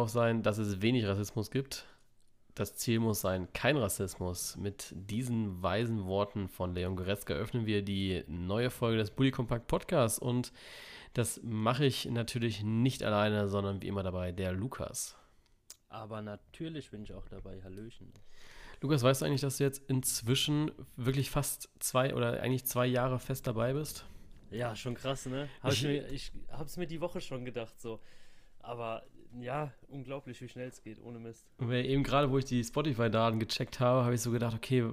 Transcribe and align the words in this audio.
darauf 0.00 0.10
sein, 0.10 0.42
dass 0.42 0.56
es 0.56 0.80
wenig 0.80 1.06
Rassismus 1.06 1.50
gibt. 1.50 1.84
Das 2.54 2.74
Ziel 2.74 3.00
muss 3.00 3.20
sein, 3.20 3.52
kein 3.52 3.76
Rassismus. 3.76 4.56
Mit 4.56 4.94
diesen 4.94 5.62
weisen 5.62 6.06
Worten 6.06 6.48
von 6.48 6.74
Leon 6.74 6.96
Goretzka 6.96 7.34
öffnen 7.34 7.66
wir 7.66 7.82
die 7.82 8.24
neue 8.26 8.70
Folge 8.70 8.96
des 8.96 9.10
Bully 9.10 9.30
Compact 9.30 9.66
Podcasts 9.66 10.18
und 10.18 10.52
das 11.12 11.40
mache 11.42 11.84
ich 11.84 12.06
natürlich 12.06 12.62
nicht 12.62 13.02
alleine, 13.02 13.48
sondern 13.48 13.82
wie 13.82 13.88
immer 13.88 14.02
dabei 14.02 14.32
der 14.32 14.52
Lukas. 14.52 15.18
Aber 15.90 16.22
natürlich 16.22 16.90
bin 16.90 17.02
ich 17.02 17.12
auch 17.12 17.28
dabei. 17.28 17.62
Hallöchen. 17.62 18.10
Lukas, 18.80 19.02
weißt 19.02 19.20
du 19.20 19.26
eigentlich, 19.26 19.42
dass 19.42 19.58
du 19.58 19.64
jetzt 19.64 19.82
inzwischen 19.90 20.70
wirklich 20.96 21.30
fast 21.30 21.68
zwei 21.78 22.14
oder 22.14 22.40
eigentlich 22.40 22.64
zwei 22.64 22.86
Jahre 22.86 23.18
fest 23.18 23.46
dabei 23.46 23.74
bist? 23.74 24.06
Ja, 24.50 24.74
schon 24.74 24.94
krass, 24.94 25.26
ne? 25.26 25.46
Hab 25.62 25.72
ich, 25.72 25.82
mir, 25.82 26.08
ich 26.10 26.32
hab's 26.48 26.78
mir 26.78 26.86
die 26.86 27.02
Woche 27.02 27.20
schon 27.20 27.44
gedacht, 27.44 27.78
so. 27.78 28.00
Aber 28.60 29.04
ja, 29.38 29.72
unglaublich, 29.88 30.40
wie 30.40 30.48
schnell 30.48 30.68
es 30.68 30.82
geht, 30.82 31.00
ohne 31.02 31.18
Mist. 31.18 31.46
Weil 31.58 31.86
eben 31.86 32.02
gerade, 32.02 32.30
wo 32.30 32.38
ich 32.38 32.44
die 32.44 32.64
Spotify-Daten 32.64 33.38
gecheckt 33.38 33.80
habe, 33.80 34.04
habe 34.04 34.14
ich 34.14 34.20
so 34.20 34.30
gedacht, 34.30 34.54
okay, 34.54 34.84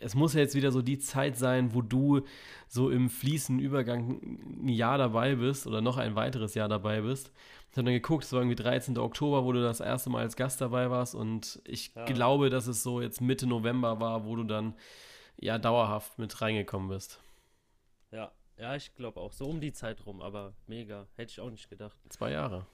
es 0.00 0.14
muss 0.14 0.34
ja 0.34 0.40
jetzt 0.40 0.54
wieder 0.54 0.70
so 0.70 0.82
die 0.82 0.98
Zeit 0.98 1.36
sein, 1.36 1.74
wo 1.74 1.82
du 1.82 2.22
so 2.68 2.90
im 2.90 3.08
fließenden 3.08 3.64
Übergang 3.64 4.20
ein 4.64 4.68
Jahr 4.68 4.98
dabei 4.98 5.36
bist 5.36 5.66
oder 5.66 5.80
noch 5.80 5.96
ein 5.96 6.14
weiteres 6.14 6.54
Jahr 6.54 6.68
dabei 6.68 7.00
bist. 7.00 7.32
Ich 7.70 7.76
habe 7.76 7.86
dann 7.86 7.94
geguckt, 7.94 8.24
es 8.24 8.32
war 8.32 8.40
irgendwie 8.40 8.62
13. 8.62 8.98
Oktober, 8.98 9.44
wo 9.44 9.52
du 9.52 9.62
das 9.62 9.80
erste 9.80 10.10
Mal 10.10 10.20
als 10.20 10.36
Gast 10.36 10.60
dabei 10.60 10.90
warst 10.90 11.14
und 11.14 11.60
ich 11.64 11.92
ja. 11.94 12.04
glaube, 12.04 12.50
dass 12.50 12.66
es 12.66 12.82
so 12.82 13.00
jetzt 13.00 13.20
Mitte 13.20 13.46
November 13.46 13.98
war, 13.98 14.24
wo 14.26 14.36
du 14.36 14.44
dann 14.44 14.74
ja 15.36 15.58
dauerhaft 15.58 16.18
mit 16.18 16.40
reingekommen 16.40 16.88
bist. 16.88 17.20
Ja, 18.12 18.30
ja, 18.58 18.76
ich 18.76 18.94
glaube 18.94 19.20
auch. 19.20 19.32
So 19.32 19.46
um 19.46 19.60
die 19.60 19.72
Zeit 19.72 20.06
rum, 20.06 20.22
aber 20.22 20.54
mega. 20.66 21.08
Hätte 21.16 21.32
ich 21.32 21.40
auch 21.40 21.50
nicht 21.50 21.68
gedacht. 21.68 21.98
Zwei 22.10 22.30
Jahre. 22.30 22.66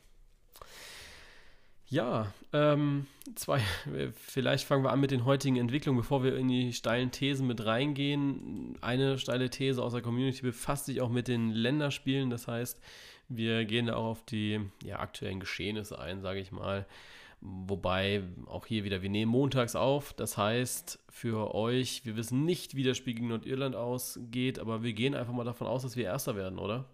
Ja, 1.90 2.32
ähm, 2.52 3.06
zwei, 3.34 3.60
vielleicht 4.14 4.64
fangen 4.64 4.84
wir 4.84 4.92
an 4.92 5.00
mit 5.00 5.10
den 5.10 5.24
heutigen 5.24 5.56
Entwicklungen, 5.56 5.98
bevor 5.98 6.22
wir 6.22 6.36
in 6.36 6.46
die 6.46 6.72
steilen 6.72 7.10
Thesen 7.10 7.48
mit 7.48 7.64
reingehen. 7.66 8.78
Eine 8.80 9.18
steile 9.18 9.50
These 9.50 9.82
aus 9.82 9.92
der 9.92 10.00
Community 10.00 10.42
befasst 10.42 10.86
sich 10.86 11.00
auch 11.00 11.08
mit 11.08 11.26
den 11.26 11.50
Länderspielen. 11.50 12.30
Das 12.30 12.46
heißt, 12.46 12.80
wir 13.28 13.64
gehen 13.64 13.86
da 13.86 13.96
auch 13.96 14.04
auf 14.04 14.24
die 14.24 14.60
ja, 14.84 15.00
aktuellen 15.00 15.40
Geschehnisse 15.40 15.98
ein, 15.98 16.20
sage 16.20 16.38
ich 16.38 16.52
mal. 16.52 16.86
Wobei 17.40 18.22
auch 18.46 18.66
hier 18.66 18.84
wieder, 18.84 19.02
wir 19.02 19.10
nehmen 19.10 19.32
montags 19.32 19.74
auf. 19.74 20.12
Das 20.12 20.36
heißt, 20.36 21.00
für 21.08 21.54
euch, 21.54 22.04
wir 22.04 22.16
wissen 22.16 22.44
nicht, 22.44 22.76
wie 22.76 22.84
das 22.84 22.98
Spiel 22.98 23.14
gegen 23.14 23.28
Nordirland 23.28 23.74
ausgeht, 23.74 24.60
aber 24.60 24.84
wir 24.84 24.92
gehen 24.92 25.16
einfach 25.16 25.32
mal 25.32 25.44
davon 25.44 25.66
aus, 25.66 25.82
dass 25.82 25.96
wir 25.96 26.04
Erster 26.04 26.36
werden, 26.36 26.58
oder? 26.58 26.84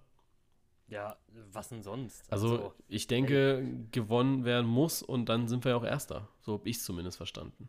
Ja, 0.89 1.17
was 1.53 1.69
denn 1.69 1.83
sonst? 1.83 2.31
Also, 2.31 2.51
also 2.51 2.75
ich 2.89 3.07
denke, 3.07 3.59
ey. 3.59 3.87
gewonnen 3.91 4.45
werden 4.45 4.67
muss 4.67 5.03
und 5.03 5.29
dann 5.29 5.49
sind 5.49 5.65
wir 5.65 5.73
ja 5.73 5.77
auch 5.77 5.85
Erster. 5.85 6.29
So 6.41 6.55
habe 6.55 6.69
ich 6.69 6.77
es 6.77 6.85
zumindest 6.85 7.17
verstanden. 7.17 7.69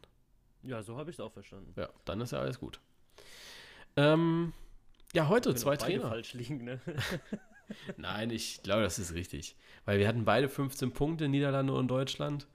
Ja, 0.61 0.83
so 0.83 0.97
habe 0.97 1.09
ich 1.09 1.15
es 1.15 1.19
auch 1.19 1.31
verstanden. 1.31 1.73
Ja, 1.75 1.89
dann 2.05 2.21
ist 2.21 2.31
ja 2.31 2.39
alles 2.39 2.59
gut. 2.59 2.79
Ähm, 3.95 4.53
ja, 5.13 5.29
heute 5.29 5.55
zwei 5.55 5.77
Trainer. 5.77 6.09
falsch 6.09 6.33
liegen, 6.33 6.63
ne? 6.63 6.79
Nein, 7.97 8.29
ich 8.29 8.61
glaube, 8.63 8.83
das 8.83 8.99
ist 8.99 9.13
richtig. 9.13 9.55
Weil 9.85 9.99
wir 9.99 10.07
hatten 10.07 10.25
beide 10.25 10.49
15 10.49 10.91
Punkte, 10.91 11.27
Niederlande 11.27 11.73
und 11.73 11.87
Deutschland. 11.87 12.47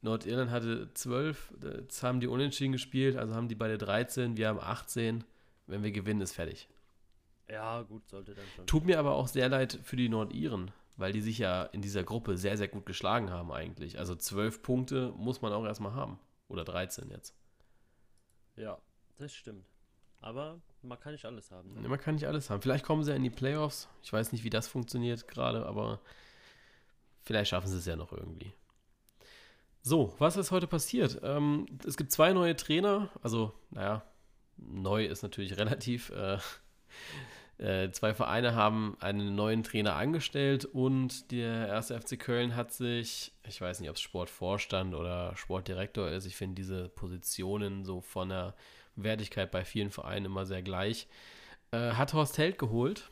Nordirland 0.00 0.50
hatte 0.50 0.92
12, 0.92 1.54
jetzt 1.62 2.02
haben 2.02 2.20
die 2.20 2.26
unentschieden 2.26 2.72
gespielt, 2.72 3.16
also 3.16 3.34
haben 3.34 3.48
die 3.48 3.54
beide 3.54 3.78
13, 3.78 4.36
wir 4.36 4.48
haben 4.48 4.60
18. 4.60 5.24
Wenn 5.66 5.82
wir 5.82 5.92
gewinnen, 5.92 6.20
ist 6.20 6.32
fertig. 6.32 6.68
Ja, 7.48 7.82
gut, 7.82 8.08
sollte 8.08 8.34
dann 8.34 8.44
schon. 8.54 8.66
Tut 8.66 8.84
mir 8.84 8.98
aber 8.98 9.14
auch 9.14 9.28
sehr 9.28 9.48
leid 9.48 9.78
für 9.82 9.96
die 9.96 10.08
Nordiren, 10.08 10.70
weil 10.96 11.12
die 11.12 11.20
sich 11.20 11.38
ja 11.38 11.64
in 11.64 11.82
dieser 11.82 12.04
Gruppe 12.04 12.36
sehr, 12.36 12.56
sehr 12.56 12.68
gut 12.68 12.86
geschlagen 12.86 13.30
haben 13.30 13.52
eigentlich. 13.52 13.98
Also 13.98 14.14
zwölf 14.14 14.62
Punkte 14.62 15.12
muss 15.16 15.42
man 15.42 15.52
auch 15.52 15.64
erstmal 15.64 15.92
haben. 15.94 16.18
Oder 16.48 16.64
13 16.64 17.10
jetzt. 17.10 17.34
Ja, 18.56 18.78
das 19.18 19.34
stimmt. 19.34 19.66
Aber 20.20 20.60
man 20.82 20.98
kann 20.98 21.12
nicht 21.12 21.24
alles 21.26 21.50
haben. 21.50 21.74
Ne? 21.74 21.88
Man 21.88 22.00
kann 22.00 22.14
nicht 22.14 22.26
alles 22.26 22.48
haben. 22.48 22.62
Vielleicht 22.62 22.84
kommen 22.84 23.02
sie 23.02 23.10
ja 23.10 23.16
in 23.16 23.22
die 23.22 23.30
Playoffs. 23.30 23.88
Ich 24.02 24.12
weiß 24.12 24.32
nicht, 24.32 24.44
wie 24.44 24.50
das 24.50 24.68
funktioniert 24.68 25.28
gerade, 25.28 25.66
aber 25.66 26.00
vielleicht 27.22 27.50
schaffen 27.50 27.68
sie 27.68 27.76
es 27.76 27.86
ja 27.86 27.96
noch 27.96 28.12
irgendwie. 28.12 28.52
So, 29.82 30.14
was 30.18 30.38
ist 30.38 30.50
heute 30.50 30.66
passiert? 30.66 31.20
Ähm, 31.22 31.66
es 31.86 31.98
gibt 31.98 32.10
zwei 32.10 32.32
neue 32.32 32.56
Trainer. 32.56 33.10
Also, 33.22 33.52
naja, 33.70 34.02
neu 34.56 35.04
ist 35.04 35.22
natürlich 35.22 35.56
relativ. 35.58 36.10
Äh, 36.10 36.38
äh, 37.58 37.90
zwei 37.90 38.14
Vereine 38.14 38.54
haben 38.54 38.96
einen 39.00 39.34
neuen 39.34 39.62
Trainer 39.62 39.94
angestellt 39.94 40.64
und 40.64 41.30
der 41.30 41.68
erste 41.68 42.00
FC 42.00 42.18
Köln 42.18 42.56
hat 42.56 42.72
sich, 42.72 43.32
ich 43.46 43.60
weiß 43.60 43.80
nicht, 43.80 43.90
ob 43.90 43.96
es 43.96 44.02
Sportvorstand 44.02 44.94
oder 44.94 45.36
Sportdirektor 45.36 46.08
ist, 46.08 46.26
ich 46.26 46.36
finde 46.36 46.56
diese 46.56 46.88
Positionen 46.88 47.84
so 47.84 48.00
von 48.00 48.30
der 48.30 48.54
Wertigkeit 48.96 49.50
bei 49.50 49.64
vielen 49.64 49.90
Vereinen 49.90 50.26
immer 50.26 50.46
sehr 50.46 50.62
gleich, 50.62 51.06
äh, 51.70 51.92
hat 51.92 52.12
Horst 52.12 52.38
Held 52.38 52.58
geholt. 52.58 53.10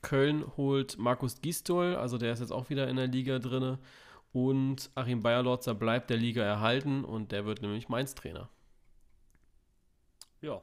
Köln 0.00 0.44
holt 0.56 0.98
Markus 0.98 1.40
Gistol, 1.40 1.96
also 1.96 2.18
der 2.18 2.32
ist 2.32 2.40
jetzt 2.40 2.52
auch 2.52 2.68
wieder 2.70 2.88
in 2.88 2.96
der 2.96 3.06
Liga 3.06 3.38
drin. 3.38 3.78
Und 4.32 4.90
Achim 4.94 5.22
Bayerlotzer 5.22 5.74
bleibt 5.74 6.10
der 6.10 6.16
Liga 6.16 6.42
erhalten 6.42 7.04
und 7.04 7.32
der 7.32 7.46
wird 7.46 7.62
nämlich 7.62 7.88
Mainz-Trainer. 7.88 8.50
Ja, 10.42 10.60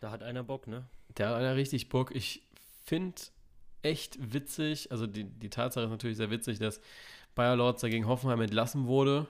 da 0.00 0.10
hat 0.10 0.22
einer 0.22 0.42
Bock, 0.42 0.66
ne? 0.66 0.84
Da 1.14 1.30
hat 1.30 1.36
einer 1.36 1.56
richtig 1.56 1.88
Bock. 1.88 2.14
Ich 2.14 2.42
finde 2.84 3.20
echt 3.82 4.32
witzig, 4.32 4.90
also 4.90 5.06
die, 5.06 5.24
die 5.24 5.50
Tatsache 5.50 5.84
ist 5.84 5.90
natürlich 5.90 6.16
sehr 6.16 6.30
witzig, 6.30 6.58
dass 6.58 6.80
Bayer 7.34 7.56
Lords 7.56 7.82
gegen 7.82 8.06
Hoffenheim 8.06 8.40
entlassen 8.40 8.86
wurde 8.86 9.26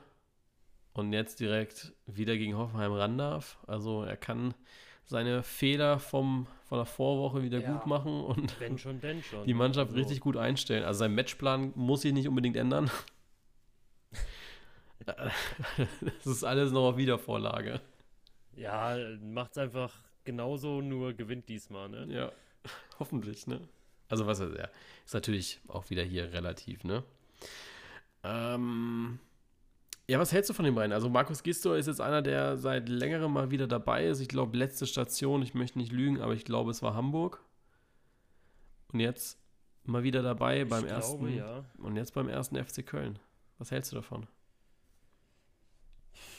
und 0.93 1.13
jetzt 1.13 1.41
direkt 1.41 1.93
wieder 2.07 2.37
gegen 2.37 2.57
Hoffenheim 2.57 2.93
ran 2.93 3.19
darf. 3.19 3.59
Also 3.67 4.05
er 4.05 4.17
kann 4.17 4.55
seine 5.07 5.43
Fehler 5.43 5.99
vom, 5.99 6.47
von 6.69 6.79
der 6.79 6.87
Vorwoche 6.87 7.43
wieder 7.43 7.59
ja, 7.61 7.73
gut 7.73 7.87
machen 7.87 8.23
und 8.25 8.59
wenn 8.61 8.79
schon, 8.79 9.01
denn 9.01 9.23
schon. 9.23 9.45
die 9.45 9.55
Mannschaft 9.55 9.91
also. 9.91 9.99
richtig 9.99 10.21
gut 10.21 10.37
einstellen. 10.37 10.85
Also 10.85 11.01
sein 11.01 11.15
Matchplan 11.15 11.73
muss 11.75 12.03
sich 12.03 12.13
nicht 12.13 12.29
unbedingt 12.29 12.57
ändern. 12.57 12.91
das 15.05 16.27
ist 16.27 16.45
alles 16.45 16.73
noch 16.73 16.89
auf 16.91 16.97
Wiedervorlage. 16.97 17.81
Ja, 18.57 18.97
macht's 19.21 19.59
einfach 19.59 19.93
genauso, 20.25 20.81
nur 20.81 21.13
gewinnt 21.13 21.49
diesmal, 21.49 21.89
ne? 21.89 22.07
Ja, 22.09 22.33
hoffentlich, 22.99 23.47
ne? 23.47 23.61
Also 24.09 24.27
was 24.27 24.41
ist 24.41 24.57
ja, 24.57 24.69
ist 25.05 25.15
natürlich 25.15 25.61
auch 25.69 25.91
wieder 25.91 26.03
hier 26.03 26.33
relativ, 26.33 26.85
ne? 26.85 27.03
Ähm, 28.23 29.19
ja, 30.07 30.19
was 30.19 30.33
hältst 30.33 30.51
du 30.51 30.55
von 30.55 30.65
den 30.65 30.75
beiden? 30.75 30.93
Also 30.93 31.09
Markus 31.09 31.43
Gistor 31.43 31.77
ist 31.77 31.87
jetzt 31.87 32.01
einer, 32.01 32.21
der 32.21 32.57
seit 32.59 32.89
längerem 32.89 33.33
mal 33.33 33.51
wieder 33.51 33.67
dabei 33.67 34.07
ist. 34.07 34.21
Ich 34.21 34.29
glaube, 34.29 34.57
letzte 34.57 34.87
Station, 34.87 35.43
ich 35.43 35.55
möchte 35.55 35.79
nicht 35.79 35.93
lügen, 35.93 36.21
aber 36.21 36.35
ich 36.35 36.45
glaube, 36.45 36.71
es 36.71 36.83
war 36.83 36.95
Hamburg. 36.95 37.43
Und 38.93 39.01
jetzt 39.01 39.39
mal 39.85 40.03
wieder 40.03 40.23
dabei 40.23 40.63
ich 40.63 40.69
beim 40.69 40.85
glaube, 40.85 40.95
ersten. 40.95 41.35
Ja. 41.35 41.65
Und 41.79 41.97
jetzt 41.97 42.15
beim 42.15 42.29
ersten 42.29 42.63
FC 42.63 42.85
Köln. 42.87 43.19
Was 43.59 43.71
hältst 43.71 43.93
du 43.93 43.97
davon? 43.97 44.27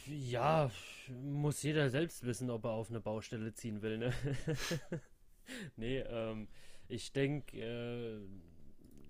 Ja, 0.06 0.70
muss 1.10 1.64
jeder 1.64 1.90
selbst 1.90 2.26
wissen, 2.26 2.50
ob 2.50 2.66
er 2.66 2.72
auf 2.72 2.90
eine 2.90 3.00
Baustelle 3.00 3.54
ziehen 3.54 3.82
will, 3.82 3.98
ne? 3.98 4.14
nee, 5.78 6.00
ähm, 6.00 6.48
ich 6.88 7.12
denke, 7.12 7.58
äh, 7.58 8.20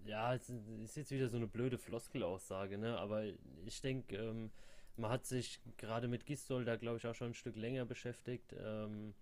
ja, 0.05 0.33
es 0.35 0.49
ist 0.49 0.97
jetzt 0.97 1.11
wieder 1.11 1.27
so 1.29 1.37
eine 1.37 1.47
blöde 1.47 1.77
Floskelaussage, 1.77 2.77
ne? 2.77 2.97
Aber 2.97 3.23
ich 3.65 3.81
denke, 3.81 4.17
ähm, 4.17 4.51
man 4.97 5.11
hat 5.11 5.25
sich 5.25 5.59
gerade 5.77 6.07
mit 6.07 6.25
Gistol 6.25 6.65
da, 6.65 6.75
glaube 6.75 6.97
ich, 6.97 7.07
auch 7.07 7.15
schon 7.15 7.31
ein 7.31 7.33
Stück 7.33 7.55
länger 7.55 7.85
beschäftigt. 7.85 8.55
Ähm, 8.57 9.13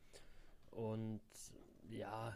und 0.72 1.22
ja, 1.89 2.35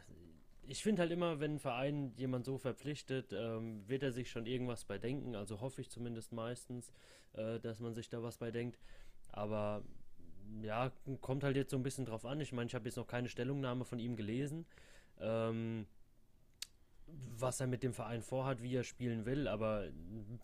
ich 0.64 0.84
finde 0.84 1.02
halt 1.02 1.12
immer, 1.12 1.40
wenn 1.40 1.56
ein 1.56 1.60
Verein 1.60 2.14
jemand 2.18 2.46
so 2.46 2.58
verpflichtet, 2.58 3.34
ähm, 3.34 3.88
wird 3.88 4.04
er 4.04 4.12
sich 4.12 4.30
schon 4.30 4.46
irgendwas 4.46 4.86
bei 4.86 4.98
denken. 4.98 5.36
Also 5.36 5.62
hoffe 5.62 5.82
ich 5.82 5.90
zumindest 5.90 6.34
meistens, 6.34 6.92
äh, 7.34 7.60
dass 7.60 7.80
man 7.80 7.94
sich 7.94 8.10
da 8.10 8.22
was 8.24 8.38
bei 8.38 8.52
denkt. 8.52 8.80
Aber 9.30 9.84
ja, 10.62 10.92
kommt 11.22 11.44
halt 11.44 11.56
jetzt 11.56 11.72
so 11.72 11.78
ein 11.78 11.84
bisschen 11.84 12.06
drauf 12.06 12.26
an. 12.26 12.42
Ich 12.42 12.52
meine, 12.54 12.68
ich 12.68 12.76
habe 12.76 12.86
jetzt 12.86 12.96
noch 12.98 13.08
keine 13.08 13.30
Stellungnahme 13.30 13.86
von 13.86 14.00
ihm 14.00 14.16
gelesen, 14.16 14.66
ähm, 15.20 15.86
was 17.40 17.60
er 17.60 17.68
mit 17.68 17.84
dem 17.84 17.94
Verein 17.94 18.22
vorhat, 18.22 18.62
wie 18.62 18.76
er 18.76 18.84
spielen 18.84 19.26
will. 19.26 19.48
Aber 19.48 19.88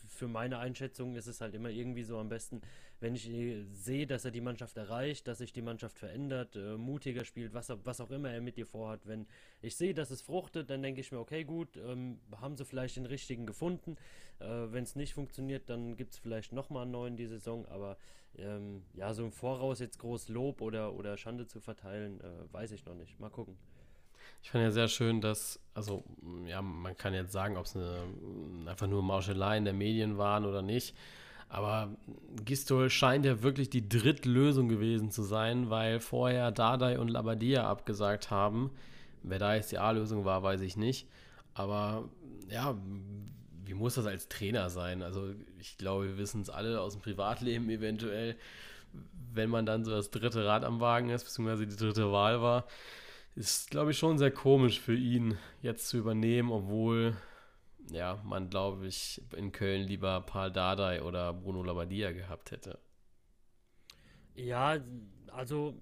für 0.07 0.27
meine 0.27 0.59
Einschätzung 0.59 1.15
ist 1.15 1.27
es 1.27 1.41
halt 1.41 1.55
immer 1.55 1.69
irgendwie 1.69 2.03
so 2.03 2.17
am 2.17 2.29
besten, 2.29 2.61
wenn 2.99 3.15
ich 3.15 3.29
äh, 3.29 3.63
sehe, 3.71 4.07
dass 4.07 4.25
er 4.25 4.31
die 4.31 4.41
Mannschaft 4.41 4.77
erreicht, 4.77 5.27
dass 5.27 5.39
sich 5.39 5.51
die 5.51 5.61
Mannschaft 5.61 5.97
verändert, 5.97 6.55
äh, 6.55 6.77
mutiger 6.77 7.25
spielt, 7.25 7.53
was, 7.53 7.71
was 7.83 7.99
auch 7.99 8.11
immer 8.11 8.31
er 8.31 8.41
mit 8.41 8.57
dir 8.57 8.65
vorhat. 8.65 9.05
Wenn 9.05 9.27
ich 9.61 9.75
sehe, 9.75 9.93
dass 9.93 10.11
es 10.11 10.21
fruchtet, 10.21 10.69
dann 10.69 10.81
denke 10.81 11.01
ich 11.01 11.11
mir, 11.11 11.19
okay, 11.19 11.43
gut, 11.43 11.77
ähm, 11.77 12.19
haben 12.39 12.55
sie 12.55 12.65
vielleicht 12.65 12.95
den 12.95 13.05
richtigen 13.05 13.45
gefunden. 13.45 13.97
Äh, 14.39 14.45
wenn 14.45 14.83
es 14.83 14.95
nicht 14.95 15.13
funktioniert, 15.13 15.69
dann 15.69 15.97
gibt 15.97 16.13
es 16.13 16.19
vielleicht 16.19 16.53
nochmal 16.53 16.83
einen 16.83 16.91
neuen 16.91 17.17
die 17.17 17.27
Saison. 17.27 17.65
Aber 17.67 17.97
ähm, 18.37 18.83
ja, 18.93 19.13
so 19.13 19.25
im 19.25 19.31
Voraus 19.31 19.79
jetzt 19.79 19.99
groß 19.99 20.29
Lob 20.29 20.61
oder, 20.61 20.93
oder 20.93 21.17
Schande 21.17 21.47
zu 21.47 21.59
verteilen, 21.59 22.21
äh, 22.21 22.53
weiß 22.53 22.71
ich 22.71 22.85
noch 22.85 22.95
nicht. 22.95 23.19
Mal 23.19 23.29
gucken. 23.29 23.57
Ich 24.43 24.51
fand 24.51 24.63
ja 24.63 24.71
sehr 24.71 24.89
schön, 24.89 25.21
dass, 25.21 25.59
also, 25.73 26.03
ja, 26.45 26.61
man 26.61 26.97
kann 26.97 27.13
jetzt 27.13 27.31
sagen, 27.31 27.55
ob 27.55 27.65
es 27.65 27.77
einfach 28.67 28.87
nur 28.87 29.01
Mauscheleien 29.01 29.63
der 29.63 29.73
Medien 29.73 30.17
waren 30.17 30.45
oder 30.45 30.61
nicht. 30.61 30.95
Aber 31.47 31.95
Gistol 32.43 32.89
scheint 32.89 33.25
ja 33.25 33.41
wirklich 33.41 33.69
die 33.69 33.87
Drittlösung 33.87 34.67
gewesen 34.67 35.11
zu 35.11 35.23
sein, 35.23 35.69
weil 35.69 35.99
vorher 35.99 36.51
Dardai 36.51 36.99
und 36.99 37.07
Labadia 37.07 37.67
abgesagt 37.67 38.31
haben. 38.31 38.71
Wer 39.23 39.39
da 39.39 39.55
jetzt 39.55 39.71
die 39.71 39.77
A-Lösung 39.77 40.25
war, 40.25 40.43
weiß 40.43 40.61
ich 40.61 40.75
nicht. 40.75 41.07
Aber 41.53 42.09
ja, 42.49 42.75
wie 43.65 43.75
muss 43.75 43.95
das 43.95 44.07
als 44.07 44.27
Trainer 44.27 44.69
sein? 44.69 45.01
Also 45.03 45.33
ich 45.57 45.77
glaube, 45.77 46.07
wir 46.07 46.17
wissen 46.17 46.41
es 46.41 46.49
alle 46.49 46.81
aus 46.81 46.93
dem 46.93 47.01
Privatleben 47.01 47.69
eventuell, 47.69 48.35
wenn 49.33 49.49
man 49.49 49.65
dann 49.65 49.85
so 49.85 49.91
das 49.91 50.11
dritte 50.11 50.45
Rad 50.45 50.65
am 50.65 50.81
Wagen 50.81 51.09
ist, 51.09 51.23
beziehungsweise 51.23 51.65
die 51.65 51.75
dritte 51.75 52.11
Wahl 52.11 52.41
war, 52.41 52.65
ist, 53.35 53.71
glaube 53.71 53.91
ich, 53.91 53.97
schon 53.97 54.17
sehr 54.17 54.31
komisch 54.31 54.79
für 54.79 54.95
ihn 54.95 55.37
jetzt 55.61 55.87
zu 55.87 55.97
übernehmen, 55.97 56.51
obwohl 56.51 57.15
ja, 57.91 58.21
man, 58.23 58.49
glaube 58.49 58.87
ich, 58.87 59.21
in 59.35 59.51
Köln 59.51 59.81
lieber 59.81 60.21
Paul 60.21 60.51
Dardai 60.51 61.01
oder 61.01 61.33
Bruno 61.33 61.63
Labbadia 61.63 62.11
gehabt 62.11 62.51
hätte. 62.51 62.79
Ja, 64.35 64.77
also 65.31 65.75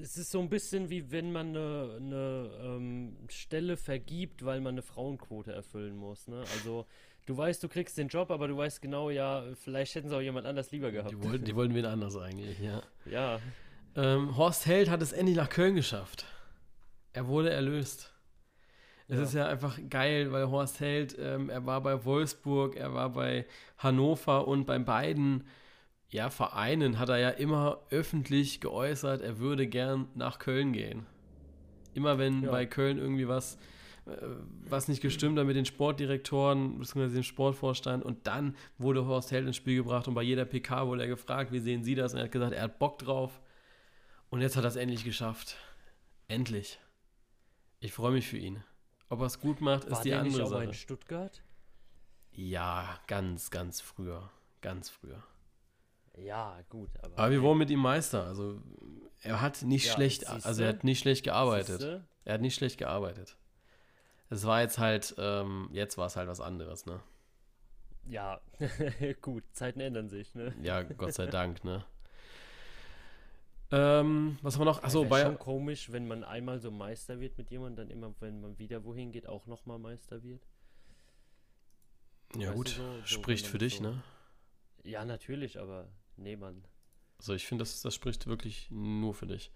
es 0.00 0.16
ist 0.16 0.30
so 0.30 0.40
ein 0.40 0.48
bisschen 0.48 0.90
wie 0.90 1.10
wenn 1.10 1.32
man 1.32 1.48
eine, 1.48 1.96
eine 1.96 2.50
ähm, 2.62 3.16
Stelle 3.28 3.76
vergibt, 3.76 4.44
weil 4.44 4.60
man 4.60 4.74
eine 4.74 4.82
Frauenquote 4.82 5.52
erfüllen 5.52 5.96
muss. 5.96 6.26
Ne? 6.26 6.44
Also 6.54 6.86
du 7.26 7.36
weißt, 7.36 7.62
du 7.62 7.68
kriegst 7.68 7.96
den 7.98 8.08
Job, 8.08 8.30
aber 8.30 8.48
du 8.48 8.56
weißt 8.56 8.82
genau, 8.82 9.10
ja, 9.10 9.44
vielleicht 9.54 9.94
hätten 9.94 10.08
sie 10.08 10.16
auch 10.16 10.20
jemand 10.20 10.46
anders 10.46 10.70
lieber 10.72 10.90
gehabt. 10.90 11.12
Die 11.12 11.22
wollten, 11.22 11.44
die 11.44 11.54
wollten 11.54 11.74
wen 11.74 11.84
anders 11.84 12.16
eigentlich, 12.16 12.58
ja. 12.58 12.82
Ja. 13.06 13.40
Ähm, 13.96 14.36
Horst 14.36 14.66
Held 14.66 14.90
hat 14.90 15.02
es 15.02 15.12
endlich 15.12 15.36
nach 15.36 15.48
Köln 15.48 15.76
geschafft. 15.76 16.26
Er 17.14 17.28
wurde 17.28 17.50
erlöst. 17.50 18.12
Es 19.06 19.16
ja. 19.16 19.22
ist 19.22 19.34
ja 19.34 19.46
einfach 19.46 19.78
geil, 19.88 20.32
weil 20.32 20.50
Horst 20.50 20.80
Held, 20.80 21.16
ähm, 21.18 21.48
er 21.48 21.64
war 21.64 21.80
bei 21.80 22.04
Wolfsburg, 22.04 22.76
er 22.76 22.92
war 22.92 23.10
bei 23.10 23.46
Hannover 23.78 24.48
und 24.48 24.66
bei 24.66 24.78
beiden 24.78 25.44
ja, 26.08 26.30
Vereinen 26.30 26.98
hat 26.98 27.08
er 27.08 27.18
ja 27.18 27.30
immer 27.30 27.80
öffentlich 27.90 28.60
geäußert, 28.60 29.20
er 29.20 29.38
würde 29.38 29.66
gern 29.66 30.08
nach 30.14 30.38
Köln 30.38 30.72
gehen. 30.72 31.06
Immer 31.92 32.18
wenn 32.18 32.44
ja. 32.44 32.50
bei 32.50 32.66
Köln 32.66 32.98
irgendwie 32.98 33.28
was, 33.28 33.58
äh, 34.06 34.16
was 34.68 34.88
nicht 34.88 35.02
gestimmt 35.02 35.38
hat 35.38 35.46
mit 35.46 35.56
den 35.56 35.66
Sportdirektoren 35.66 36.78
bzw. 36.78 37.08
dem 37.08 37.22
Sportvorstand 37.22 38.04
und 38.04 38.26
dann 38.26 38.56
wurde 38.78 39.06
Horst 39.06 39.32
Held 39.32 39.46
ins 39.46 39.56
Spiel 39.56 39.76
gebracht 39.76 40.08
und 40.08 40.14
bei 40.14 40.22
jeder 40.22 40.44
PK 40.44 40.86
wurde 40.86 41.02
er 41.02 41.08
gefragt, 41.08 41.52
wie 41.52 41.60
sehen 41.60 41.84
Sie 41.84 41.94
das? 41.94 42.14
Und 42.14 42.20
er 42.20 42.24
hat 42.24 42.32
gesagt, 42.32 42.52
er 42.52 42.62
hat 42.62 42.78
Bock 42.78 42.98
drauf. 42.98 43.40
Und 44.30 44.40
jetzt 44.40 44.56
hat 44.56 44.64
er 44.64 44.68
es 44.68 44.76
endlich 44.76 45.04
geschafft. 45.04 45.56
Endlich. 46.26 46.80
Ich 47.80 47.92
freue 47.92 48.12
mich 48.12 48.26
für 48.28 48.38
ihn. 48.38 48.62
Ob 49.08 49.20
er 49.20 49.26
es 49.26 49.40
gut 49.40 49.60
macht, 49.60 49.84
War 49.90 49.92
ist 49.92 50.02
die 50.04 50.10
der 50.10 50.20
andere 50.20 50.42
nicht 50.42 50.48
Sache. 50.50 50.64
in 50.64 50.74
Stuttgart? 50.74 51.42
Ja, 52.32 52.98
ganz, 53.06 53.50
ganz 53.50 53.80
früher. 53.80 54.30
Ganz 54.60 54.88
früher. 54.88 55.22
Ja, 56.16 56.60
gut. 56.68 56.90
Aber, 57.02 57.18
aber 57.18 57.30
wir 57.30 57.42
wurden 57.42 57.58
mit 57.58 57.70
ihm 57.70 57.80
Meister. 57.80 58.24
Also 58.24 58.60
er 59.20 59.40
hat 59.40 59.62
nicht 59.62 59.86
ja, 59.86 59.92
schlecht, 59.92 60.26
also 60.28 60.62
er 60.62 60.70
hat 60.70 60.84
nicht 60.84 61.00
schlecht 61.00 61.24
gearbeitet. 61.24 61.80
Siehste? 61.80 62.04
Er 62.24 62.34
hat 62.34 62.40
nicht 62.40 62.54
schlecht 62.54 62.78
gearbeitet. 62.78 63.36
Es 64.30 64.46
war 64.46 64.62
jetzt 64.62 64.78
halt, 64.78 65.14
ähm, 65.18 65.68
jetzt 65.72 65.98
war 65.98 66.06
es 66.06 66.16
halt 66.16 66.28
was 66.28 66.40
anderes, 66.40 66.86
ne? 66.86 67.00
Ja, 68.06 68.40
gut, 69.22 69.44
Zeiten 69.52 69.80
ändern 69.80 70.08
sich, 70.08 70.34
ne? 70.34 70.54
Ja, 70.62 70.82
Gott 70.82 71.14
sei 71.14 71.26
Dank, 71.26 71.64
ne? 71.64 71.84
Ähm, 73.70 74.38
was 74.42 74.54
haben 74.54 74.60
wir 74.62 74.66
noch? 74.66 74.82
Achso, 74.82 75.04
bei. 75.04 75.22
schon 75.22 75.38
komisch, 75.38 75.90
wenn 75.90 76.06
man 76.06 76.22
einmal 76.22 76.60
so 76.60 76.70
Meister 76.70 77.18
wird 77.20 77.38
mit 77.38 77.50
jemandem, 77.50 77.88
dann 77.88 77.90
immer, 77.90 78.14
wenn 78.20 78.40
man 78.40 78.58
wieder 78.58 78.84
wohin 78.84 79.10
geht, 79.10 79.26
auch 79.26 79.46
nochmal 79.46 79.78
Meister 79.78 80.22
wird. 80.22 80.46
Ja, 82.36 82.48
weißt 82.48 82.56
gut, 82.56 82.68
so, 82.68 82.82
so, 83.00 83.06
spricht 83.06 83.46
für 83.46 83.58
dich, 83.58 83.78
so, 83.78 83.84
ne? 83.84 84.02
Ja, 84.82 85.04
natürlich, 85.04 85.58
aber 85.58 85.88
nee, 86.16 86.36
Mann. 86.36 86.64
Also, 87.18 87.34
ich 87.34 87.46
finde, 87.46 87.62
das, 87.62 87.80
das 87.80 87.94
spricht 87.94 88.26
wirklich 88.26 88.68
nur 88.70 89.14
für 89.14 89.26
dich. 89.26 89.50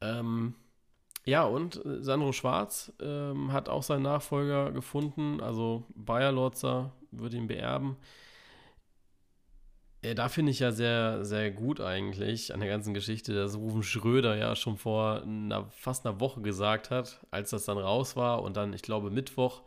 Ähm, 0.00 0.54
ja, 1.24 1.44
und 1.44 1.84
äh, 1.84 2.02
Sandro 2.02 2.32
Schwarz 2.32 2.92
ähm, 3.00 3.52
hat 3.52 3.68
auch 3.68 3.82
seinen 3.82 4.04
Nachfolger 4.04 4.72
gefunden. 4.72 5.40
Also, 5.40 5.84
Bayer 5.94 6.32
Lorzer 6.32 6.92
wird 7.10 7.34
ihn 7.34 7.46
beerben. 7.46 7.96
Ja, 10.02 10.14
da 10.14 10.28
finde 10.28 10.52
ich 10.52 10.60
ja 10.60 10.70
sehr, 10.70 11.24
sehr 11.24 11.50
gut 11.50 11.80
eigentlich 11.80 12.54
an 12.54 12.60
der 12.60 12.68
ganzen 12.68 12.94
Geschichte, 12.94 13.34
dass 13.34 13.56
Rufen 13.56 13.82
Schröder 13.82 14.36
ja 14.36 14.54
schon 14.54 14.76
vor 14.76 15.22
einer, 15.22 15.66
fast 15.70 16.06
einer 16.06 16.20
Woche 16.20 16.40
gesagt 16.40 16.90
hat, 16.90 17.26
als 17.32 17.50
das 17.50 17.64
dann 17.64 17.78
raus 17.78 18.14
war 18.14 18.42
und 18.42 18.56
dann, 18.56 18.72
ich 18.72 18.82
glaube, 18.82 19.10
Mittwoch 19.10 19.62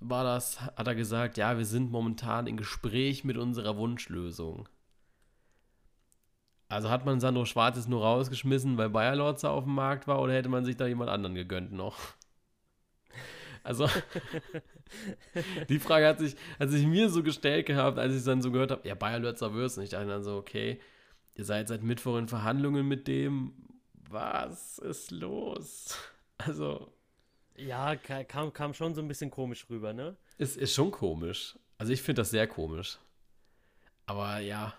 war 0.00 0.24
das, 0.24 0.60
hat 0.60 0.86
er 0.86 0.94
gesagt, 0.94 1.36
ja, 1.36 1.58
wir 1.58 1.66
sind 1.66 1.90
momentan 1.92 2.46
in 2.46 2.56
Gespräch 2.56 3.24
mit 3.24 3.36
unserer 3.36 3.76
Wunschlösung. 3.76 4.68
Also 6.68 6.88
hat 6.90 7.04
man 7.04 7.20
Sandro 7.20 7.44
Schwarz 7.44 7.76
jetzt 7.76 7.88
nur 7.88 8.02
rausgeschmissen, 8.02 8.78
weil 8.78 8.88
Bayer 8.90 9.14
Lorzer 9.16 9.50
auf 9.50 9.64
dem 9.64 9.74
Markt 9.74 10.08
war 10.08 10.20
oder 10.20 10.32
hätte 10.32 10.48
man 10.48 10.64
sich 10.64 10.76
da 10.76 10.86
jemand 10.86 11.10
anderen 11.10 11.34
gegönnt 11.34 11.72
noch? 11.72 11.98
Also, 13.62 13.88
die 15.68 15.78
Frage 15.78 16.06
hat 16.06 16.18
sich, 16.18 16.36
hat 16.58 16.70
sich 16.70 16.86
mir 16.86 17.08
so 17.08 17.22
gestellt 17.22 17.66
gehabt, 17.66 17.98
als 17.98 18.12
ich 18.12 18.18
es 18.18 18.24
dann 18.24 18.42
so 18.42 18.50
gehört 18.50 18.70
habe, 18.70 18.86
ja, 18.88 18.94
Bayer 18.94 19.20
Lörzer 19.20 19.52
Würst. 19.54 19.78
Und 19.78 19.84
ich 19.84 19.90
dachte 19.90 20.08
dann 20.08 20.22
so, 20.22 20.36
okay, 20.36 20.80
ihr 21.34 21.44
seid 21.44 21.68
seit 21.68 21.82
Mittwoch 21.82 22.18
in 22.18 22.28
Verhandlungen 22.28 22.86
mit 22.86 23.06
dem. 23.06 23.54
Was 24.10 24.78
ist 24.78 25.10
los? 25.10 25.96
Also. 26.38 26.92
Ja, 27.56 27.96
kam, 27.96 28.52
kam 28.52 28.74
schon 28.74 28.94
so 28.94 29.00
ein 29.00 29.08
bisschen 29.08 29.30
komisch 29.30 29.66
rüber, 29.70 29.92
ne? 29.92 30.16
Ist, 30.38 30.56
ist 30.56 30.74
schon 30.74 30.90
komisch. 30.90 31.56
Also 31.78 31.92
ich 31.92 32.02
finde 32.02 32.22
das 32.22 32.30
sehr 32.30 32.46
komisch. 32.46 32.98
Aber 34.06 34.38
ja. 34.38 34.74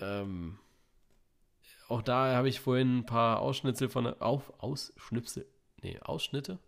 Ähm, 0.00 0.58
auch 1.88 2.00
da 2.00 2.34
habe 2.34 2.48
ich 2.48 2.60
vorhin 2.60 2.98
ein 2.98 3.06
paar 3.06 3.40
Ausschnitzel 3.40 3.88
von 3.88 4.06
auf, 4.06 4.52
Ausschnipsel. 4.58 5.46
Nee, 5.82 5.98
Ausschnitte 6.00 6.58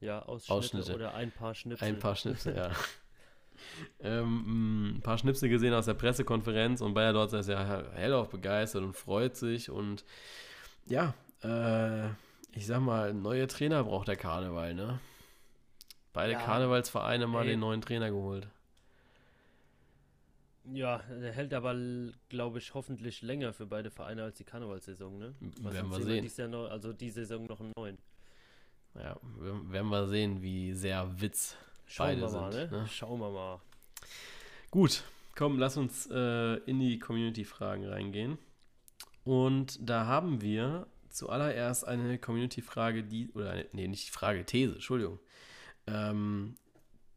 ja, 0.00 0.20
Ausschnitte, 0.22 0.52
Ausschnitte, 0.52 0.94
oder 0.94 1.14
ein 1.14 1.30
paar 1.30 1.54
Schnipsel. 1.54 1.86
Ein 1.86 1.98
paar 1.98 2.16
Schnipsel, 2.16 2.56
ja. 2.56 2.70
ähm, 4.00 4.96
ein 4.96 5.00
paar 5.00 5.18
Schnipsel 5.18 5.48
gesehen 5.48 5.74
aus 5.74 5.86
der 5.86 5.94
Pressekonferenz 5.94 6.80
und 6.80 6.94
Bayer 6.94 7.12
Dortz 7.12 7.32
ist 7.32 7.48
ja 7.48 7.84
hellauf 7.94 8.30
begeistert 8.30 8.82
und 8.82 8.94
freut 8.94 9.36
sich 9.36 9.70
und 9.70 10.04
ja, 10.86 11.14
äh, 11.42 12.08
ich 12.52 12.66
sag 12.66 12.80
mal, 12.80 13.12
neue 13.12 13.46
Trainer 13.46 13.84
braucht 13.84 14.08
der 14.08 14.16
Karneval, 14.16 14.74
ne? 14.74 15.00
Beide 16.12 16.32
ja, 16.32 16.40
Karnevalsvereine 16.40 17.26
mal 17.26 17.42
ey. 17.42 17.50
den 17.50 17.60
neuen 17.60 17.80
Trainer 17.80 18.10
geholt. 18.10 18.48
Ja, 20.72 20.98
der 21.08 21.32
hält 21.32 21.54
aber, 21.54 21.74
glaube 22.28 22.58
ich, 22.58 22.74
hoffentlich 22.74 23.22
länger 23.22 23.52
für 23.52 23.66
beide 23.66 23.90
Vereine 23.90 24.24
als 24.24 24.36
die 24.36 24.44
Karnevalsaison, 24.44 25.18
ne? 25.18 25.34
Was 25.60 25.74
Werden 25.74 25.90
wir 25.90 26.02
sehen. 26.02 26.30
Jahr 26.36 26.48
noch, 26.48 26.70
also 26.70 26.92
die 26.92 27.10
Saison 27.10 27.46
noch 27.46 27.60
einen 27.60 27.72
neuen. 27.76 27.98
Ja, 28.98 29.16
werden 29.40 29.90
wir 29.90 30.06
sehen, 30.08 30.42
wie 30.42 30.72
sehr 30.72 31.20
Witz 31.20 31.56
Schauen 31.86 32.06
beide 32.06 32.20
wir 32.20 32.30
mal, 32.30 32.52
sind. 32.52 32.72
Ne? 32.72 32.78
Ne? 32.78 32.88
Schauen 32.88 33.20
wir 33.20 33.30
mal. 33.30 33.60
Gut, 34.70 35.04
komm, 35.34 35.58
lass 35.58 35.76
uns 35.76 36.08
äh, 36.10 36.56
in 36.64 36.80
die 36.80 36.98
Community-Fragen 36.98 37.86
reingehen. 37.86 38.38
Und 39.24 39.78
da 39.80 40.06
haben 40.06 40.40
wir 40.40 40.86
zuallererst 41.10 41.86
eine 41.86 42.18
Community-Frage, 42.18 43.04
die, 43.04 43.30
oder 43.30 43.50
eine, 43.50 43.66
nee, 43.72 43.88
nicht 43.88 44.10
Frage, 44.10 44.44
These, 44.44 44.74
Entschuldigung. 44.74 45.18
Ähm, 45.86 46.56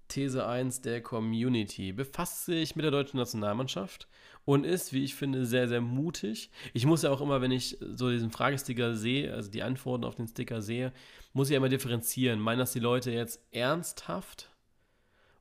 These 0.08 0.46
1 0.46 0.82
der 0.82 1.02
Community 1.02 1.94
befasst 1.94 2.46
sich 2.46 2.76
mit 2.76 2.84
der 2.84 2.92
deutschen 2.92 3.18
Nationalmannschaft 3.18 4.08
und 4.46 4.66
ist, 4.66 4.94
wie 4.94 5.04
ich 5.04 5.16
finde, 5.16 5.46
sehr, 5.46 5.68
sehr 5.68 5.82
mutig. 5.82 6.50
Ich 6.74 6.86
muss 6.86 7.04
ja 7.04 7.12
auch 7.12 7.22
immer, 7.22 7.42
wenn 7.42 7.52
ich 7.52 7.78
so 7.80 8.10
diesen 8.10 8.32
Fragesticker 8.32 8.96
sehe, 8.96 9.34
also 9.34 9.52
die 9.52 9.64
Antworten 9.64 10.04
auf 10.04 10.16
den 10.16 10.28
Sticker 10.28 10.62
sehe, 10.62 10.94
muss 11.34 11.48
ich 11.48 11.54
ja 11.54 11.58
immer 11.58 11.70
differenzieren. 11.70 12.40
Meinen 12.40 12.60
das 12.60 12.74
die 12.74 12.80
Leute 12.80 13.12
jetzt 13.12 13.40
ernsthaft? 13.52 14.50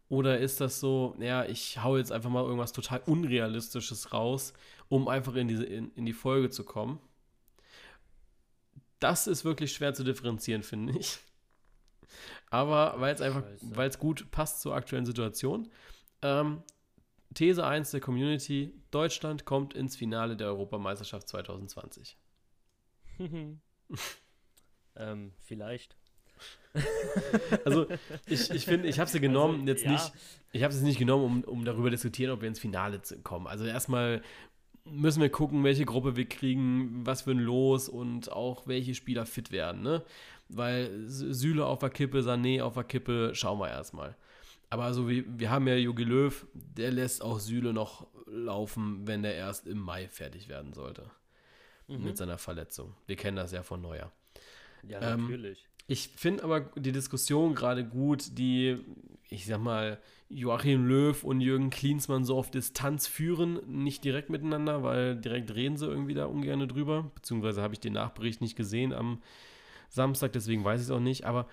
Oder 0.08 0.38
ist 0.38 0.60
das 0.60 0.80
so, 0.80 1.16
ja, 1.20 1.44
ich 1.44 1.82
hau 1.82 1.96
jetzt 1.96 2.10
einfach 2.10 2.30
mal 2.30 2.42
irgendwas 2.42 2.72
total 2.72 3.00
Unrealistisches 3.06 4.12
raus, 4.12 4.52
um 4.88 5.06
einfach 5.08 5.36
in, 5.36 5.46
diese, 5.46 5.64
in, 5.64 5.92
in 5.92 6.04
die 6.04 6.12
Folge 6.12 6.50
zu 6.50 6.64
kommen? 6.64 6.98
Das 8.98 9.26
ist 9.28 9.44
wirklich 9.44 9.72
schwer 9.72 9.94
zu 9.94 10.04
differenzieren, 10.04 10.62
finde 10.64 10.98
ich. 10.98 11.18
Aber 12.50 12.96
weil 12.98 13.14
es 13.14 13.20
einfach, 13.20 13.44
weil 13.62 13.88
es 13.88 13.98
gut 13.98 14.30
passt 14.32 14.60
zur 14.60 14.74
aktuellen 14.74 15.06
Situation. 15.06 15.70
Ähm, 16.22 16.62
These 17.34 17.64
1 17.64 17.90
der 17.90 18.00
Community: 18.00 18.72
Deutschland 18.90 19.44
kommt 19.44 19.74
ins 19.74 19.96
Finale 19.96 20.36
der 20.36 20.48
Europameisterschaft 20.48 21.28
2020. 21.28 22.16
ähm, 24.96 25.32
vielleicht. 25.40 25.96
also 27.64 27.86
ich, 28.26 28.50
ich 28.50 28.64
finde, 28.64 28.88
ich 28.88 28.98
habe 28.98 29.10
sie 29.10 29.20
genommen, 29.20 29.60
also, 29.60 29.66
jetzt 29.68 29.84
ja. 29.84 29.92
nicht, 29.92 30.12
ich 30.52 30.62
habe 30.62 30.72
sie 30.72 30.84
nicht 30.84 30.98
genommen, 30.98 31.24
um, 31.24 31.44
um 31.44 31.64
darüber 31.64 31.90
diskutieren, 31.90 32.30
ob 32.32 32.40
wir 32.40 32.48
ins 32.48 32.60
Finale 32.60 33.00
kommen. 33.22 33.46
Also 33.46 33.64
erstmal 33.66 34.22
müssen 34.84 35.20
wir 35.20 35.28
gucken, 35.28 35.64
welche 35.64 35.84
Gruppe 35.84 36.16
wir 36.16 36.28
kriegen, 36.28 37.04
was 37.04 37.22
für 37.22 37.32
ein 37.32 37.38
Los 37.38 37.88
und 37.88 38.32
auch 38.32 38.66
welche 38.66 38.94
Spieler 38.94 39.26
fit 39.26 39.50
werden. 39.50 39.82
Ne? 39.82 40.02
weil 40.52 40.90
Süle 41.06 41.64
auf 41.64 41.78
der 41.78 41.90
Kippe, 41.90 42.20
Sané 42.20 42.62
auf 42.62 42.74
der 42.74 42.84
Kippe, 42.84 43.30
schauen 43.34 43.58
wir 43.58 43.68
erstmal. 43.68 44.16
Aber 44.70 44.84
also 44.84 45.08
wie, 45.08 45.24
wir 45.26 45.50
haben 45.50 45.66
ja 45.66 45.74
Jogi 45.74 46.04
Löw, 46.04 46.46
der 46.54 46.92
lässt 46.92 47.22
auch 47.22 47.40
Süle 47.40 47.72
noch 47.72 48.06
laufen, 48.26 49.06
wenn 49.06 49.22
der 49.22 49.34
erst 49.34 49.66
im 49.66 49.78
Mai 49.78 50.08
fertig 50.08 50.48
werden 50.48 50.72
sollte. 50.72 51.10
Mhm. 51.88 52.04
Mit 52.04 52.16
seiner 52.16 52.38
Verletzung. 52.38 52.94
Wir 53.06 53.16
kennen 53.16 53.36
das 53.36 53.50
ja 53.52 53.64
von 53.64 53.82
Neuer. 53.82 54.12
Ja, 54.86 55.00
ähm, 55.02 55.22
natürlich. 55.22 55.66
Ich 55.88 56.10
finde 56.14 56.44
aber 56.44 56.60
die 56.76 56.92
Diskussion 56.92 57.56
gerade 57.56 57.84
gut, 57.84 58.38
die, 58.38 58.78
ich 59.28 59.46
sag 59.46 59.60
mal, 59.60 59.98
Joachim 60.28 60.86
Löw 60.86 61.24
und 61.24 61.40
Jürgen 61.40 61.70
Klinsmann 61.70 62.24
so 62.24 62.36
auf 62.36 62.52
Distanz 62.52 63.08
führen, 63.08 63.58
nicht 63.66 64.04
direkt 64.04 64.30
miteinander, 64.30 64.84
weil 64.84 65.16
direkt 65.16 65.52
reden 65.52 65.76
sie 65.76 65.86
irgendwie 65.86 66.14
da 66.14 66.26
ungern 66.26 66.68
drüber. 66.68 67.10
Beziehungsweise 67.16 67.60
habe 67.60 67.74
ich 67.74 67.80
den 67.80 67.94
Nachbericht 67.94 68.40
nicht 68.40 68.54
gesehen 68.54 68.92
am 68.92 69.20
Samstag, 69.88 70.32
deswegen 70.32 70.62
weiß 70.62 70.80
ich 70.80 70.86
es 70.86 70.92
auch 70.92 71.00
nicht. 71.00 71.24
Aber 71.24 71.48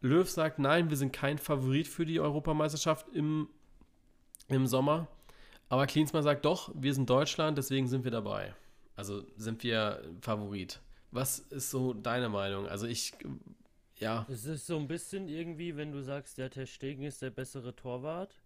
Löw 0.00 0.28
sagt, 0.28 0.58
nein, 0.58 0.90
wir 0.90 0.96
sind 0.96 1.12
kein 1.12 1.38
Favorit 1.38 1.88
für 1.88 2.06
die 2.06 2.20
Europameisterschaft 2.20 3.08
im, 3.14 3.48
im 4.48 4.66
Sommer. 4.66 5.08
Aber 5.68 5.86
Klinsmann 5.86 6.22
sagt 6.22 6.44
doch, 6.44 6.72
wir 6.74 6.94
sind 6.94 7.10
Deutschland, 7.10 7.58
deswegen 7.58 7.88
sind 7.88 8.04
wir 8.04 8.10
dabei. 8.10 8.54
Also 8.96 9.22
sind 9.36 9.62
wir 9.62 10.02
Favorit. 10.20 10.80
Was 11.10 11.38
ist 11.38 11.70
so 11.70 11.94
deine 11.94 12.28
Meinung? 12.28 12.66
Also 12.66 12.86
ich 12.86 13.12
ja. 14.00 14.26
Es 14.28 14.44
ist 14.44 14.66
so 14.66 14.78
ein 14.78 14.86
bisschen 14.86 15.28
irgendwie, 15.28 15.76
wenn 15.76 15.92
du 15.92 16.02
sagst, 16.02 16.38
der 16.38 16.50
Ter 16.50 16.66
Stegen 16.66 17.02
ist 17.02 17.22
der 17.22 17.30
bessere 17.30 17.74
Torwart. 17.74 18.40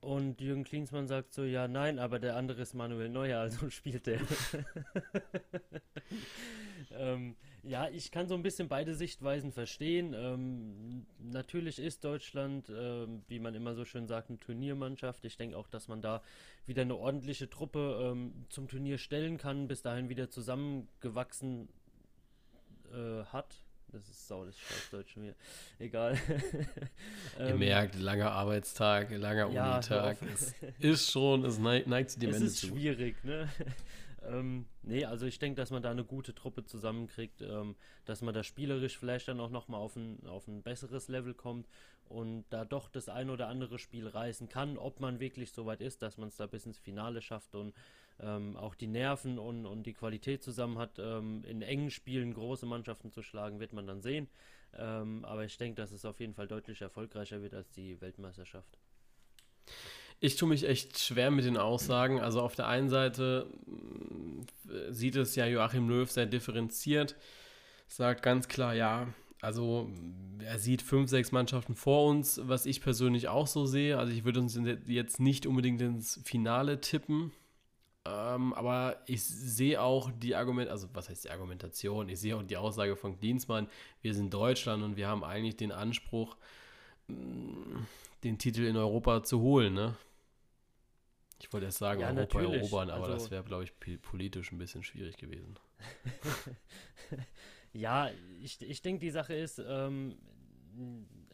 Und 0.00 0.42
Jürgen 0.42 0.64
Klinsmann 0.64 1.06
sagt 1.06 1.32
so, 1.32 1.44
ja, 1.44 1.66
nein, 1.66 1.98
aber 1.98 2.18
der 2.18 2.36
andere 2.36 2.60
ist 2.60 2.74
Manuel 2.74 3.08
Neuer, 3.08 3.40
also 3.40 3.66
spielt 3.70 4.06
der. 4.06 4.20
ähm, 6.90 7.36
ja, 7.66 7.88
ich 7.88 8.10
kann 8.10 8.28
so 8.28 8.34
ein 8.34 8.42
bisschen 8.42 8.68
beide 8.68 8.94
Sichtweisen 8.94 9.52
verstehen. 9.52 10.14
Ähm, 10.14 11.06
natürlich 11.18 11.78
ist 11.78 12.04
Deutschland, 12.04 12.68
äh, 12.68 13.06
wie 13.28 13.38
man 13.38 13.54
immer 13.54 13.74
so 13.74 13.84
schön 13.84 14.06
sagt, 14.06 14.28
eine 14.28 14.38
Turniermannschaft. 14.38 15.24
Ich 15.24 15.36
denke 15.36 15.56
auch, 15.56 15.68
dass 15.68 15.88
man 15.88 16.02
da 16.02 16.22
wieder 16.66 16.82
eine 16.82 16.96
ordentliche 16.96 17.48
Truppe 17.48 18.10
ähm, 18.12 18.46
zum 18.50 18.68
Turnier 18.68 18.98
stellen 18.98 19.38
kann, 19.38 19.66
bis 19.66 19.82
dahin 19.82 20.08
wieder 20.08 20.30
zusammengewachsen 20.30 21.68
äh, 22.92 23.24
hat. 23.24 23.64
Das 23.88 24.08
ist 24.08 24.26
sau 24.26 24.44
das 24.44 24.58
Scheißdeutsch 24.58 25.12
schon 25.12 25.22
wieder. 25.22 25.36
Egal. 25.78 26.18
Ihr 27.38 27.46
ähm, 27.46 27.58
merkt, 27.60 27.94
langer 27.94 28.32
Arbeitstag, 28.32 29.10
langer 29.10 29.50
ja, 29.50 29.74
Unitag. 29.74 30.18
Es 30.22 30.54
ist 30.80 31.12
schon, 31.12 31.44
es 31.44 31.58
neigt, 31.58 31.86
neigt 31.86 32.20
dem 32.20 32.34
Ende 32.34 32.40
zu. 32.40 32.44
Es 32.46 32.62
ist 32.64 32.68
schwierig, 32.68 33.22
ne? 33.22 33.48
Ähm, 34.28 34.66
nee, 34.82 35.04
also 35.04 35.26
ich 35.26 35.38
denke, 35.38 35.56
dass 35.56 35.70
man 35.70 35.82
da 35.82 35.90
eine 35.90 36.04
gute 36.04 36.34
Truppe 36.34 36.64
zusammenkriegt, 36.64 37.42
ähm, 37.42 37.76
dass 38.04 38.22
man 38.22 38.34
da 38.34 38.42
spielerisch 38.42 38.98
vielleicht 38.98 39.28
dann 39.28 39.40
auch 39.40 39.50
nochmal 39.50 39.80
auf 39.80 39.96
ein, 39.96 40.26
auf 40.26 40.46
ein 40.48 40.62
besseres 40.62 41.08
Level 41.08 41.34
kommt 41.34 41.68
und 42.08 42.44
da 42.50 42.64
doch 42.64 42.88
das 42.88 43.08
ein 43.08 43.30
oder 43.30 43.48
andere 43.48 43.78
Spiel 43.78 44.06
reißen 44.06 44.48
kann, 44.48 44.78
ob 44.78 45.00
man 45.00 45.20
wirklich 45.20 45.52
so 45.52 45.66
weit 45.66 45.80
ist, 45.80 46.02
dass 46.02 46.18
man 46.18 46.28
es 46.28 46.36
da 46.36 46.46
bis 46.46 46.66
ins 46.66 46.78
Finale 46.78 47.22
schafft 47.22 47.54
und 47.54 47.74
ähm, 48.20 48.56
auch 48.56 48.74
die 48.74 48.86
Nerven 48.86 49.38
und, 49.38 49.66
und 49.66 49.84
die 49.84 49.94
Qualität 49.94 50.42
zusammen 50.42 50.78
hat, 50.78 50.98
ähm, 50.98 51.44
in 51.44 51.62
engen 51.62 51.90
Spielen 51.90 52.34
große 52.34 52.66
Mannschaften 52.66 53.10
zu 53.10 53.22
schlagen, 53.22 53.60
wird 53.60 53.72
man 53.72 53.86
dann 53.86 54.02
sehen. 54.02 54.28
Ähm, 54.76 55.24
aber 55.24 55.44
ich 55.44 55.56
denke, 55.56 55.76
dass 55.76 55.92
es 55.92 56.04
auf 56.04 56.20
jeden 56.20 56.34
Fall 56.34 56.48
deutlich 56.48 56.80
erfolgreicher 56.80 57.42
wird 57.42 57.54
als 57.54 57.70
die 57.70 58.00
Weltmeisterschaft. 58.00 58.78
Ich 60.20 60.36
tue 60.36 60.48
mich 60.48 60.66
echt 60.66 60.98
schwer 60.98 61.30
mit 61.30 61.44
den 61.44 61.56
Aussagen. 61.56 62.20
Also 62.20 62.40
auf 62.40 62.54
der 62.54 62.66
einen 62.66 62.88
Seite 62.88 63.46
äh, 64.68 64.92
sieht 64.92 65.16
es 65.16 65.36
ja 65.36 65.46
Joachim 65.46 65.88
Löw 65.88 66.10
sehr 66.10 66.26
differenziert, 66.26 67.16
sagt 67.88 68.22
ganz 68.22 68.48
klar, 68.48 68.74
ja, 68.74 69.08
also 69.40 69.90
er 70.42 70.58
sieht 70.58 70.80
fünf, 70.80 71.10
sechs 71.10 71.30
Mannschaften 71.30 71.74
vor 71.74 72.08
uns, 72.08 72.40
was 72.44 72.64
ich 72.64 72.80
persönlich 72.80 73.28
auch 73.28 73.46
so 73.46 73.66
sehe. 73.66 73.98
Also 73.98 74.12
ich 74.12 74.24
würde 74.24 74.40
uns 74.40 74.58
jetzt 74.86 75.20
nicht 75.20 75.46
unbedingt 75.46 75.80
ins 75.82 76.20
Finale 76.24 76.80
tippen. 76.80 77.30
Ähm, 78.06 78.52
aber 78.52 79.02
ich 79.06 79.22
sehe 79.24 79.80
auch 79.80 80.10
die 80.10 80.34
Argument, 80.34 80.68
also 80.70 80.88
was 80.92 81.08
heißt 81.08 81.24
die 81.24 81.30
Argumentation? 81.30 82.08
Ich 82.08 82.20
sehe 82.20 82.36
auch 82.36 82.42
die 82.42 82.56
Aussage 82.56 82.96
von 82.96 83.18
Dienstmann, 83.18 83.68
wir 84.02 84.14
sind 84.14 84.32
Deutschland 84.32 84.82
und 84.82 84.96
wir 84.96 85.08
haben 85.08 85.24
eigentlich 85.24 85.56
den 85.56 85.72
Anspruch, 85.72 86.36
den 88.24 88.38
Titel 88.38 88.62
in 88.64 88.76
Europa 88.76 89.22
zu 89.22 89.40
holen, 89.40 89.74
ne? 89.74 89.96
Ich 91.40 91.52
wollte 91.52 91.66
erst 91.66 91.78
sagen, 91.78 92.00
ja, 92.00 92.08
Europa 92.08 92.38
natürlich. 92.38 92.62
erobern, 92.62 92.90
aber 92.90 93.04
also, 93.04 93.14
das 93.14 93.30
wäre, 93.30 93.44
glaube 93.44 93.64
ich, 93.64 94.00
politisch 94.00 94.50
ein 94.50 94.58
bisschen 94.58 94.82
schwierig 94.82 95.16
gewesen. 95.18 95.58
ja, 97.72 98.10
ich, 98.40 98.60
ich 98.62 98.80
denke, 98.80 99.00
die 99.00 99.10
Sache 99.10 99.34
ist, 99.34 99.58
ähm, 99.58 100.16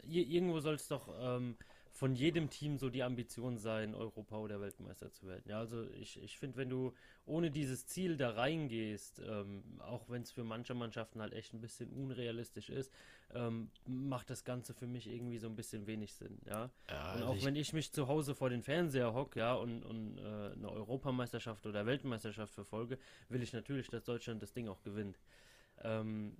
irgendwo 0.02 0.58
soll 0.58 0.74
es 0.74 0.88
doch 0.88 1.08
ähm, 1.20 1.56
von 2.00 2.14
jedem 2.14 2.48
Team 2.48 2.78
so 2.78 2.88
die 2.88 3.02
Ambition 3.02 3.58
sein, 3.58 3.94
Europa 3.94 4.38
oder 4.38 4.58
Weltmeister 4.58 5.12
zu 5.12 5.26
werden. 5.26 5.44
Ja, 5.46 5.58
also 5.58 5.86
ich, 5.90 6.18
ich 6.22 6.38
finde, 6.38 6.56
wenn 6.56 6.70
du 6.70 6.94
ohne 7.26 7.50
dieses 7.50 7.84
Ziel 7.84 8.16
da 8.16 8.30
reingehst, 8.30 9.20
ähm, 9.22 9.62
auch 9.80 10.08
wenn 10.08 10.22
es 10.22 10.32
für 10.32 10.42
manche 10.42 10.72
Mannschaften 10.72 11.20
halt 11.20 11.34
echt 11.34 11.52
ein 11.52 11.60
bisschen 11.60 11.92
unrealistisch 11.92 12.70
ist, 12.70 12.90
ähm, 13.34 13.70
macht 13.84 14.30
das 14.30 14.44
Ganze 14.44 14.72
für 14.72 14.86
mich 14.86 15.08
irgendwie 15.08 15.36
so 15.36 15.46
ein 15.46 15.56
bisschen 15.56 15.86
wenig 15.86 16.14
Sinn. 16.14 16.40
Ja, 16.46 16.70
ja 16.88 17.02
also 17.02 17.24
und 17.24 17.30
auch 17.32 17.36
ich 17.36 17.44
wenn 17.44 17.54
ich 17.54 17.74
mich 17.74 17.92
zu 17.92 18.08
Hause 18.08 18.34
vor 18.34 18.48
den 18.48 18.62
Fernseher 18.62 19.12
hocke, 19.12 19.38
ja, 19.38 19.52
und, 19.52 19.82
und 19.82 20.16
äh, 20.16 20.22
eine 20.22 20.72
Europameisterschaft 20.72 21.66
oder 21.66 21.84
Weltmeisterschaft 21.84 22.54
verfolge, 22.54 22.98
will 23.28 23.42
ich 23.42 23.52
natürlich, 23.52 23.88
dass 23.88 24.04
Deutschland 24.04 24.42
das 24.42 24.54
Ding 24.54 24.68
auch 24.68 24.80
gewinnt. 24.80 25.20
Ähm, 25.82 26.34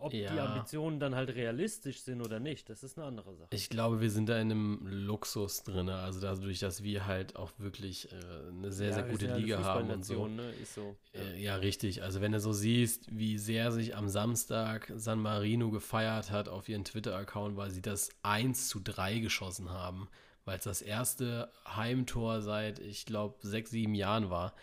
ob 0.00 0.12
ja. 0.12 0.32
die 0.32 0.40
Ambitionen 0.40 0.98
dann 1.00 1.14
halt 1.14 1.34
realistisch 1.34 2.00
sind 2.00 2.20
oder 2.20 2.40
nicht, 2.40 2.68
das 2.68 2.82
ist 2.82 2.98
eine 2.98 3.06
andere 3.06 3.34
Sache. 3.34 3.48
Ich 3.52 3.68
glaube, 3.68 4.00
wir 4.00 4.10
sind 4.10 4.28
da 4.28 4.38
in 4.38 4.50
einem 4.50 4.86
Luxus 4.86 5.62
drin. 5.62 5.88
Also 5.88 6.20
dadurch, 6.20 6.58
dass 6.58 6.82
wir 6.82 7.06
halt 7.06 7.36
auch 7.36 7.52
wirklich 7.58 8.10
äh, 8.12 8.16
eine 8.48 8.72
sehr, 8.72 8.88
ja, 8.88 8.94
sehr 8.94 9.02
gute 9.04 9.36
Liga 9.36 9.62
haben 9.62 9.90
und 9.90 10.04
so. 10.04 10.26
Ne? 10.26 10.52
so. 10.64 10.96
Ja. 11.12 11.20
Äh, 11.20 11.42
ja. 11.42 11.54
richtig. 11.56 12.02
Also 12.02 12.20
wenn 12.20 12.32
du 12.32 12.40
so 12.40 12.52
siehst, 12.52 13.06
wie 13.10 13.38
sehr 13.38 13.72
sich 13.72 13.96
am 13.96 14.08
Samstag 14.08 14.92
San 14.96 15.20
Marino 15.20 15.70
gefeiert 15.70 16.30
hat 16.30 16.48
auf 16.48 16.68
ihren 16.68 16.84
Twitter-Account, 16.84 17.56
weil 17.56 17.70
sie 17.70 17.82
das 17.82 18.10
1 18.22 18.68
zu 18.68 18.80
3 18.80 19.18
geschossen 19.18 19.70
haben, 19.70 20.08
weil 20.44 20.58
es 20.58 20.64
das 20.64 20.82
erste 20.82 21.50
Heimtor 21.66 22.40
seit, 22.40 22.78
ich 22.78 23.06
glaube, 23.06 23.36
sechs, 23.42 23.70
sieben 23.70 23.94
Jahren 23.94 24.30
war 24.30 24.54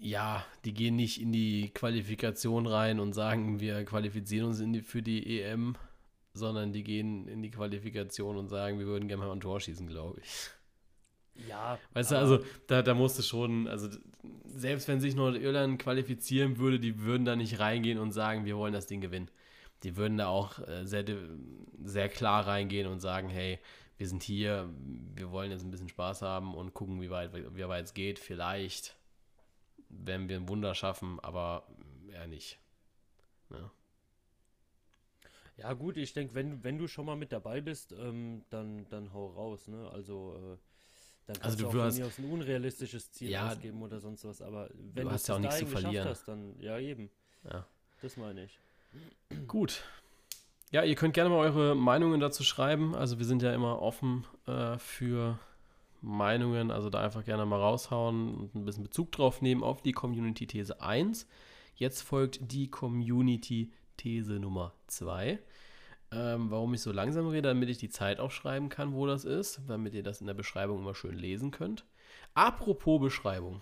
ja, 0.00 0.44
die 0.64 0.72
gehen 0.72 0.96
nicht 0.96 1.20
in 1.20 1.30
die 1.30 1.70
Qualifikation 1.74 2.66
rein 2.66 3.00
und 3.00 3.12
sagen, 3.12 3.60
wir 3.60 3.84
qualifizieren 3.84 4.46
uns 4.46 4.58
die, 4.58 4.80
für 4.80 5.02
die 5.02 5.40
EM, 5.40 5.76
sondern 6.32 6.72
die 6.72 6.82
gehen 6.82 7.28
in 7.28 7.42
die 7.42 7.50
Qualifikation 7.50 8.38
und 8.38 8.48
sagen, 8.48 8.78
wir 8.78 8.86
würden 8.86 9.08
gerne 9.08 9.24
mal 9.24 9.32
ein 9.32 9.40
Tor 9.40 9.60
schießen, 9.60 9.86
glaube 9.86 10.20
ich. 10.22 10.50
Ja. 11.48 11.78
Weißt 11.92 12.12
du, 12.12 12.18
also 12.18 12.40
da, 12.66 12.82
da 12.82 12.94
musste 12.94 13.22
schon, 13.22 13.68
also 13.68 13.88
selbst 14.46 14.88
wenn 14.88 15.00
sich 15.00 15.14
Nordirland 15.14 15.78
qualifizieren 15.78 16.58
würde, 16.58 16.80
die 16.80 17.00
würden 17.00 17.24
da 17.24 17.36
nicht 17.36 17.60
reingehen 17.60 17.98
und 17.98 18.12
sagen, 18.12 18.46
wir 18.46 18.56
wollen 18.56 18.72
das 18.72 18.86
Ding 18.86 19.00
gewinnen. 19.00 19.30
Die 19.82 19.96
würden 19.96 20.18
da 20.18 20.28
auch 20.28 20.58
äh, 20.66 20.86
sehr, 20.86 21.04
sehr 21.82 22.08
klar 22.08 22.46
reingehen 22.46 22.86
und 22.86 23.00
sagen, 23.00 23.28
hey, 23.28 23.58
wir 23.98 24.08
sind 24.08 24.22
hier, 24.22 24.68
wir 25.14 25.30
wollen 25.30 25.50
jetzt 25.50 25.62
ein 25.62 25.70
bisschen 25.70 25.88
Spaß 25.88 26.22
haben 26.22 26.54
und 26.54 26.72
gucken, 26.72 27.02
wie 27.02 27.10
weit, 27.10 27.32
wie 27.34 27.68
weit 27.68 27.84
es 27.84 27.94
geht. 27.94 28.18
Vielleicht 28.18 28.96
werden 29.90 30.28
wir 30.28 30.36
ein 30.36 30.48
Wunder 30.48 30.74
schaffen, 30.74 31.20
aber 31.20 31.66
eher 32.10 32.26
nicht. 32.26 32.58
Ne? 33.48 33.70
Ja, 35.56 35.74
gut, 35.74 35.96
ich 35.96 36.14
denke, 36.14 36.34
wenn, 36.34 36.64
wenn 36.64 36.78
du 36.78 36.86
schon 36.86 37.04
mal 37.04 37.16
mit 37.16 37.32
dabei 37.32 37.60
bist, 37.60 37.92
ähm, 37.92 38.42
dann, 38.48 38.88
dann 38.88 39.12
hau 39.12 39.26
raus, 39.26 39.68
ne? 39.68 39.90
Also, 39.92 40.34
äh, 40.36 40.56
dann 41.26 41.36
kannst 41.40 41.44
also 41.44 41.56
du, 41.66 41.72
du 41.72 41.80
auch 41.80 41.84
hast, 41.84 41.98
mir 41.98 42.06
aus 42.06 42.18
ein 42.18 42.30
unrealistisches 42.30 43.12
Ziel 43.12 43.30
ja, 43.30 43.50
ausgeben 43.50 43.82
oder 43.82 44.00
sonst 44.00 44.24
was, 44.24 44.40
aber 44.40 44.70
wenn 44.72 45.04
du, 45.04 45.10
hast 45.10 45.28
ja 45.28 45.34
auch 45.34 45.38
nichts 45.38 45.58
zu 45.58 45.66
verlieren. 45.66 46.08
hast, 46.08 46.26
dann, 46.28 46.58
ja, 46.60 46.78
eben. 46.78 47.10
Ja. 47.44 47.66
Das 48.00 48.16
meine 48.16 48.44
ich. 48.44 48.58
Gut. 49.46 49.84
Ja, 50.70 50.82
ihr 50.84 50.94
könnt 50.94 51.14
gerne 51.14 51.30
mal 51.30 51.38
eure 51.38 51.74
Meinungen 51.74 52.20
dazu 52.20 52.42
schreiben. 52.42 52.94
Also 52.94 53.18
wir 53.18 53.26
sind 53.26 53.42
ja 53.42 53.52
immer 53.52 53.82
offen 53.82 54.24
äh, 54.46 54.78
für 54.78 55.38
Meinungen, 56.02 56.70
also 56.70 56.90
da 56.90 57.00
einfach 57.00 57.24
gerne 57.24 57.44
mal 57.46 57.60
raushauen 57.60 58.34
und 58.34 58.54
ein 58.54 58.64
bisschen 58.64 58.84
Bezug 58.84 59.12
drauf 59.12 59.42
nehmen 59.42 59.62
auf 59.62 59.82
die 59.82 59.92
Community-These 59.92 60.80
1. 60.80 61.26
Jetzt 61.74 62.02
folgt 62.02 62.52
die 62.52 62.68
Community-These 62.68 64.38
Nummer 64.38 64.74
2. 64.86 65.38
Ähm, 66.12 66.50
warum 66.50 66.74
ich 66.74 66.82
so 66.82 66.90
langsam 66.90 67.28
rede, 67.28 67.48
damit 67.48 67.68
ich 67.68 67.78
die 67.78 67.88
Zeit 67.88 68.18
aufschreiben 68.18 68.68
kann, 68.68 68.94
wo 68.94 69.06
das 69.06 69.24
ist, 69.24 69.60
damit 69.68 69.94
ihr 69.94 70.02
das 70.02 70.20
in 70.20 70.26
der 70.26 70.34
Beschreibung 70.34 70.80
immer 70.80 70.94
schön 70.94 71.16
lesen 71.16 71.50
könnt. 71.50 71.84
Apropos 72.34 73.00
Beschreibung. 73.00 73.60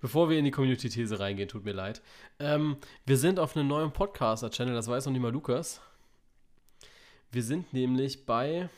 Bevor 0.00 0.28
wir 0.28 0.38
in 0.38 0.44
die 0.44 0.50
Community-These 0.50 1.20
reingehen, 1.20 1.48
tut 1.48 1.64
mir 1.64 1.72
leid. 1.72 2.02
Ähm, 2.40 2.76
wir 3.06 3.16
sind 3.16 3.38
auf 3.38 3.56
einem 3.56 3.68
neuen 3.68 3.92
Podcaster-Channel, 3.92 4.74
das 4.74 4.88
weiß 4.88 5.06
noch 5.06 5.12
nicht 5.12 5.22
mal 5.22 5.32
Lukas. 5.32 5.80
Wir 7.30 7.42
sind 7.42 7.72
nämlich 7.72 8.26
bei 8.26 8.68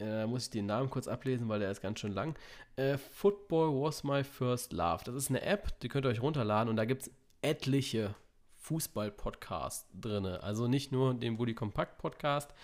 äh, 0.00 0.26
muss 0.26 0.44
ich 0.44 0.50
den 0.50 0.66
Namen 0.66 0.90
kurz 0.90 1.08
ablesen, 1.08 1.48
weil 1.48 1.60
der 1.60 1.70
ist 1.70 1.80
ganz 1.80 2.00
schön 2.00 2.12
lang. 2.12 2.36
Äh, 2.76 2.98
Football 2.98 3.80
was 3.80 4.04
my 4.04 4.24
first 4.24 4.72
love. 4.72 5.04
Das 5.04 5.14
ist 5.14 5.30
eine 5.30 5.42
App, 5.42 5.78
die 5.80 5.88
könnt 5.88 6.06
ihr 6.06 6.10
euch 6.10 6.22
runterladen 6.22 6.68
und 6.68 6.76
da 6.76 6.84
gibt 6.84 7.02
es 7.02 7.10
etliche 7.42 8.14
Fußball-Podcast 8.58 9.88
drin. 9.98 10.26
Also 10.26 10.68
nicht 10.68 10.92
nur 10.92 11.14
den 11.14 11.36
Bully 11.36 11.54
Kompakt 11.54 11.98
Podcast, 11.98 12.54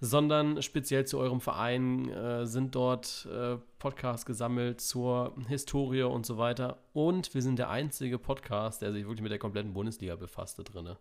sondern 0.00 0.62
speziell 0.62 1.06
zu 1.06 1.18
eurem 1.18 1.40
Verein 1.40 2.08
äh, 2.10 2.46
sind 2.46 2.74
dort 2.74 3.26
äh, 3.32 3.56
Podcasts 3.78 4.26
gesammelt 4.26 4.80
zur 4.80 5.34
Historie 5.48 6.02
und 6.02 6.26
so 6.26 6.38
weiter. 6.38 6.78
Und 6.92 7.34
wir 7.34 7.42
sind 7.42 7.58
der 7.58 7.70
einzige 7.70 8.18
Podcast, 8.18 8.82
der 8.82 8.92
sich 8.92 9.04
wirklich 9.04 9.22
mit 9.22 9.32
der 9.32 9.38
kompletten 9.38 9.72
Bundesliga 9.72 10.14
befasste 10.16 10.62
drin. 10.62 10.96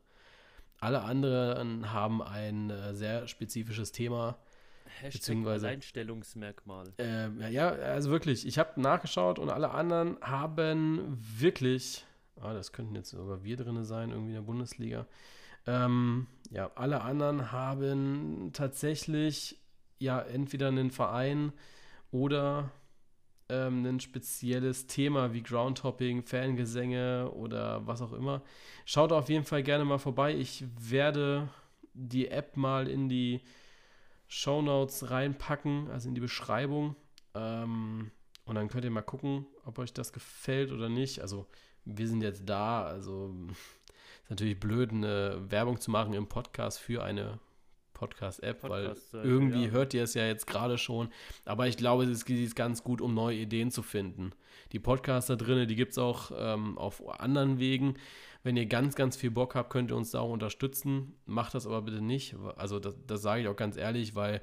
Alle 0.80 1.02
anderen 1.02 1.92
haben 1.92 2.22
ein 2.22 2.70
äh, 2.70 2.94
sehr 2.94 3.28
spezifisches 3.28 3.92
Thema. 3.92 4.38
Hashtag 4.88 5.12
Beziehungsweise- 5.14 5.68
Alleinstellungsmerkmal. 5.68 6.94
Ähm, 6.98 7.42
ja, 7.52 7.70
also 7.70 8.12
wirklich, 8.12 8.46
ich 8.48 8.58
habe 8.58 8.80
nachgeschaut 8.82 9.40
und 9.40 9.50
alle 9.50 9.72
anderen 9.72 10.18
haben 10.22 11.18
wirklich, 11.38 12.06
ah, 12.42 12.54
das 12.54 12.72
könnten 12.72 12.96
jetzt 12.96 13.10
sogar 13.10 13.44
wir 13.44 13.58
drin 13.58 13.84
sein, 13.84 14.10
irgendwie 14.10 14.30
in 14.30 14.36
der 14.36 14.42
Bundesliga. 14.42 15.06
Ähm, 15.66 16.28
ja, 16.50 16.72
alle 16.76 17.02
anderen 17.02 17.52
haben 17.52 18.52
tatsächlich 18.54 19.60
ja 20.00 20.22
entweder 20.22 20.70
einen 20.70 20.92
Verein 20.92 21.52
oder 22.12 22.72
ähm, 23.50 23.86
ein 23.86 24.00
spezielles 24.00 24.88
Thema 24.88 25.34
wie 25.34 25.42
Groundhopping, 25.44 26.24
Fangesänge 26.24 27.32
oder 27.32 27.86
was 27.86 28.02
auch 28.02 28.14
immer. 28.14 28.42
Schaut 28.86 29.12
auf 29.12 29.30
jeden 29.30 29.46
Fall 29.46 29.64
gerne 29.64 29.86
mal 29.86 29.98
vorbei. 29.98 30.36
Ich 30.36 30.64
werde 30.80 31.50
die 31.94 32.28
App 32.28 32.56
mal 32.58 32.88
in 32.88 33.10
die 33.10 33.42
Shownotes 34.28 35.10
reinpacken, 35.10 35.90
also 35.90 36.10
in 36.10 36.16
die 36.16 36.22
Beschreibung. 36.22 36.96
Ähm, 37.34 38.12
und 38.46 38.56
dann 38.56 38.70
könnt 38.70 38.86
ihr 38.86 38.92
mal 38.92 39.02
gucken, 39.02 39.46
ob 39.66 39.80
euch 39.80 39.94
das 39.94 40.14
gefällt 40.14 40.72
oder 40.72 40.90
nicht. 40.90 41.22
Also, 41.22 41.48
wir 41.86 42.08
sind 42.08 42.22
jetzt 42.22 42.48
da. 42.48 42.84
Also, 42.84 43.34
ist 44.24 44.30
natürlich 44.30 44.60
blöd, 44.60 44.92
eine 44.92 45.40
Werbung 45.50 45.80
zu 45.80 45.92
machen 45.92 46.14
im 46.14 46.28
Podcast 46.28 46.80
für 46.80 47.04
eine 47.04 47.40
Podcast-App, 47.94 48.64
weil 48.64 48.86
Podcast-Seite, 48.86 49.28
irgendwie 49.28 49.66
ja. 49.66 49.72
hört 49.72 49.94
ihr 49.94 50.04
es 50.04 50.14
ja 50.14 50.26
jetzt 50.26 50.46
gerade 50.46 50.78
schon. 50.78 51.10
Aber 51.46 51.68
ich 51.68 51.78
glaube, 51.78 52.04
es 52.04 52.24
ist 52.24 52.56
ganz 52.56 52.84
gut, 52.84 53.02
um 53.02 53.14
neue 53.14 53.38
Ideen 53.38 53.72
zu 53.72 53.82
finden. 53.82 54.32
Die 54.72 54.80
Podcasts 54.80 55.28
da 55.28 55.36
drin, 55.36 55.68
die 55.68 55.76
gibt 55.76 55.94
es 55.94 55.98
auch 55.98 56.32
ähm, 56.36 56.78
auf 56.78 57.08
anderen 57.20 57.60
Wegen. 57.60 57.96
Wenn 58.44 58.58
ihr 58.58 58.66
ganz, 58.66 58.96
ganz 58.96 59.16
viel 59.16 59.32
Bock 59.32 59.56
habt, 59.56 59.70
könnt 59.70 59.92
ihr 59.92 59.98
uns 59.98 60.12
da 60.12 60.20
auch 60.20 60.32
unterstützen. 60.32 61.16
Macht 61.26 61.54
das 61.54 61.66
aber 61.66 61.82
bitte 61.82 62.02
nicht. 62.02 62.36
Also 62.56 62.80
das, 62.80 62.96
das 63.06 63.22
sage 63.22 63.42
ich 63.42 63.48
auch 63.48 63.56
ganz 63.56 63.78
ehrlich, 63.78 64.16
weil 64.16 64.42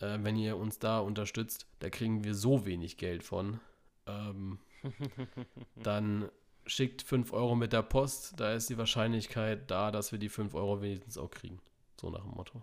äh, 0.00 0.18
wenn 0.20 0.36
ihr 0.36 0.56
uns 0.56 0.78
da 0.78 1.00
unterstützt, 1.00 1.66
da 1.78 1.90
kriegen 1.90 2.24
wir 2.24 2.34
so 2.34 2.66
wenig 2.66 2.96
Geld 2.96 3.22
von. 3.22 3.60
Ähm, 4.06 4.58
dann 5.76 6.30
schickt 6.66 7.02
5 7.02 7.32
Euro 7.32 7.54
mit 7.54 7.72
der 7.72 7.82
Post. 7.82 8.38
Da 8.38 8.52
ist 8.52 8.70
die 8.70 8.78
Wahrscheinlichkeit 8.78 9.70
da, 9.70 9.90
dass 9.90 10.12
wir 10.12 10.18
die 10.18 10.28
5 10.28 10.54
Euro 10.54 10.82
wenigstens 10.82 11.18
auch 11.18 11.30
kriegen. 11.30 11.60
So 12.00 12.10
nach 12.10 12.22
dem 12.22 12.32
Motto. 12.32 12.62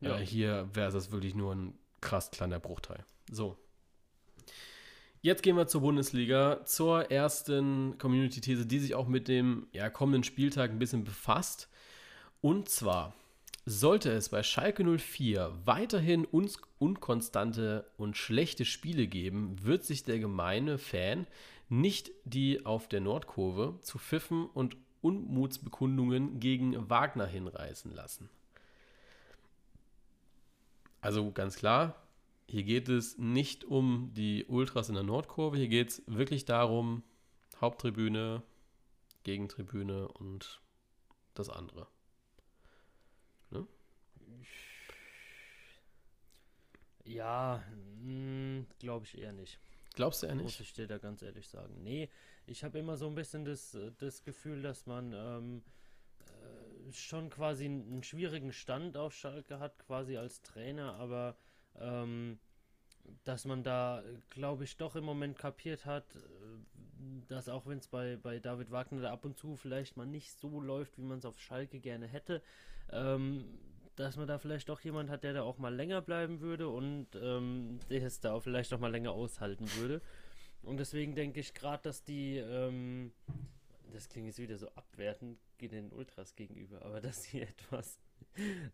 Ja. 0.00 0.18
Äh, 0.18 0.26
hier 0.26 0.68
wäre 0.74 0.92
das 0.92 1.10
wirklich 1.10 1.34
nur 1.34 1.54
ein 1.54 1.78
krass 2.00 2.30
kleiner 2.30 2.60
Bruchteil. 2.60 3.04
So. 3.30 3.56
Jetzt 5.26 5.42
gehen 5.42 5.56
wir 5.56 5.66
zur 5.66 5.80
Bundesliga, 5.80 6.64
zur 6.66 7.10
ersten 7.10 7.98
Community-These, 7.98 8.64
die 8.64 8.78
sich 8.78 8.94
auch 8.94 9.08
mit 9.08 9.26
dem 9.26 9.66
ja, 9.72 9.90
kommenden 9.90 10.22
Spieltag 10.22 10.70
ein 10.70 10.78
bisschen 10.78 11.02
befasst. 11.02 11.68
Und 12.42 12.68
zwar 12.68 13.12
sollte 13.64 14.12
es 14.12 14.28
bei 14.28 14.44
Schalke 14.44 14.84
04 14.84 15.52
weiterhin 15.64 16.26
uns 16.26 16.60
unkonstante 16.78 17.90
und 17.96 18.16
schlechte 18.16 18.64
Spiele 18.64 19.08
geben, 19.08 19.56
wird 19.64 19.82
sich 19.82 20.04
der 20.04 20.20
gemeine 20.20 20.78
Fan 20.78 21.26
nicht 21.68 22.12
die 22.24 22.64
auf 22.64 22.88
der 22.88 23.00
Nordkurve 23.00 23.80
zu 23.80 23.98
Pfiffen 23.98 24.46
und 24.46 24.76
Unmutsbekundungen 25.00 26.38
gegen 26.38 26.88
Wagner 26.88 27.26
hinreißen 27.26 27.92
lassen. 27.92 28.30
Also 31.00 31.32
ganz 31.32 31.56
klar, 31.56 32.05
hier 32.46 32.62
geht 32.62 32.88
es 32.88 33.18
nicht 33.18 33.64
um 33.64 34.12
die 34.14 34.44
Ultras 34.46 34.88
in 34.88 34.94
der 34.94 35.04
Nordkurve, 35.04 35.56
hier 35.56 35.68
geht 35.68 35.90
es 35.90 36.02
wirklich 36.06 36.44
darum, 36.44 37.02
Haupttribüne, 37.60 38.42
Gegentribüne 39.24 40.08
und 40.08 40.60
das 41.34 41.48
andere. 41.48 41.88
Ja, 47.06 47.62
glaube 48.80 49.06
ich 49.06 49.16
eher 49.16 49.32
nicht. 49.32 49.60
Glaubst 49.94 50.22
du 50.22 50.26
eher 50.26 50.34
Muss 50.34 50.44
nicht? 50.44 50.60
ich 50.60 50.72
dir 50.72 50.86
da 50.88 50.98
ganz 50.98 51.22
ehrlich 51.22 51.48
sagen. 51.48 51.82
Nee, 51.82 52.10
ich 52.46 52.64
habe 52.64 52.78
immer 52.78 52.96
so 52.96 53.06
ein 53.06 53.14
bisschen 53.14 53.44
das, 53.44 53.76
das 53.98 54.24
Gefühl, 54.24 54.60
dass 54.60 54.86
man 54.86 55.12
ähm, 55.12 55.62
äh, 56.26 56.92
schon 56.92 57.30
quasi 57.30 57.64
einen 57.64 58.02
schwierigen 58.02 58.52
Stand 58.52 58.96
auf 58.96 59.14
Schalke 59.14 59.60
hat, 59.60 59.78
quasi 59.78 60.16
als 60.16 60.42
Trainer, 60.42 60.94
aber 60.94 61.36
ähm, 61.80 62.38
dass 63.24 63.44
man 63.44 63.62
da, 63.62 64.02
glaube 64.30 64.64
ich, 64.64 64.76
doch 64.76 64.96
im 64.96 65.04
Moment 65.04 65.38
kapiert 65.38 65.86
hat, 65.86 66.04
äh, 66.16 66.20
dass 67.28 67.48
auch 67.48 67.66
wenn 67.66 67.78
es 67.78 67.88
bei, 67.88 68.16
bei 68.16 68.38
David 68.38 68.70
Wagner 68.70 69.02
da 69.02 69.12
ab 69.12 69.24
und 69.24 69.36
zu 69.36 69.56
vielleicht 69.56 69.96
mal 69.96 70.06
nicht 70.06 70.32
so 70.38 70.60
läuft, 70.60 70.98
wie 70.98 71.02
man 71.02 71.18
es 71.18 71.24
auf 71.24 71.38
Schalke 71.38 71.80
gerne 71.80 72.06
hätte, 72.06 72.42
ähm, 72.90 73.44
dass 73.96 74.16
man 74.16 74.28
da 74.28 74.38
vielleicht 74.38 74.68
doch 74.68 74.80
jemand 74.80 75.10
hat, 75.10 75.24
der 75.24 75.32
da 75.32 75.42
auch 75.42 75.58
mal 75.58 75.74
länger 75.74 76.02
bleiben 76.02 76.40
würde 76.40 76.68
und 76.68 77.08
ähm, 77.14 77.78
der 77.88 78.02
es 78.02 78.20
da 78.20 78.32
auch 78.32 78.42
vielleicht 78.42 78.72
auch 78.72 78.78
mal 78.78 78.90
länger 78.90 79.12
aushalten 79.12 79.66
würde. 79.76 80.02
Und 80.62 80.78
deswegen 80.78 81.14
denke 81.14 81.40
ich 81.40 81.54
gerade, 81.54 81.82
dass 81.84 82.04
die, 82.04 82.36
ähm, 82.36 83.12
das 83.92 84.08
klingt 84.08 84.26
jetzt 84.26 84.38
wieder 84.38 84.58
so 84.58 84.68
abwertend 84.74 85.38
den 85.60 85.92
Ultras 85.92 86.34
gegenüber, 86.34 86.82
aber 86.82 87.00
dass 87.00 87.22
die 87.22 87.40
etwas 87.42 87.98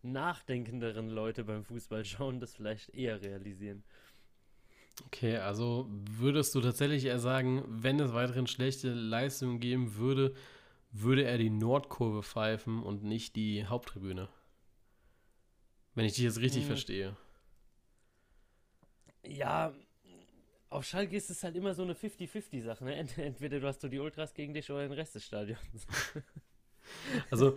nachdenkenderen 0.01 1.09
Leute 1.09 1.43
beim 1.43 1.63
Fußball 1.63 2.05
schauen, 2.05 2.39
das 2.39 2.55
vielleicht 2.55 2.89
eher 2.89 3.21
realisieren. 3.21 3.83
Okay, 5.07 5.37
also 5.37 5.87
würdest 5.89 6.53
du 6.55 6.61
tatsächlich 6.61 7.05
eher 7.05 7.19
sagen, 7.19 7.63
wenn 7.67 7.99
es 7.99 8.13
weiterhin 8.13 8.47
schlechte 8.47 8.93
Leistungen 8.93 9.59
geben 9.59 9.95
würde, 9.95 10.33
würde 10.91 11.23
er 11.25 11.37
die 11.37 11.49
Nordkurve 11.49 12.23
pfeifen 12.23 12.83
und 12.83 13.03
nicht 13.03 13.35
die 13.35 13.65
Haupttribüne? 13.65 14.29
Wenn 15.95 16.05
ich 16.05 16.13
dich 16.13 16.23
jetzt 16.23 16.39
richtig 16.39 16.65
Hm. 16.65 16.67
verstehe. 16.67 17.15
Ja, 19.25 19.73
auf 20.69 20.85
Schalke 20.85 21.15
ist 21.17 21.29
es 21.31 21.43
halt 21.43 21.55
immer 21.55 21.73
so 21.75 21.83
eine 21.83 21.95
50-50-Sache. 21.95 22.83
Ne? 22.85 22.95
Ent- 22.95 23.17
Entweder 23.19 23.59
du 23.59 23.67
hast 23.67 23.81
so 23.81 23.87
die 23.89 23.99
Ultras 23.99 24.33
gegen 24.33 24.53
dich 24.53 24.69
oder 24.71 24.83
den 24.83 24.93
Rest 24.93 25.15
des 25.15 25.25
Stadions. 25.25 25.87
Also 27.29 27.55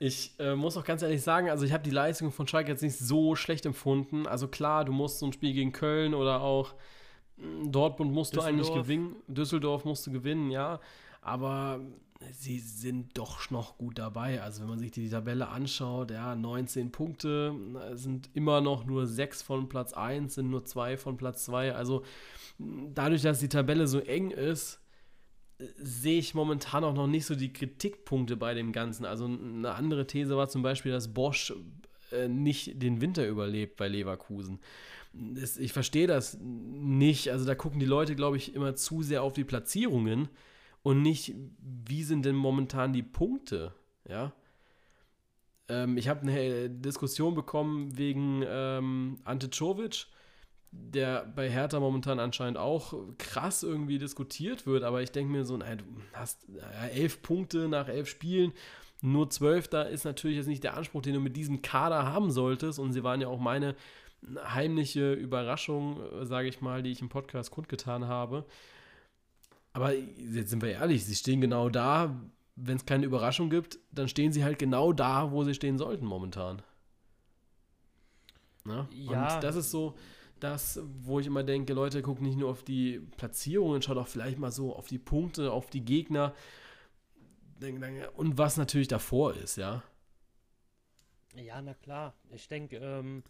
ich 0.00 0.32
äh, 0.38 0.54
muss 0.54 0.76
auch 0.76 0.84
ganz 0.84 1.02
ehrlich 1.02 1.22
sagen, 1.22 1.50
also 1.50 1.64
ich 1.64 1.72
habe 1.72 1.82
die 1.82 1.90
Leistung 1.90 2.32
von 2.32 2.46
Schalke 2.46 2.70
jetzt 2.70 2.82
nicht 2.82 2.98
so 2.98 3.34
schlecht 3.34 3.66
empfunden. 3.66 4.26
Also 4.26 4.48
klar, 4.48 4.84
du 4.84 4.92
musst 4.92 5.18
so 5.18 5.26
ein 5.26 5.32
Spiel 5.32 5.52
gegen 5.52 5.72
Köln 5.72 6.14
oder 6.14 6.40
auch 6.40 6.74
mh, 7.36 7.70
Dortmund 7.70 8.12
musst 8.12 8.36
du 8.36 8.40
eigentlich 8.40 8.72
gewinnen. 8.72 9.16
Düsseldorf 9.28 9.84
musst 9.84 10.06
du 10.06 10.12
gewinnen, 10.12 10.50
ja. 10.50 10.80
Aber 11.20 11.80
sie 12.32 12.58
sind 12.58 13.16
doch 13.18 13.50
noch 13.50 13.76
gut 13.78 13.98
dabei. 13.98 14.42
Also 14.42 14.62
wenn 14.62 14.68
man 14.68 14.78
sich 14.78 14.90
die 14.90 15.08
Tabelle 15.08 15.48
anschaut, 15.48 16.10
ja, 16.10 16.34
19 16.34 16.90
Punkte, 16.92 17.54
na, 17.72 17.96
sind 17.96 18.30
immer 18.34 18.60
noch 18.60 18.84
nur 18.84 19.06
6 19.06 19.42
von 19.42 19.68
Platz 19.68 19.92
1, 19.92 20.34
sind 20.34 20.50
nur 20.50 20.64
2 20.64 20.96
von 20.96 21.16
Platz 21.16 21.44
2. 21.46 21.74
Also 21.74 22.02
mh, 22.58 22.90
dadurch, 22.94 23.22
dass 23.22 23.40
die 23.40 23.48
Tabelle 23.48 23.86
so 23.86 23.98
eng 24.00 24.30
ist, 24.30 24.80
sehe 25.58 26.18
ich 26.18 26.34
momentan 26.34 26.84
auch 26.84 26.94
noch 26.94 27.06
nicht 27.06 27.26
so 27.26 27.34
die 27.34 27.52
Kritikpunkte 27.52 28.36
bei 28.36 28.54
dem 28.54 28.72
Ganzen. 28.72 29.04
Also 29.04 29.26
eine 29.26 29.72
andere 29.74 30.06
These 30.06 30.36
war 30.36 30.48
zum 30.48 30.62
Beispiel, 30.62 30.92
dass 30.92 31.14
Bosch 31.14 31.52
äh, 32.10 32.28
nicht 32.28 32.82
den 32.82 33.00
Winter 33.00 33.26
überlebt 33.26 33.76
bei 33.76 33.88
Leverkusen. 33.88 34.60
Ich 35.58 35.72
verstehe 35.72 36.08
das 36.08 36.38
nicht. 36.40 37.30
Also 37.30 37.44
da 37.44 37.54
gucken 37.54 37.78
die 37.78 37.86
Leute, 37.86 38.16
glaube 38.16 38.36
ich, 38.36 38.54
immer 38.54 38.74
zu 38.74 39.02
sehr 39.02 39.22
auf 39.22 39.32
die 39.32 39.44
Platzierungen 39.44 40.28
und 40.82 41.02
nicht, 41.02 41.34
wie 41.60 42.02
sind 42.02 42.24
denn 42.24 42.34
momentan 42.34 42.92
die 42.92 43.04
Punkte. 43.04 43.72
Ja. 44.08 44.32
Ähm, 45.68 45.96
ich 45.96 46.08
habe 46.08 46.22
eine 46.22 46.68
Diskussion 46.68 47.34
bekommen 47.34 47.96
wegen 47.96 48.44
ähm, 48.46 49.18
Ante 49.24 49.50
Czovic 49.50 50.06
der 50.94 51.24
bei 51.24 51.50
Hertha 51.50 51.80
momentan 51.80 52.18
anscheinend 52.20 52.58
auch 52.58 52.94
krass 53.18 53.62
irgendwie 53.62 53.98
diskutiert 53.98 54.66
wird, 54.66 54.84
aber 54.84 55.02
ich 55.02 55.12
denke 55.12 55.32
mir 55.32 55.44
so, 55.44 55.56
naja, 55.56 55.76
du 55.76 55.84
hast 56.12 56.46
ja, 56.48 56.86
elf 56.86 57.22
Punkte 57.22 57.68
nach 57.68 57.88
elf 57.88 58.08
Spielen, 58.08 58.52
nur 59.00 59.28
zwölf, 59.30 59.68
da 59.68 59.82
ist 59.82 60.04
natürlich 60.04 60.36
jetzt 60.36 60.46
nicht 60.46 60.64
der 60.64 60.76
Anspruch, 60.76 61.02
den 61.02 61.14
du 61.14 61.20
mit 61.20 61.36
diesem 61.36 61.62
Kader 61.62 62.06
haben 62.06 62.30
solltest 62.30 62.78
und 62.78 62.92
sie 62.92 63.04
waren 63.04 63.20
ja 63.20 63.28
auch 63.28 63.40
meine 63.40 63.74
heimliche 64.46 65.12
Überraschung, 65.12 66.00
sage 66.22 66.48
ich 66.48 66.60
mal, 66.60 66.82
die 66.82 66.90
ich 66.90 67.02
im 67.02 67.10
Podcast 67.10 67.50
kundgetan 67.50 68.06
habe. 68.06 68.46
Aber 69.74 69.94
jetzt 69.94 70.50
sind 70.50 70.62
wir 70.62 70.70
ehrlich, 70.70 71.04
sie 71.04 71.14
stehen 71.14 71.40
genau 71.40 71.68
da, 71.68 72.18
wenn 72.56 72.76
es 72.76 72.86
keine 72.86 73.04
Überraschung 73.04 73.50
gibt, 73.50 73.78
dann 73.90 74.08
stehen 74.08 74.32
sie 74.32 74.44
halt 74.44 74.58
genau 74.58 74.92
da, 74.92 75.32
wo 75.32 75.44
sie 75.44 75.54
stehen 75.54 75.76
sollten 75.76 76.06
momentan. 76.06 76.62
Na? 78.64 78.88
Ja. 78.92 79.34
Und 79.34 79.42
das 79.44 79.56
ist 79.56 79.70
so, 79.70 79.94
das, 80.44 80.78
wo 80.84 81.18
ich 81.18 81.26
immer 81.26 81.42
denke, 81.42 81.72
Leute, 81.72 82.02
guckt 82.02 82.20
nicht 82.20 82.36
nur 82.36 82.50
auf 82.50 82.62
die 82.62 83.00
Platzierungen, 83.16 83.80
schaut 83.80 83.96
auch 83.96 84.06
vielleicht 84.06 84.38
mal 84.38 84.52
so 84.52 84.76
auf 84.76 84.86
die 84.86 84.98
Punkte, 84.98 85.50
auf 85.50 85.70
die 85.70 85.84
Gegner. 85.84 86.34
und 88.14 88.36
was 88.36 88.56
natürlich 88.58 88.88
davor 88.88 89.34
ist, 89.34 89.56
ja. 89.56 89.82
Ja, 91.34 91.60
na 91.62 91.74
klar. 91.74 92.14
Ich 92.30 92.46
denke, 92.46 92.76
ähm, 92.76 93.24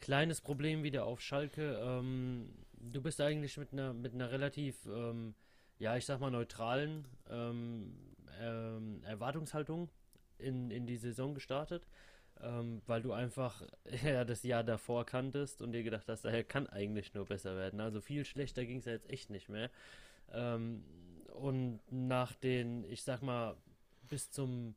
kleines 0.00 0.40
Problem 0.40 0.84
wieder 0.84 1.04
auf 1.04 1.20
Schalke. 1.20 1.80
Ähm, 1.82 2.54
du 2.78 3.02
bist 3.02 3.20
eigentlich 3.20 3.56
mit 3.56 3.72
einer 3.72 3.92
mit 3.92 4.14
einer 4.14 4.30
relativ, 4.30 4.86
ähm, 4.86 5.34
ja, 5.78 5.96
ich 5.96 6.06
sag 6.06 6.20
mal 6.20 6.30
neutralen 6.30 7.06
ähm, 7.28 7.98
ähm, 8.40 9.02
Erwartungshaltung 9.04 9.90
in, 10.38 10.70
in 10.70 10.86
die 10.86 10.96
Saison 10.96 11.34
gestartet, 11.34 11.86
ähm, 12.42 12.82
weil 12.86 13.02
du 13.02 13.12
einfach 13.12 13.62
ja, 14.04 14.24
das 14.24 14.42
Jahr 14.42 14.64
davor 14.64 15.06
kanntest 15.06 15.62
und 15.62 15.72
dir 15.72 15.82
gedacht 15.82 16.08
hast, 16.08 16.24
daher 16.24 16.44
kann 16.44 16.66
eigentlich 16.66 17.14
nur 17.14 17.26
besser 17.26 17.56
werden. 17.56 17.80
Also 17.80 18.00
viel 18.00 18.24
schlechter 18.24 18.64
ging 18.64 18.78
es 18.78 18.84
ja 18.84 18.92
jetzt 18.92 19.10
echt 19.10 19.30
nicht 19.30 19.48
mehr. 19.48 19.70
und 21.34 21.80
nach 21.90 22.34
den, 22.34 22.84
ich 22.84 23.02
sag 23.02 23.22
mal, 23.22 23.56
bis 24.08 24.30
zum 24.30 24.74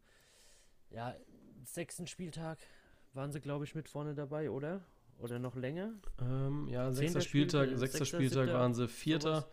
ja, 0.92 1.16
sechsten 1.64 2.08
Spieltag 2.08 2.58
waren 3.14 3.32
sie, 3.32 3.42
glaube 3.42 3.66
ich, 3.66 3.76
mit 3.76 3.90
vorne 3.90 4.14
dabei, 4.16 4.50
oder? 4.50 4.82
Oder 5.20 5.40
noch 5.40 5.56
länger? 5.56 5.94
Ähm, 6.22 6.68
ja, 6.68 6.92
sechster 6.92 7.22
Spieltag, 7.22 7.68
Spiel, 7.68 7.78
sechster 7.78 8.06
Spieltag 8.06 8.50
waren 8.50 8.74
sie 8.74 8.88
Vierter, 8.88 9.42
sowas. 9.42 9.50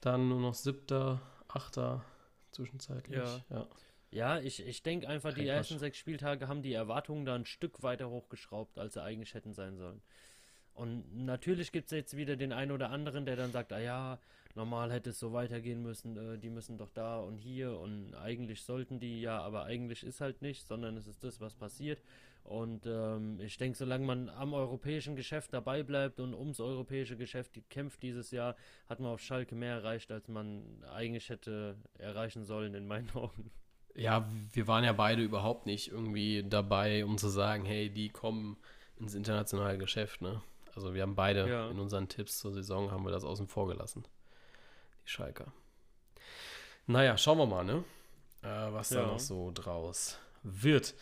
dann 0.00 0.28
nur 0.28 0.40
noch 0.40 0.54
siebter, 0.54 1.20
achter 1.46 2.04
zwischenzeitlich. 2.52 3.18
Ja, 3.18 3.44
ja. 3.50 3.66
Ja 4.10 4.40
ich, 4.40 4.66
ich 4.66 4.82
denke 4.82 5.08
einfach, 5.08 5.34
die 5.34 5.46
ersten 5.46 5.78
sechs 5.78 5.98
Spieltage 5.98 6.48
haben 6.48 6.62
die 6.62 6.72
Erwartungen 6.72 7.24
da 7.24 7.34
ein 7.34 7.46
Stück 7.46 7.82
weiter 7.82 8.10
hochgeschraubt, 8.10 8.78
als 8.78 8.94
sie 8.94 9.02
eigentlich 9.02 9.34
hätten 9.34 9.54
sein 9.54 9.76
sollen. 9.76 10.02
Und 10.74 11.24
natürlich 11.24 11.72
gibt 11.72 11.86
es 11.86 11.90
jetzt 11.90 12.16
wieder 12.16 12.36
den 12.36 12.52
einen 12.52 12.70
oder 12.70 12.90
anderen, 12.90 13.26
der 13.26 13.34
dann 13.34 13.50
sagt, 13.50 13.72
ah 13.72 13.80
ja, 13.80 14.18
normal 14.54 14.92
hätte 14.92 15.10
es 15.10 15.18
so 15.18 15.32
weitergehen 15.32 15.82
müssen, 15.82 16.16
äh, 16.16 16.38
die 16.38 16.50
müssen 16.50 16.78
doch 16.78 16.90
da 16.90 17.18
und 17.18 17.36
hier 17.36 17.78
und 17.78 18.14
eigentlich 18.14 18.62
sollten 18.62 19.00
die 19.00 19.20
ja, 19.20 19.40
aber 19.40 19.64
eigentlich 19.64 20.04
ist 20.04 20.20
halt 20.20 20.40
nicht, 20.40 20.66
sondern 20.66 20.96
es 20.96 21.06
ist 21.06 21.24
das, 21.24 21.40
was 21.40 21.54
passiert. 21.54 22.00
Und 22.44 22.86
ähm, 22.86 23.40
ich 23.40 23.58
denke, 23.58 23.76
solange 23.76 24.06
man 24.06 24.30
am 24.30 24.54
europäischen 24.54 25.16
Geschäft 25.16 25.52
dabei 25.52 25.82
bleibt 25.82 26.18
und 26.18 26.32
ums 26.32 26.60
europäische 26.60 27.16
Geschäft 27.16 27.60
kämpft 27.68 28.02
dieses 28.02 28.30
Jahr, 28.30 28.56
hat 28.88 29.00
man 29.00 29.12
auf 29.12 29.20
Schalke 29.20 29.54
mehr 29.54 29.74
erreicht, 29.74 30.10
als 30.10 30.28
man 30.28 30.82
eigentlich 30.92 31.28
hätte 31.28 31.76
erreichen 31.98 32.44
sollen, 32.44 32.74
in 32.74 32.86
meinen 32.86 33.10
Augen. 33.14 33.50
Ja, 33.98 34.28
wir 34.52 34.68
waren 34.68 34.84
ja 34.84 34.92
beide 34.92 35.22
überhaupt 35.22 35.66
nicht 35.66 35.90
irgendwie 35.90 36.44
dabei, 36.48 37.04
um 37.04 37.18
zu 37.18 37.28
sagen, 37.28 37.64
hey, 37.64 37.90
die 37.90 38.08
kommen 38.08 38.56
ins 38.98 39.14
internationale 39.14 39.76
Geschäft, 39.78 40.22
ne? 40.22 40.40
Also 40.74 40.94
wir 40.94 41.02
haben 41.02 41.16
beide 41.16 41.48
ja. 41.48 41.68
in 41.70 41.80
unseren 41.80 42.08
Tipps 42.08 42.38
zur 42.38 42.52
Saison 42.52 42.92
haben 42.92 43.04
wir 43.04 43.10
das 43.10 43.24
außen 43.24 43.48
vor 43.48 43.66
gelassen. 43.66 44.04
Die 45.04 45.10
Schalker. 45.10 45.52
Naja, 46.86 47.18
schauen 47.18 47.38
wir 47.38 47.46
mal, 47.46 47.64
ne? 47.64 47.82
Äh, 48.42 48.72
was 48.72 48.90
ja. 48.90 49.02
da 49.02 49.06
noch 49.08 49.18
so 49.18 49.50
draus 49.52 50.18
wird. 50.44 50.94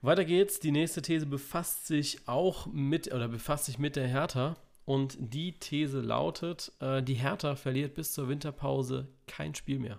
Weiter 0.00 0.24
geht's. 0.24 0.60
Die 0.60 0.70
nächste 0.70 1.02
These 1.02 1.26
befasst 1.26 1.86
sich 1.86 2.26
auch 2.26 2.66
mit 2.66 3.12
oder 3.12 3.28
befasst 3.28 3.66
sich 3.66 3.78
mit 3.78 3.96
der 3.96 4.08
Hertha. 4.08 4.56
Und 4.86 5.16
die 5.20 5.58
These 5.58 6.00
lautet: 6.00 6.72
äh, 6.80 7.02
Die 7.02 7.14
Hertha 7.14 7.56
verliert 7.56 7.94
bis 7.94 8.12
zur 8.12 8.28
Winterpause 8.28 9.08
kein 9.26 9.54
Spiel 9.54 9.78
mehr. 9.78 9.98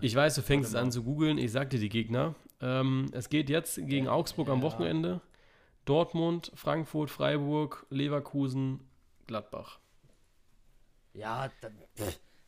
Ich 0.00 0.14
weiß, 0.14 0.34
du 0.34 0.42
fängst 0.42 0.70
es 0.70 0.74
an 0.74 0.90
zu 0.92 1.02
googeln. 1.02 1.38
Ich 1.38 1.52
sagte 1.52 1.78
die 1.78 1.88
Gegner. 1.88 2.34
Ähm, 2.60 3.06
es 3.12 3.28
geht 3.28 3.48
jetzt 3.48 3.76
gegen 3.86 4.08
Augsburg 4.08 4.48
am 4.48 4.62
Wochenende. 4.62 5.20
Dortmund, 5.84 6.52
Frankfurt, 6.54 7.10
Freiburg, 7.10 7.86
Leverkusen, 7.90 8.80
Gladbach. 9.26 9.78
Ja, 11.14 11.50
dann, 11.60 11.72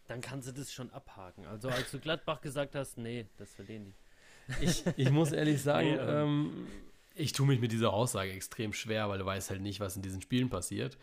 dann 0.06 0.20
kannst 0.20 0.48
du 0.48 0.52
das 0.52 0.72
schon 0.72 0.90
abhaken. 0.90 1.46
Also 1.46 1.68
als 1.68 1.90
du 1.90 1.98
Gladbach 1.98 2.40
gesagt 2.40 2.74
hast, 2.74 2.98
nee, 2.98 3.26
das 3.38 3.54
verlieren 3.54 3.86
die. 3.86 3.94
Ich, 4.60 4.84
ich 4.96 5.10
muss 5.10 5.32
ehrlich 5.32 5.62
sagen, 5.62 5.88
nee, 5.88 5.96
ähm, 5.96 6.66
ich 7.14 7.32
tue 7.32 7.46
mich 7.46 7.60
mit 7.60 7.72
dieser 7.72 7.92
Aussage 7.92 8.32
extrem 8.32 8.72
schwer, 8.72 9.08
weil 9.08 9.18
du 9.18 9.24
weißt 9.24 9.50
halt 9.50 9.62
nicht, 9.62 9.80
was 9.80 9.96
in 9.96 10.02
diesen 10.02 10.20
Spielen 10.20 10.50
passiert. 10.50 10.98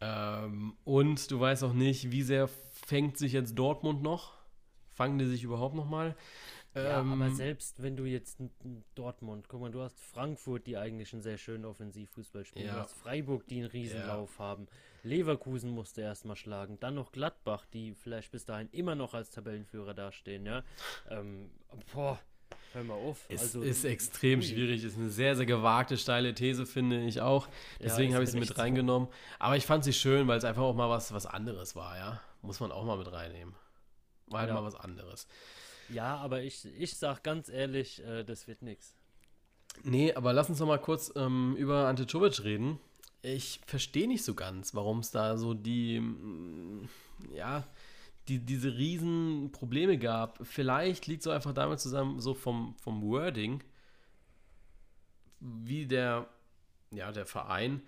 Ähm, 0.00 0.74
und 0.84 1.30
du 1.30 1.38
weißt 1.40 1.64
auch 1.64 1.72
nicht, 1.72 2.10
wie 2.10 2.22
sehr 2.22 2.48
fängt 2.86 3.18
sich 3.18 3.32
jetzt 3.32 3.54
Dortmund 3.54 4.02
noch? 4.02 4.41
Fangen 4.94 5.18
die 5.18 5.26
sich 5.26 5.42
überhaupt 5.42 5.74
noch 5.74 5.88
mal? 5.88 6.14
Ja, 6.74 7.00
ähm, 7.00 7.12
aber 7.12 7.30
selbst 7.30 7.82
wenn 7.82 7.96
du 7.96 8.04
jetzt 8.04 8.38
Dortmund, 8.94 9.46
guck 9.48 9.60
mal, 9.60 9.70
du 9.70 9.82
hast 9.82 10.00
Frankfurt, 10.00 10.66
die 10.66 10.78
eigentlich 10.78 11.12
einen 11.12 11.20
sehr 11.20 11.36
schönen 11.36 11.66
Offensivfußball 11.66 12.46
spielen, 12.46 12.66
ja. 12.66 12.74
du 12.74 12.80
hast 12.80 12.94
Freiburg, 12.94 13.46
die 13.46 13.58
einen 13.58 13.66
Riesenlauf 13.66 14.38
ja. 14.38 14.44
haben, 14.44 14.68
Leverkusen 15.02 15.70
musste 15.70 16.00
erstmal 16.00 16.36
schlagen, 16.36 16.78
dann 16.80 16.94
noch 16.94 17.12
Gladbach, 17.12 17.66
die 17.74 17.92
vielleicht 17.94 18.32
bis 18.32 18.46
dahin 18.46 18.68
immer 18.72 18.94
noch 18.94 19.12
als 19.12 19.30
Tabellenführer 19.30 19.92
dastehen, 19.92 20.46
ja. 20.46 20.62
Ähm, 21.10 21.50
boah, 21.92 22.18
Hör 22.72 22.84
mal 22.84 22.94
auf. 22.94 23.26
Es 23.28 23.42
also, 23.42 23.60
ist 23.60 23.84
extrem 23.84 24.40
ui. 24.40 24.44
schwierig. 24.44 24.82
Ist 24.82 24.96
eine 24.96 25.10
sehr, 25.10 25.36
sehr 25.36 25.46
gewagte, 25.46 25.98
steile 25.98 26.34
These, 26.34 26.64
finde 26.64 27.02
ich 27.04 27.20
auch. 27.20 27.48
Deswegen 27.80 28.10
ja, 28.10 28.14
habe 28.14 28.24
ich 28.24 28.30
sie 28.30 28.38
mit 28.38 28.56
reingenommen. 28.56 29.08
So. 29.08 29.14
Aber 29.38 29.56
ich 29.56 29.66
fand 29.66 29.84
sie 29.84 29.92
schön, 29.92 30.26
weil 30.26 30.38
es 30.38 30.44
einfach 30.44 30.62
auch 30.62 30.74
mal 30.74 30.88
was, 30.88 31.12
was 31.12 31.26
anderes 31.26 31.76
war, 31.76 31.98
ja. 31.98 32.20
Muss 32.40 32.60
man 32.60 32.72
auch 32.72 32.84
mal 32.84 32.96
mit 32.96 33.12
reinnehmen. 33.12 33.54
War 34.32 34.40
halt 34.40 34.48
ja. 34.48 34.54
mal 34.54 34.64
was 34.64 34.74
anderes. 34.74 35.26
Ja, 35.88 36.16
aber 36.16 36.42
ich, 36.42 36.64
ich 36.78 36.96
sag 36.96 37.22
ganz 37.22 37.48
ehrlich, 37.48 38.02
äh, 38.04 38.24
das 38.24 38.48
wird 38.48 38.62
nichts. 38.62 38.94
Nee, 39.84 40.12
aber 40.14 40.32
lass 40.32 40.48
uns 40.48 40.60
noch 40.60 40.66
mal 40.66 40.78
kurz 40.78 41.12
ähm, 41.16 41.56
über 41.56 41.86
Ante 41.88 42.06
Czovic 42.06 42.44
reden. 42.44 42.78
Ich 43.22 43.60
verstehe 43.66 44.08
nicht 44.08 44.24
so 44.24 44.34
ganz, 44.34 44.74
warum 44.74 44.98
es 44.98 45.10
da 45.10 45.36
so 45.36 45.54
die, 45.54 46.00
mm, 46.00 46.88
ja, 47.34 47.66
die, 48.28 48.38
diese 48.38 48.76
riesen 48.76 49.50
Probleme 49.52 49.98
gab. 49.98 50.38
Vielleicht 50.46 51.06
liegt 51.06 51.22
so 51.22 51.30
einfach 51.30 51.54
damit 51.54 51.80
zusammen, 51.80 52.20
so 52.20 52.34
vom, 52.34 52.74
vom 52.82 53.02
Wording, 53.02 53.62
wie 55.40 55.86
der, 55.86 56.28
ja, 56.90 57.12
der 57.12 57.26
Verein 57.26 57.82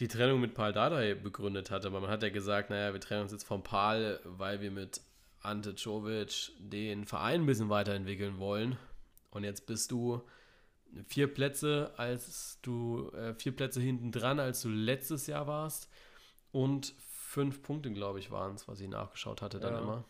die 0.00 0.08
Trennung 0.08 0.40
mit 0.40 0.54
Paul 0.54 0.72
Dardai 0.72 1.14
begründet 1.14 1.70
hatte. 1.70 1.88
Aber 1.88 2.00
man 2.00 2.10
hat 2.10 2.22
ja 2.22 2.30
gesagt, 2.30 2.70
naja, 2.70 2.92
wir 2.92 3.00
trennen 3.00 3.22
uns 3.22 3.32
jetzt 3.32 3.46
vom 3.46 3.62
Paul, 3.62 4.20
weil 4.24 4.60
wir 4.60 4.70
mit 4.70 5.00
Ante 5.44 5.74
Czovic 5.74 6.52
den 6.58 7.04
Verein 7.04 7.42
ein 7.42 7.46
bisschen 7.46 7.68
weiterentwickeln 7.68 8.38
wollen. 8.38 8.76
Und 9.30 9.44
jetzt 9.44 9.66
bist 9.66 9.90
du 9.90 10.22
vier 11.06 11.32
Plätze, 11.32 11.92
als 11.96 12.58
du 12.62 13.10
äh, 13.10 13.34
vier 13.34 13.54
Plätze 13.54 13.80
hinten 13.80 14.12
dran, 14.12 14.38
als 14.38 14.62
du 14.62 14.68
letztes 14.68 15.26
Jahr 15.26 15.46
warst. 15.46 15.88
Und 16.52 16.94
fünf 16.98 17.62
Punkte, 17.62 17.92
glaube 17.92 18.20
ich, 18.20 18.30
waren 18.30 18.54
es, 18.54 18.68
was 18.68 18.80
ich 18.80 18.88
nachgeschaut 18.88 19.42
hatte 19.42 19.58
dann 19.58 19.74
ja. 19.74 19.80
immer. 19.80 20.04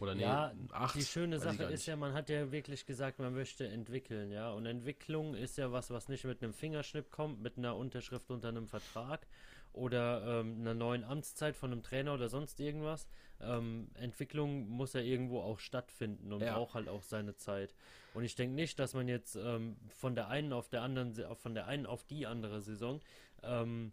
Oder 0.00 0.14
nee, 0.14 0.22
ja, 0.22 0.52
acht. 0.70 0.94
Die 0.94 1.04
schöne 1.04 1.40
Sache 1.40 1.64
ist 1.64 1.86
ja, 1.86 1.96
man 1.96 2.12
hat 2.12 2.28
ja 2.28 2.52
wirklich 2.52 2.86
gesagt, 2.86 3.18
man 3.18 3.34
möchte 3.34 3.66
entwickeln, 3.66 4.30
ja. 4.30 4.52
Und 4.52 4.66
Entwicklung 4.66 5.34
ist 5.34 5.58
ja 5.58 5.72
was, 5.72 5.90
was 5.90 6.08
nicht 6.08 6.24
mit 6.24 6.42
einem 6.42 6.52
Fingerschnipp 6.52 7.10
kommt, 7.10 7.40
mit 7.40 7.58
einer 7.58 7.76
Unterschrift 7.76 8.30
unter 8.30 8.48
einem 8.48 8.68
Vertrag 8.68 9.26
oder 9.72 10.40
ähm, 10.40 10.60
einer 10.60 10.74
neuen 10.74 11.04
Amtszeit 11.04 11.56
von 11.56 11.72
einem 11.72 11.82
Trainer 11.82 12.14
oder 12.14 12.28
sonst 12.28 12.60
irgendwas. 12.60 13.06
Ähm, 13.40 13.88
Entwicklung 13.94 14.68
muss 14.68 14.92
ja 14.92 15.00
irgendwo 15.00 15.40
auch 15.40 15.58
stattfinden 15.58 16.32
und 16.32 16.40
ja. 16.40 16.54
braucht 16.54 16.74
halt 16.74 16.88
auch 16.88 17.02
seine 17.02 17.36
Zeit. 17.36 17.74
Und 18.14 18.24
ich 18.24 18.34
denke 18.34 18.54
nicht, 18.54 18.78
dass 18.78 18.94
man 18.94 19.06
jetzt 19.08 19.36
ähm, 19.36 19.76
von 19.96 20.14
der 20.14 20.28
einen 20.28 20.52
auf 20.52 20.68
der 20.68 20.82
anderen, 20.82 21.14
von 21.36 21.54
der 21.54 21.66
einen 21.66 21.86
auf 21.86 22.04
die 22.04 22.26
andere 22.26 22.60
Saison 22.60 23.00
ähm, 23.42 23.92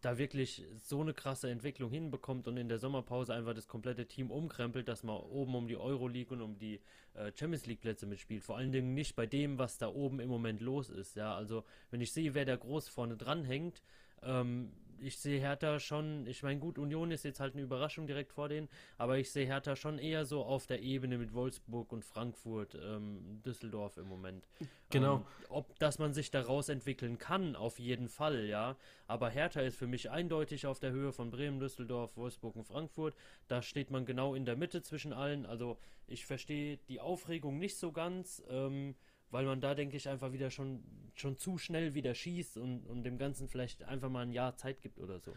da 0.00 0.18
wirklich 0.18 0.64
so 0.76 1.00
eine 1.00 1.14
krasse 1.14 1.50
Entwicklung 1.50 1.90
hinbekommt 1.90 2.48
und 2.48 2.56
in 2.56 2.68
der 2.68 2.78
Sommerpause 2.78 3.34
einfach 3.34 3.54
das 3.54 3.68
komplette 3.68 4.06
Team 4.06 4.30
umkrempelt, 4.30 4.88
dass 4.88 5.02
man 5.02 5.16
oben 5.16 5.54
um 5.54 5.68
die 5.68 5.76
Euroleague 5.76 6.32
und 6.36 6.42
um 6.42 6.58
die 6.58 6.80
äh, 7.14 7.32
Champions 7.34 7.66
League 7.66 7.80
Plätze 7.80 8.06
mitspielt. 8.06 8.44
Vor 8.44 8.56
allen 8.56 8.72
Dingen 8.72 8.94
nicht 8.94 9.16
bei 9.16 9.26
dem, 9.26 9.58
was 9.58 9.78
da 9.78 9.88
oben 9.88 10.20
im 10.20 10.28
Moment 10.28 10.60
los 10.60 10.90
ist. 10.90 11.16
Ja, 11.16 11.34
also 11.34 11.64
wenn 11.90 12.00
ich 12.00 12.12
sehe, 12.12 12.34
wer 12.34 12.44
da 12.44 12.56
groß 12.56 12.88
vorne 12.88 13.16
dran 13.16 13.44
hängt, 13.44 13.82
ähm, 14.22 14.72
ich 15.00 15.18
sehe 15.18 15.40
Hertha 15.40 15.78
schon, 15.78 16.26
ich 16.26 16.42
meine, 16.42 16.60
gut, 16.60 16.78
Union 16.78 17.10
ist 17.10 17.24
jetzt 17.24 17.40
halt 17.40 17.54
eine 17.54 17.62
Überraschung 17.62 18.06
direkt 18.06 18.32
vor 18.32 18.48
denen, 18.48 18.68
aber 18.98 19.18
ich 19.18 19.30
sehe 19.30 19.46
Hertha 19.46 19.76
schon 19.76 19.98
eher 19.98 20.24
so 20.24 20.42
auf 20.44 20.66
der 20.66 20.82
Ebene 20.82 21.18
mit 21.18 21.32
Wolfsburg 21.32 21.92
und 21.92 22.04
Frankfurt, 22.04 22.74
ähm, 22.74 23.42
Düsseldorf 23.44 23.96
im 23.96 24.08
Moment. 24.08 24.48
Genau. 24.90 25.16
Ähm, 25.16 25.24
ob, 25.48 25.78
dass 25.78 25.98
man 25.98 26.12
sich 26.12 26.30
daraus 26.30 26.68
entwickeln 26.68 27.18
kann, 27.18 27.56
auf 27.56 27.78
jeden 27.78 28.08
Fall, 28.08 28.44
ja. 28.46 28.76
Aber 29.06 29.28
Hertha 29.28 29.60
ist 29.60 29.76
für 29.76 29.86
mich 29.86 30.10
eindeutig 30.10 30.66
auf 30.66 30.78
der 30.78 30.92
Höhe 30.92 31.12
von 31.12 31.30
Bremen, 31.30 31.58
Düsseldorf, 31.58 32.16
Wolfsburg 32.16 32.56
und 32.56 32.64
Frankfurt. 32.64 33.14
Da 33.48 33.62
steht 33.62 33.90
man 33.90 34.06
genau 34.06 34.34
in 34.34 34.44
der 34.44 34.56
Mitte 34.56 34.82
zwischen 34.82 35.12
allen. 35.12 35.46
Also 35.46 35.78
ich 36.06 36.26
verstehe 36.26 36.78
die 36.88 37.00
Aufregung 37.00 37.58
nicht 37.58 37.76
so 37.76 37.92
ganz. 37.92 38.42
Ähm, 38.48 38.94
weil 39.34 39.46
man 39.46 39.60
da, 39.60 39.74
denke 39.74 39.96
ich, 39.96 40.08
einfach 40.08 40.32
wieder 40.32 40.48
schon, 40.48 40.84
schon 41.16 41.36
zu 41.36 41.58
schnell 41.58 41.94
wieder 41.94 42.14
schießt 42.14 42.56
und, 42.56 42.86
und 42.86 43.02
dem 43.02 43.18
Ganzen 43.18 43.48
vielleicht 43.48 43.82
einfach 43.82 44.08
mal 44.08 44.22
ein 44.22 44.30
Jahr 44.30 44.56
Zeit 44.56 44.80
gibt 44.80 45.00
oder 45.00 45.18
so. 45.18 45.32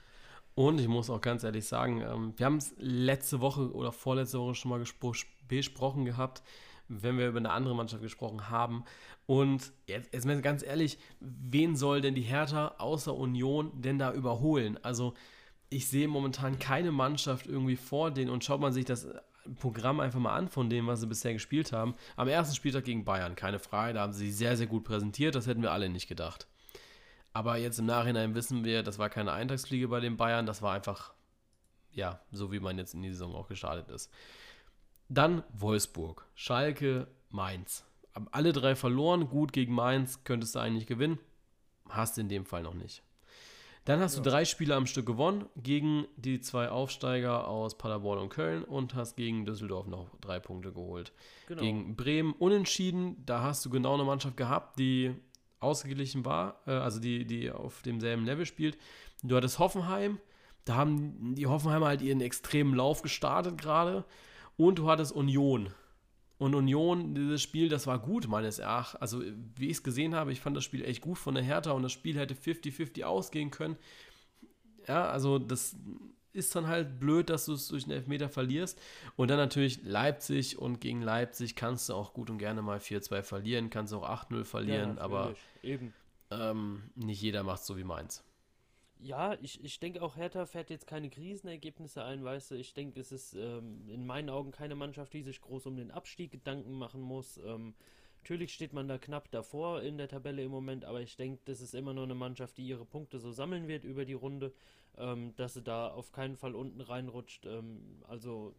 Und 0.54 0.80
ich 0.80 0.88
muss 0.88 1.10
auch 1.10 1.20
ganz 1.20 1.44
ehrlich 1.44 1.66
sagen, 1.66 2.02
ähm, 2.02 2.34
wir 2.38 2.46
haben 2.46 2.58
es 2.58 2.76
letzte 2.78 3.42
Woche 3.42 3.74
oder 3.74 3.92
vorletzte 3.92 4.40
Woche 4.40 4.54
schon 4.54 4.70
mal 4.70 4.84
besprochen 5.48 6.06
gehabt, 6.06 6.44
wenn 6.88 7.18
wir 7.18 7.28
über 7.28 7.40
eine 7.40 7.50
andere 7.50 7.76
Mannschaft 7.76 8.04
gesprochen 8.04 8.52
haben. 8.52 8.86
Und 9.26 9.74
jetzt, 9.88 10.14
jetzt 10.14 10.44
ganz 10.44 10.64
ehrlich, 10.64 11.00
wen 11.20 11.76
soll 11.76 12.02
denn 12.02 12.14
die 12.14 12.22
Hertha 12.22 12.76
außer 12.78 13.16
Union 13.16 13.72
denn 13.82 13.98
da 13.98 14.14
überholen? 14.14 14.78
Also 14.84 15.16
ich 15.70 15.88
sehe 15.88 16.08
momentan 16.08 16.60
keine 16.60 16.92
Mannschaft 16.92 17.48
irgendwie 17.48 17.76
vor 17.76 18.12
denen 18.12 18.30
und 18.30 18.44
schaut 18.44 18.62
man 18.62 18.74
sich 18.74 18.86
das 18.86 19.08
Programm 19.56 20.00
einfach 20.00 20.20
mal 20.20 20.36
an 20.36 20.48
von 20.50 20.70
dem, 20.70 20.88
was 20.88 21.02
sie 21.02 21.08
bisher 21.08 21.34
gespielt 21.34 21.72
haben. 21.72 21.96
Am 22.16 22.28
ersten 22.28 22.56
Spieltag 22.56 22.86
gegen 22.86 23.06
Bayern, 23.06 23.36
keine 23.36 23.60
Frage, 23.60 23.94
da 23.94 24.02
haben 24.02 24.14
sie 24.14 24.28
sich 24.28 24.38
sehr, 24.38 24.58
sehr 24.58 24.68
gut 24.68 24.84
präsentiert, 24.84 25.36
das 25.36 25.48
hätten 25.48 25.62
wir 25.62 25.72
alle 25.72 25.90
nicht 25.90 26.08
gedacht. 26.08 26.48
Aber 27.34 27.58
jetzt 27.58 27.80
im 27.80 27.86
Nachhinein 27.86 28.36
wissen 28.36 28.64
wir, 28.64 28.84
das 28.84 28.98
war 29.00 29.10
keine 29.10 29.32
Eintagsfliege 29.32 29.88
bei 29.88 30.00
den 30.00 30.18
Bayern, 30.18 30.46
das 30.46 30.62
war 30.62 30.74
einfach, 30.74 31.14
ja, 31.92 32.20
so 32.32 32.52
wie 32.52 32.60
man 32.60 32.78
jetzt 32.78 32.94
in 32.94 33.02
die 33.02 33.12
Saison 33.12 33.36
auch 33.36 33.48
gestartet 33.48 33.90
ist. 33.90 34.12
Dann 35.10 35.44
Wolfsburg, 35.54 36.26
Schalke, 36.36 37.08
Mainz. 37.30 37.86
Alle 38.32 38.52
drei 38.52 38.76
verloren, 38.76 39.30
gut 39.30 39.54
gegen 39.54 39.74
Mainz, 39.74 40.24
könntest 40.24 40.56
du 40.56 40.60
eigentlich 40.60 40.88
gewinnen. 40.88 41.20
Hast 41.90 42.18
in 42.18 42.30
dem 42.30 42.46
Fall 42.46 42.64
noch 42.64 42.74
nicht. 42.74 43.04
Dann 43.88 44.02
hast 44.02 44.18
ja. 44.18 44.22
du 44.22 44.30
drei 44.30 44.44
Spiele 44.44 44.76
am 44.76 44.86
Stück 44.86 45.06
gewonnen 45.06 45.46
gegen 45.56 46.08
die 46.18 46.42
zwei 46.42 46.68
Aufsteiger 46.68 47.48
aus 47.48 47.78
Paderborn 47.78 48.20
und 48.20 48.28
Köln 48.28 48.66
und 48.66 48.96
hast 48.96 49.16
gegen 49.16 49.46
Düsseldorf 49.46 49.88
noch 49.88 50.10
drei 50.20 50.42
Punkte 50.42 50.74
geholt. 50.74 51.14
Genau. 51.48 51.62
Gegen 51.62 51.96
Bremen 51.96 52.34
unentschieden, 52.34 53.16
da 53.26 53.44
hast 53.44 53.64
du 53.64 53.70
genau 53.70 53.94
eine 53.94 54.04
Mannschaft 54.04 54.36
gehabt, 54.36 54.78
die 54.78 55.16
ausgeglichen 55.62 56.26
war, 56.26 56.62
äh, 56.68 56.72
also 56.72 57.00
die, 57.00 57.24
die 57.24 57.50
auf 57.50 57.82
demselben 57.82 58.26
Level 58.26 58.46
spielt. 58.46 58.78
Du 59.24 59.38
hattest 59.38 59.58
Hoffenheim, 59.58 60.20
da 60.66 60.76
haben 60.76 61.36
die 61.36 61.48
Hoffenheimer 61.48 61.88
halt 61.88 62.02
ihren 62.02 62.20
extremen 62.20 62.76
Lauf 62.76 63.02
gestartet 63.02 63.58
gerade. 63.58 64.04
Und 64.58 64.80
du 64.80 64.90
hattest 64.90 65.14
Union. 65.14 65.70
Und 66.38 66.54
Union, 66.54 67.16
dieses 67.16 67.42
Spiel, 67.42 67.68
das 67.68 67.88
war 67.88 68.00
gut, 68.00 68.28
meines 68.28 68.60
Erachtens. 68.60 69.02
Also, 69.02 69.24
wie 69.56 69.68
ich 69.68 69.78
es 69.78 69.84
gesehen 69.84 70.14
habe, 70.14 70.32
ich 70.32 70.40
fand 70.40 70.56
das 70.56 70.64
Spiel 70.64 70.86
echt 70.86 71.02
gut 71.02 71.18
von 71.18 71.34
der 71.34 71.44
Hertha 71.44 71.72
und 71.72 71.82
das 71.84 71.92
Spiel 71.92 72.18
hätte 72.18 72.36
50-50 72.36 73.04
ausgehen 73.04 73.50
können. 73.50 73.78
Ja, 74.88 75.10
also, 75.10 75.40
das 75.40 75.76
ist 76.38 76.56
dann 76.56 76.68
halt 76.68 77.00
blöd, 77.00 77.30
dass 77.32 77.46
du 77.46 77.54
es 77.54 77.68
durch 77.68 77.86
einen 77.86 77.94
Elfmeter 77.94 78.30
verlierst. 78.30 78.80
Und 79.16 79.30
dann 79.30 79.38
natürlich 79.38 79.84
Leipzig 79.84 80.60
und 80.60 80.80
gegen 80.80 81.02
Leipzig 81.02 81.56
kannst 81.56 81.90
du 81.90 81.96
auch 81.96 82.14
gut 82.14 82.30
und 82.30 82.38
gerne 82.38 82.62
mal 82.62 82.78
4-2 82.78 83.24
verlieren, 83.24 83.70
kannst 83.72 83.94
auch 83.94 84.08
8-0 84.08 84.44
verlieren, 84.44 84.98
ja, 84.98 85.02
aber 85.02 85.34
ähm, 86.30 86.84
nicht 86.96 87.22
jeder 87.22 87.44
macht 87.44 87.62
es 87.62 87.68
so 87.68 87.78
wie 87.78 87.84
meins. 87.84 88.24
Ja, 89.00 89.38
ich, 89.42 89.64
ich 89.64 89.80
denke 89.80 90.02
auch, 90.02 90.16
Hertha 90.18 90.46
fährt 90.46 90.70
jetzt 90.72 90.88
keine 90.88 91.10
Krisenergebnisse 91.10 92.04
ein, 92.04 92.24
weißt 92.24 92.52
du. 92.52 92.56
Ich 92.56 92.74
denke, 92.74 93.00
es 93.00 93.12
ist 93.12 93.34
ähm, 93.36 93.88
in 93.90 94.06
meinen 94.08 94.30
Augen 94.30 94.52
keine 94.52 94.76
Mannschaft, 94.76 95.14
die 95.14 95.22
sich 95.22 95.40
groß 95.40 95.68
um 95.68 95.78
den 95.78 95.92
Abstieg 95.92 96.32
Gedanken 96.32 96.74
machen 96.74 97.02
muss. 97.02 97.38
Ähm, 97.46 97.76
natürlich 98.22 98.54
steht 98.54 98.74
man 98.74 98.88
da 98.88 98.98
knapp 98.98 99.30
davor 99.30 99.82
in 99.84 99.98
der 99.98 100.08
Tabelle 100.08 100.44
im 100.44 100.52
Moment, 100.52 100.84
aber 100.84 101.02
ich 101.02 101.16
denke, 101.16 101.42
das 101.46 101.62
ist 101.62 101.76
immer 101.76 101.94
nur 101.94 102.06
eine 102.06 102.16
Mannschaft, 102.16 102.58
die 102.58 102.68
ihre 102.68 102.86
Punkte 102.86 103.20
so 103.20 103.32
sammeln 103.32 103.68
wird 103.68 103.84
über 103.84 104.04
die 104.04 104.14
Runde, 104.14 104.52
ähm, 104.98 105.36
dass 105.36 105.54
sie 105.54 105.62
da 105.62 105.90
auf 105.90 106.12
keinen 106.12 106.36
Fall 106.36 106.56
unten 106.56 106.82
reinrutscht. 106.82 107.46
Ähm, 107.46 108.04
also 108.08 108.56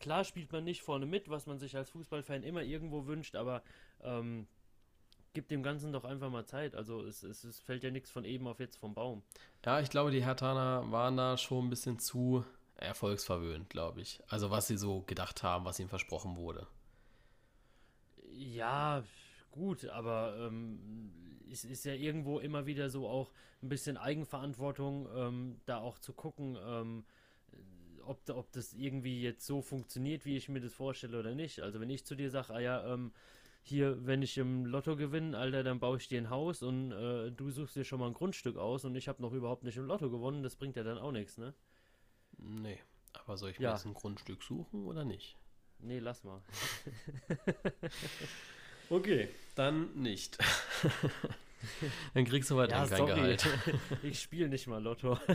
klar 0.00 0.24
spielt 0.24 0.50
man 0.50 0.64
nicht 0.64 0.82
vorne 0.82 1.06
mit, 1.06 1.28
was 1.30 1.46
man 1.46 1.58
sich 1.58 1.76
als 1.76 1.90
Fußballfan 1.90 2.42
immer 2.42 2.62
irgendwo 2.62 3.06
wünscht, 3.06 3.36
aber 3.36 3.62
ähm, 4.02 4.48
gib 5.36 5.48
dem 5.48 5.62
Ganzen 5.62 5.92
doch 5.92 6.06
einfach 6.06 6.30
mal 6.30 6.46
Zeit. 6.46 6.74
Also 6.74 7.02
es, 7.02 7.22
es, 7.22 7.44
es 7.44 7.60
fällt 7.60 7.84
ja 7.84 7.90
nichts 7.90 8.10
von 8.10 8.24
eben 8.24 8.46
auf 8.46 8.58
jetzt 8.58 8.78
vom 8.78 8.94
Baum. 8.94 9.22
Ja, 9.66 9.80
ich 9.80 9.90
glaube, 9.90 10.10
die 10.10 10.24
Hertaner 10.24 10.90
waren 10.90 11.18
da 11.18 11.36
schon 11.36 11.66
ein 11.66 11.70
bisschen 11.70 11.98
zu 11.98 12.42
erfolgsverwöhnt, 12.76 13.68
glaube 13.68 14.00
ich. 14.00 14.22
Also 14.28 14.50
was 14.50 14.66
sie 14.66 14.78
so 14.78 15.02
gedacht 15.02 15.42
haben, 15.42 15.66
was 15.66 15.78
ihnen 15.78 15.90
versprochen 15.90 16.36
wurde. 16.36 16.66
Ja, 18.32 19.04
gut, 19.50 19.84
aber 19.90 20.38
ähm, 20.40 21.12
es 21.52 21.66
ist 21.66 21.84
ja 21.84 21.92
irgendwo 21.92 22.38
immer 22.38 22.64
wieder 22.64 22.88
so 22.88 23.06
auch 23.06 23.30
ein 23.62 23.68
bisschen 23.68 23.98
Eigenverantwortung, 23.98 25.06
ähm, 25.14 25.60
da 25.66 25.80
auch 25.80 25.98
zu 25.98 26.14
gucken, 26.14 26.56
ähm, 26.66 27.04
ob, 28.06 28.26
ob 28.30 28.50
das 28.52 28.72
irgendwie 28.72 29.20
jetzt 29.20 29.44
so 29.44 29.60
funktioniert, 29.60 30.24
wie 30.24 30.38
ich 30.38 30.48
mir 30.48 30.60
das 30.60 30.72
vorstelle 30.72 31.20
oder 31.20 31.34
nicht. 31.34 31.60
Also 31.60 31.78
wenn 31.78 31.90
ich 31.90 32.06
zu 32.06 32.14
dir 32.14 32.30
sage, 32.30 32.54
ah 32.54 32.60
ja, 32.60 32.94
ähm, 32.94 33.12
hier, 33.68 34.06
wenn 34.06 34.22
ich 34.22 34.38
im 34.38 34.64
Lotto 34.64 34.96
gewinne, 34.96 35.36
Alter, 35.36 35.64
dann 35.64 35.80
baue 35.80 35.96
ich 35.98 36.08
dir 36.08 36.20
ein 36.20 36.30
Haus 36.30 36.62
und 36.62 36.92
äh, 36.92 37.30
du 37.32 37.50
suchst 37.50 37.74
dir 37.74 37.84
schon 37.84 37.98
mal 37.98 38.06
ein 38.06 38.14
Grundstück 38.14 38.56
aus 38.56 38.84
und 38.84 38.94
ich 38.94 39.08
habe 39.08 39.20
noch 39.20 39.32
überhaupt 39.32 39.64
nicht 39.64 39.76
im 39.76 39.86
Lotto 39.86 40.10
gewonnen, 40.10 40.42
das 40.42 40.56
bringt 40.56 40.76
ja 40.76 40.84
dann 40.84 40.98
auch 40.98 41.12
nichts, 41.12 41.36
ne? 41.36 41.52
Nee, 42.38 42.78
aber 43.12 43.36
soll 43.36 43.50
ich 43.50 43.58
ja. 43.58 43.70
mir 43.70 43.74
jetzt 43.74 43.86
ein 43.86 43.94
Grundstück 43.94 44.42
suchen 44.42 44.86
oder 44.86 45.04
nicht? 45.04 45.36
Nee, 45.80 45.98
lass 45.98 46.22
mal. 46.22 46.42
okay, 48.90 49.28
dann 49.54 49.92
nicht. 49.94 50.38
dann 52.14 52.24
kriegst 52.24 52.50
du 52.50 52.56
weiter 52.56 52.76
ja, 52.76 52.86
kein. 52.86 53.06
Gehalt. 53.06 53.46
ich 54.02 54.20
spiele 54.20 54.48
nicht 54.48 54.66
mal 54.66 54.82
Lotto. 54.82 55.18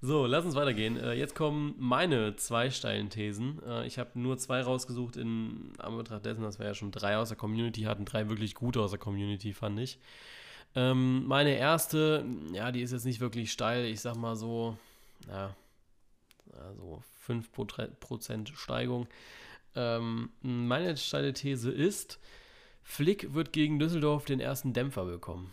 So, 0.00 0.26
lass 0.26 0.44
uns 0.44 0.54
weitergehen. 0.54 0.96
Äh, 0.96 1.14
jetzt 1.14 1.34
kommen 1.34 1.74
meine 1.76 2.36
zwei 2.36 2.70
steilen 2.70 3.10
Thesen. 3.10 3.60
Äh, 3.66 3.84
ich 3.84 3.98
habe 3.98 4.10
nur 4.14 4.38
zwei 4.38 4.60
rausgesucht 4.60 5.16
in 5.16 5.72
Anbetracht 5.78 6.24
dessen, 6.24 6.42
dass 6.42 6.60
wir 6.60 6.66
ja 6.66 6.74
schon 6.74 6.92
drei 6.92 7.16
aus 7.16 7.30
der 7.30 7.36
Community 7.36 7.82
hatten. 7.82 8.04
Drei 8.04 8.28
wirklich 8.28 8.54
gute 8.54 8.80
aus 8.80 8.90
der 8.90 9.00
Community, 9.00 9.52
fand 9.52 9.80
ich. 9.80 9.98
Ähm, 10.76 11.26
meine 11.26 11.56
erste, 11.56 12.24
ja, 12.52 12.70
die 12.70 12.82
ist 12.82 12.92
jetzt 12.92 13.06
nicht 13.06 13.18
wirklich 13.18 13.50
steil. 13.50 13.86
Ich 13.86 14.00
sag 14.00 14.14
mal 14.14 14.36
so, 14.36 14.76
ja, 15.28 15.56
also 16.56 17.02
5% 17.26 18.56
Steigung. 18.56 19.08
Ähm, 19.74 20.30
meine 20.42 20.96
steile 20.96 21.32
These 21.32 21.72
ist, 21.72 22.20
Flick 22.88 23.34
wird 23.34 23.52
gegen 23.52 23.78
Düsseldorf 23.78 24.24
den 24.24 24.40
ersten 24.40 24.72
Dämpfer 24.72 25.04
bekommen. 25.04 25.52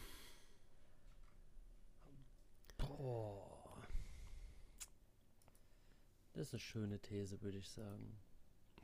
Das 6.34 6.48
ist 6.48 6.54
eine 6.54 6.60
schöne 6.60 7.00
These, 7.00 7.42
würde 7.42 7.58
ich 7.58 7.70
sagen. 7.70 8.18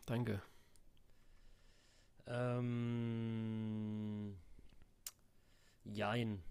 Danke. 0.06 0.42
Ähm, 2.28 2.78
jein. 5.86 6.44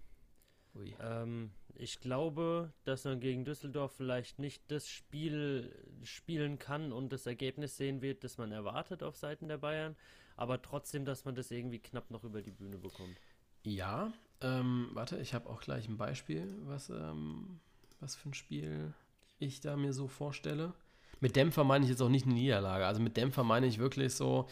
Ähm, 0.99 1.51
ich 1.75 1.99
glaube, 1.99 2.73
dass 2.83 3.05
man 3.05 3.19
gegen 3.19 3.45
Düsseldorf 3.45 3.93
vielleicht 3.95 4.39
nicht 4.39 4.69
das 4.69 4.89
Spiel 4.89 5.71
spielen 6.03 6.59
kann 6.59 6.91
und 6.91 7.13
das 7.13 7.25
Ergebnis 7.27 7.77
sehen 7.77 8.01
wird, 8.01 8.23
das 8.23 8.37
man 8.37 8.51
erwartet 8.51 9.01
auf 9.03 9.15
Seiten 9.15 9.47
der 9.47 9.59
Bayern, 9.59 9.95
aber 10.35 10.61
trotzdem, 10.61 11.05
dass 11.05 11.25
man 11.25 11.35
das 11.35 11.51
irgendwie 11.51 11.79
knapp 11.79 12.09
noch 12.11 12.23
über 12.23 12.41
die 12.41 12.51
Bühne 12.51 12.77
bekommt. 12.77 13.17
Ja, 13.63 14.11
ähm, 14.41 14.89
warte, 14.93 15.17
ich 15.19 15.33
habe 15.33 15.49
auch 15.49 15.61
gleich 15.61 15.87
ein 15.87 15.97
Beispiel, 15.97 16.55
was, 16.65 16.89
ähm, 16.89 17.59
was 17.99 18.15
für 18.15 18.29
ein 18.29 18.33
Spiel 18.33 18.93
ich 19.39 19.61
da 19.61 19.75
mir 19.75 19.93
so 19.93 20.07
vorstelle. 20.07 20.73
Mit 21.19 21.35
Dämpfer 21.35 21.63
meine 21.63 21.85
ich 21.85 21.89
jetzt 21.89 22.01
auch 22.01 22.09
nicht 22.09 22.25
eine 22.25 22.35
Niederlage. 22.35 22.85
Also 22.85 23.01
mit 23.01 23.17
Dämpfer 23.17 23.43
meine 23.43 23.67
ich 23.67 23.77
wirklich 23.77 24.13
so, 24.13 24.47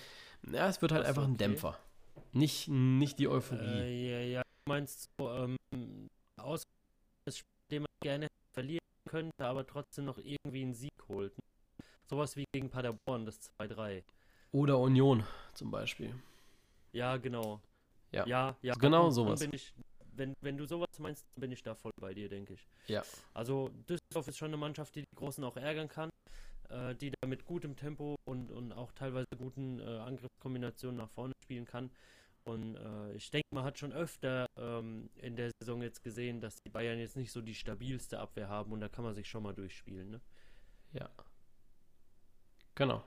ja, 0.52 0.68
es 0.68 0.82
wird 0.82 0.92
halt 0.92 1.06
einfach 1.06 1.24
okay. 1.24 1.32
ein 1.32 1.38
Dämpfer. 1.38 1.80
Nicht, 2.32 2.68
nicht 2.68 3.18
die 3.18 3.28
Euphorie. 3.28 3.66
Äh, 3.66 4.12
ja, 4.12 4.20
ja, 4.20 4.42
du 4.42 4.70
meinst 4.70 5.10
so, 5.18 5.32
ähm, 5.32 5.58
aus 6.38 6.64
dem 7.72 7.84
man 7.84 7.88
gerne 8.02 8.28
verlieren 8.54 8.86
könnte, 9.06 9.46
aber 9.46 9.66
trotzdem 9.66 10.06
noch 10.06 10.18
irgendwie 10.18 10.62
einen 10.62 10.74
Sieg 10.74 10.94
holt. 11.08 11.34
Sowas 12.08 12.36
wie 12.36 12.46
gegen 12.52 12.70
Paderborn, 12.70 13.26
das 13.26 13.52
2-3. 13.60 14.04
Oder 14.52 14.80
Union 14.80 15.24
zum 15.54 15.72
Beispiel. 15.72 16.14
Ja, 16.92 17.18
genau. 17.18 17.62
Ja, 18.12 18.26
ja, 18.26 18.56
ja 18.62 18.74
genau 18.74 19.12
sowas. 19.12 19.42
Ich, 19.42 19.74
wenn, 20.14 20.34
wenn 20.42 20.58
du 20.58 20.66
sowas 20.66 20.88
meinst, 20.98 21.24
bin 21.36 21.52
ich 21.52 21.62
da 21.62 21.76
voll 21.76 21.92
bei 22.00 22.14
dir, 22.14 22.30
denke 22.30 22.54
ich. 22.54 22.68
Ja. 22.88 23.04
Also 23.34 23.70
Düsseldorf 23.88 24.28
ist 24.28 24.38
schon 24.38 24.48
eine 24.48 24.58
Mannschaft, 24.58 24.96
die 24.96 25.02
die 25.02 25.16
Großen 25.16 25.44
auch 25.44 25.56
ärgern 25.56 25.88
kann 25.88 26.10
äh, 26.70 26.96
die 26.96 27.12
da 27.12 27.28
mit 27.28 27.46
gutem 27.46 27.76
Tempo 27.76 28.16
und, 28.26 28.52
und 28.52 28.72
auch 28.72 28.92
teilweise 28.94 29.28
guten 29.38 29.80
äh, 29.80 29.84
Angriffskombinationen 29.84 30.98
nach 30.98 31.10
vorne 31.10 31.34
spielen 31.44 31.66
kann. 31.66 31.92
Und 32.46 32.76
äh, 32.76 33.14
ich 33.14 33.30
denke, 33.32 33.48
man 33.52 33.64
hat 33.64 33.78
schon 33.78 33.92
öfter 33.92 34.46
ähm, 34.58 35.10
in 35.16 35.36
der 35.36 35.52
Saison 35.60 35.82
jetzt 35.82 36.04
gesehen, 36.04 36.42
dass 36.42 36.56
die 36.66 36.70
Bayern 36.70 36.98
jetzt 36.98 37.18
nicht 37.18 37.32
so 37.32 37.42
die 37.42 37.54
stabilste 37.54 38.20
Abwehr 38.20 38.50
haben 38.50 38.72
und 38.72 38.80
da 38.80 38.90
kann 38.90 39.04
man 39.04 39.14
sich 39.14 39.28
schon 39.28 39.44
mal 39.44 39.54
durchspielen. 39.54 40.10
Ne? 40.10 40.22
Ja. 40.94 41.10
Genau. 42.76 43.04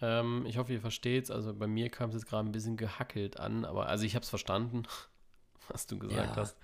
Ähm, 0.00 0.44
ich 0.46 0.58
hoffe, 0.58 0.72
ihr 0.72 0.80
versteht 0.80 1.24
es. 1.24 1.30
Also 1.30 1.54
bei 1.54 1.66
mir 1.66 1.88
kam 1.88 2.10
es 2.10 2.14
jetzt 2.14 2.26
gerade 2.26 2.48
ein 2.48 2.52
bisschen 2.52 2.76
gehackelt 2.76 3.38
an, 3.38 3.64
aber 3.64 3.88
also 3.88 4.04
ich 4.04 4.14
habe 4.14 4.22
es 4.22 4.30
verstanden, 4.30 4.84
was 5.68 5.86
du 5.86 5.98
gesagt 5.98 6.36
ja. 6.36 6.42
hast. 6.42 6.56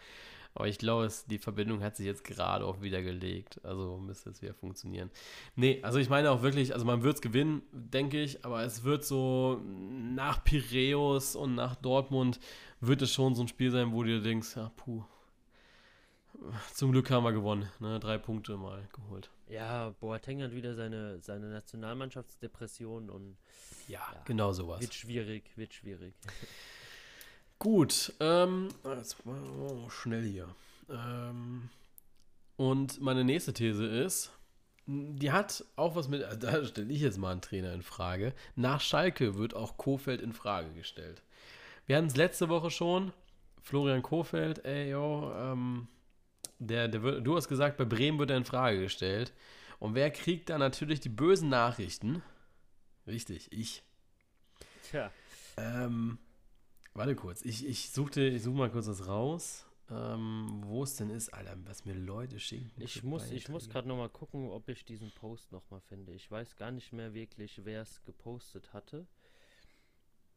Aber 0.55 0.69
ich 0.69 0.77
glaube, 0.79 1.09
die 1.31 1.39
Verbindung 1.39 1.83
hat 1.83 1.97
sich 1.97 2.05
jetzt 2.05 2.25
gerade 2.25 2.67
auch 2.67 2.83
wieder 2.83 3.03
gelegt. 3.03 3.59
Also 3.65 3.97
müsste 3.97 4.31
es 4.31 4.43
wieder 4.43 4.53
funktionieren. 4.53 5.11
Nee, 5.57 5.81
also 5.83 5.99
ich 5.99 6.11
meine 6.11 6.31
auch 6.31 6.43
wirklich, 6.43 6.75
also 6.75 6.85
man 6.85 7.03
wird 7.03 7.17
es 7.17 7.23
gewinnen, 7.23 7.63
denke 7.73 8.21
ich, 8.21 8.45
aber 8.45 8.63
es 8.63 8.85
wird 8.85 9.05
so 9.05 9.63
nach 9.65 10.45
Piräus 10.45 11.37
und 11.37 11.55
nach 11.55 11.75
Dortmund 11.77 12.39
wird 12.81 13.01
es 13.01 13.13
schon 13.13 13.35
so 13.35 13.43
ein 13.43 13.49
Spiel 13.49 13.71
sein, 13.71 13.93
wo 13.93 14.03
du 14.03 14.11
dir 14.11 14.23
denkst, 14.23 14.57
ja, 14.57 14.71
puh, 14.77 15.05
zum 16.75 16.93
Glück 16.93 17.11
haben 17.11 17.25
wir 17.25 17.33
gewonnen, 17.33 17.69
ne? 17.81 17.99
drei 18.01 18.19
Punkte 18.19 18.57
mal 18.57 18.87
geholt. 18.93 19.31
Ja, 19.49 19.91
Boateng 20.01 20.43
hat 20.43 20.53
wieder 20.53 20.75
seine, 20.75 21.21
seine 21.21 21.51
Nationalmannschaftsdepression 21.51 23.11
und 23.11 23.37
ja, 23.89 24.01
ja, 24.13 24.23
genau 24.25 24.53
sowas. 24.53 24.81
Wird 24.81 24.95
schwierig, 24.95 25.57
wird 25.57 25.75
schwierig. 25.75 26.15
Gut, 27.59 28.13
ähm, 28.21 28.69
jetzt 28.97 29.17
oh, 29.25 29.89
schnell 29.89 30.25
hier. 30.25 30.49
Ähm, 30.89 31.69
und 32.57 33.01
meine 33.01 33.25
nächste 33.25 33.53
These 33.53 33.87
ist, 33.87 34.33
Die 34.87 35.31
hat 35.31 35.65
auch 35.77 35.95
was 35.95 36.09
mit, 36.09 36.23
da 36.41 36.65
stelle 36.65 36.93
ich 36.93 37.01
jetzt 37.01 37.19
mal 37.19 37.33
einen 37.33 37.41
Trainer 37.41 37.73
in 37.73 37.83
Frage. 37.83 38.35
Nach 38.57 38.81
Schalke 38.81 39.37
wird 39.37 39.55
auch 39.55 39.77
Kofeld 39.77 40.21
in 40.21 40.33
Frage 40.33 40.73
gestellt. 40.73 41.23
Wir 41.87 41.97
hatten 41.97 42.09
es 42.09 42.17
letzte 42.17 42.49
Woche 42.49 42.71
schon. 42.71 43.13
Florian 43.61 44.03
Kofeld, 44.03 44.65
ey, 44.65 44.91
yo, 44.91 45.33
ähm, 45.37 45.87
der, 46.67 46.89
der 46.89 47.03
wird, 47.03 47.27
du 47.27 47.37
hast 47.37 47.49
gesagt, 47.49 47.77
bei 47.77 47.85
Bremen 47.85 48.19
wird 48.19 48.31
er 48.31 48.37
in 48.37 48.45
Frage 48.45 48.81
gestellt. 48.81 49.33
Und 49.79 49.95
wer 49.95 50.11
kriegt 50.11 50.49
da 50.49 50.59
natürlich 50.59 51.01
die 51.01 51.09
bösen 51.09 51.49
Nachrichten? 51.49 52.23
Richtig, 53.07 53.51
ich. 53.53 53.83
Tja. 54.85 55.11
Ähm, 55.57 56.19
warte 56.95 57.17
kurz, 57.17 57.43
ich, 57.43 57.67
ich 57.67 57.91
suchte, 57.91 58.23
ich 58.23 58.43
suche 58.43 58.57
mal 58.57 58.71
kurz 58.71 58.87
das 58.87 59.07
raus 59.07 59.67
ähm, 59.93 60.63
wo 60.65 60.85
es 60.85 60.97
denn 60.97 61.11
ist, 61.11 61.29
Alter, 61.35 61.57
was 61.65 61.85
mir 61.85 61.95
Leute 61.95 62.39
schicken. 62.39 62.71
Ich 62.79 63.03
muss, 63.03 63.31
ich 63.31 63.49
muss 63.49 63.69
gerade 63.69 63.89
nochmal 63.89 64.09
gucken, 64.09 64.49
ob 64.49 64.69
ich 64.69 64.85
diesen 64.85 65.11
Post 65.11 65.53
nochmal 65.53 65.81
finde. 65.81 66.13
Ich 66.13 66.31
weiß 66.31 66.57
gar 66.57 66.71
nicht 66.71 66.93
mehr 66.93 67.15
wirklich, 67.15 67.65
wer 67.65 67.83
es 67.83 68.03
gepostet 68.05 68.73
hatte. 68.73 69.07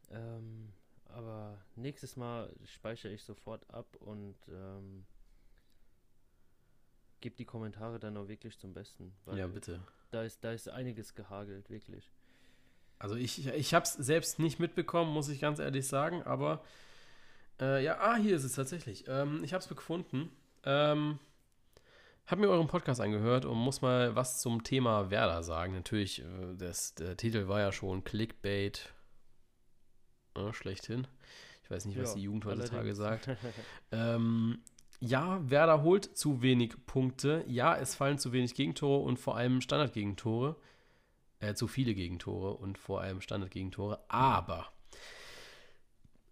Ähm, 0.10 0.74
aber 1.06 1.58
nächstes 1.76 2.16
Mal 2.18 2.54
speichere 2.66 3.14
ich 3.14 3.24
sofort 3.24 3.70
ab 3.70 3.88
und 4.00 4.36
ähm, 4.50 5.06
gebe 7.26 7.36
die 7.38 7.46
Kommentare 7.46 8.00
dann 8.00 8.16
auch 8.18 8.28
wirklich 8.28 8.60
zum 8.60 8.76
Besten. 8.76 9.12
ja, 9.34 9.48
bitte. 9.48 9.82
Da 10.12 10.22
ist, 10.22 10.44
da 10.44 10.52
ist 10.52 10.70
einiges 10.70 11.16
gehagelt, 11.16 11.72
wirklich. 11.72 12.12
Also 13.00 13.16
ich, 13.16 13.48
ich 13.48 13.74
habe 13.74 13.84
es 13.84 13.94
selbst 13.94 14.38
nicht 14.38 14.60
mitbekommen, 14.60 15.12
muss 15.12 15.28
ich 15.30 15.42
ganz 15.42 15.58
ehrlich 15.58 15.88
sagen, 15.88 16.22
aber 16.22 16.64
äh, 17.60 17.84
ja, 17.84 17.98
ah, 18.00 18.16
hier 18.16 18.36
ist 18.36 18.44
es 18.44 18.54
tatsächlich. 18.54 19.06
Ähm, 19.08 19.44
ich 19.44 19.54
habe 19.54 19.64
es 19.64 19.68
gefunden. 19.68 20.30
Ähm, 20.66 21.18
habe 22.28 22.42
mir 22.42 22.50
euren 22.50 22.68
Podcast 22.68 23.02
angehört 23.02 23.46
und 23.46 23.58
muss 23.58 23.82
mal 23.82 24.16
was 24.16 24.40
zum 24.40 24.64
Thema 24.64 25.10
Werder 25.10 25.42
sagen. 25.42 25.74
Natürlich, 25.74 26.22
äh, 26.22 26.56
das, 26.56 26.94
der 26.94 27.18
Titel 27.18 27.48
war 27.48 27.60
ja 27.60 27.72
schon 27.72 28.04
Clickbait. 28.04 28.94
Ja, 30.38 30.54
schlechthin. 30.54 31.08
Ich 31.64 31.72
weiß 31.72 31.86
nicht, 31.86 32.00
was 32.00 32.10
ja, 32.10 32.18
die 32.18 32.22
Jugend 32.22 32.46
heutzutage 32.46 32.94
sagt. 32.94 33.30
ähm, 33.92 34.60
ja, 35.00 35.50
Werder 35.50 35.84
holt 35.84 36.18
zu 36.18 36.42
wenig 36.42 36.74
Punkte. 36.86 37.44
Ja, 37.48 37.76
es 37.76 37.96
fallen 37.96 38.18
zu 38.18 38.32
wenig 38.32 38.56
Gegentore 38.56 39.04
und 39.04 39.20
vor 39.20 39.38
allem 39.38 39.62
Standardgegentore. 39.62 40.56
Äh, 41.40 41.54
zu 41.54 41.68
viele 41.68 41.94
Gegentore 41.94 42.56
und 42.56 42.78
vor 42.78 43.02
allem 43.02 43.22
Standardgegentore. 43.22 44.00
Aber 44.08 44.72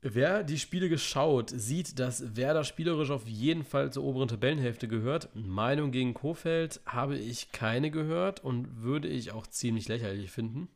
Wer 0.06 0.44
die 0.44 0.60
Spiele 0.60 0.90
geschaut, 0.90 1.50
sieht, 1.50 1.98
dass 1.98 2.36
Werder 2.36 2.66
spielerisch 2.66 3.10
auf 3.10 3.26
jeden 3.26 3.64
Fall 3.64 3.94
zur 3.94 4.04
oberen 4.04 4.28
Tabellenhälfte 4.28 4.90
gehört. 4.90 5.30
Meinung 5.34 5.92
gegen 5.92 6.14
Kofeld 6.14 6.82
habe 6.86 7.18
ich 7.18 7.54
keine 7.54 7.90
gehört 7.90 8.44
und 8.44 8.82
würde 8.82 9.08
ich 9.08 9.32
auch 9.32 9.48
ziemlich 9.48 9.88
lächerlich 9.88 10.30
finden. 10.30 10.68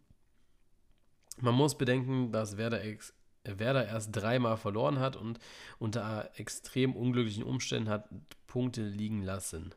Man 1.41 1.55
muss 1.55 1.77
bedenken, 1.77 2.31
dass 2.31 2.55
Werder, 2.55 2.81
ex 2.85 3.13
Werder 3.59 3.87
erst 3.87 4.15
dreimal 4.15 4.57
verloren 4.57 4.99
hat 4.99 5.15
und 5.15 5.39
unter 5.79 6.29
extrem 6.35 6.95
unglücklichen 6.95 7.43
Umständen 7.43 7.89
hat 7.89 8.09
Punkte 8.47 8.81
liegen 8.81 9.23
lassen. 9.23 9.73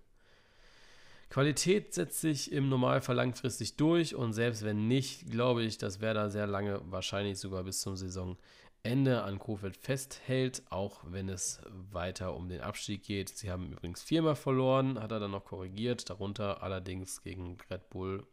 Qualität 1.31 1.95
setzt 1.95 2.21
sich 2.21 2.51
im 2.51 2.69
Normalfall 2.69 3.15
langfristig 3.15 3.77
durch 3.77 4.17
und 4.17 4.33
selbst 4.33 4.65
wenn 4.65 4.89
nicht, 4.89 5.31
glaube 5.31 5.63
ich, 5.63 5.79
dass 5.79 6.01
Werder 6.01 6.29
sehr 6.31 6.49
lange, 6.49 6.81
wahrscheinlich 6.91 7.39
sogar 7.39 7.63
bis 7.63 7.81
zum 7.81 7.97
Saison 7.97 8.37
Ende 8.83 9.23
an 9.23 9.39
Kofeld 9.39 9.77
festhält, 9.77 10.63
auch 10.71 11.03
wenn 11.05 11.29
es 11.29 11.61
weiter 11.93 12.35
um 12.35 12.49
den 12.49 12.63
Abstieg 12.63 13.05
geht. 13.05 13.29
Sie 13.29 13.51
haben 13.51 13.73
übrigens 13.73 14.03
viermal 14.03 14.35
verloren, 14.35 14.99
hat 14.99 15.13
er 15.13 15.21
dann 15.21 15.31
noch 15.31 15.45
korrigiert, 15.45 16.09
darunter 16.11 16.63
allerdings 16.63 17.23
gegen 17.23 17.59
Red 17.71 17.91
Bull, 17.91 18.27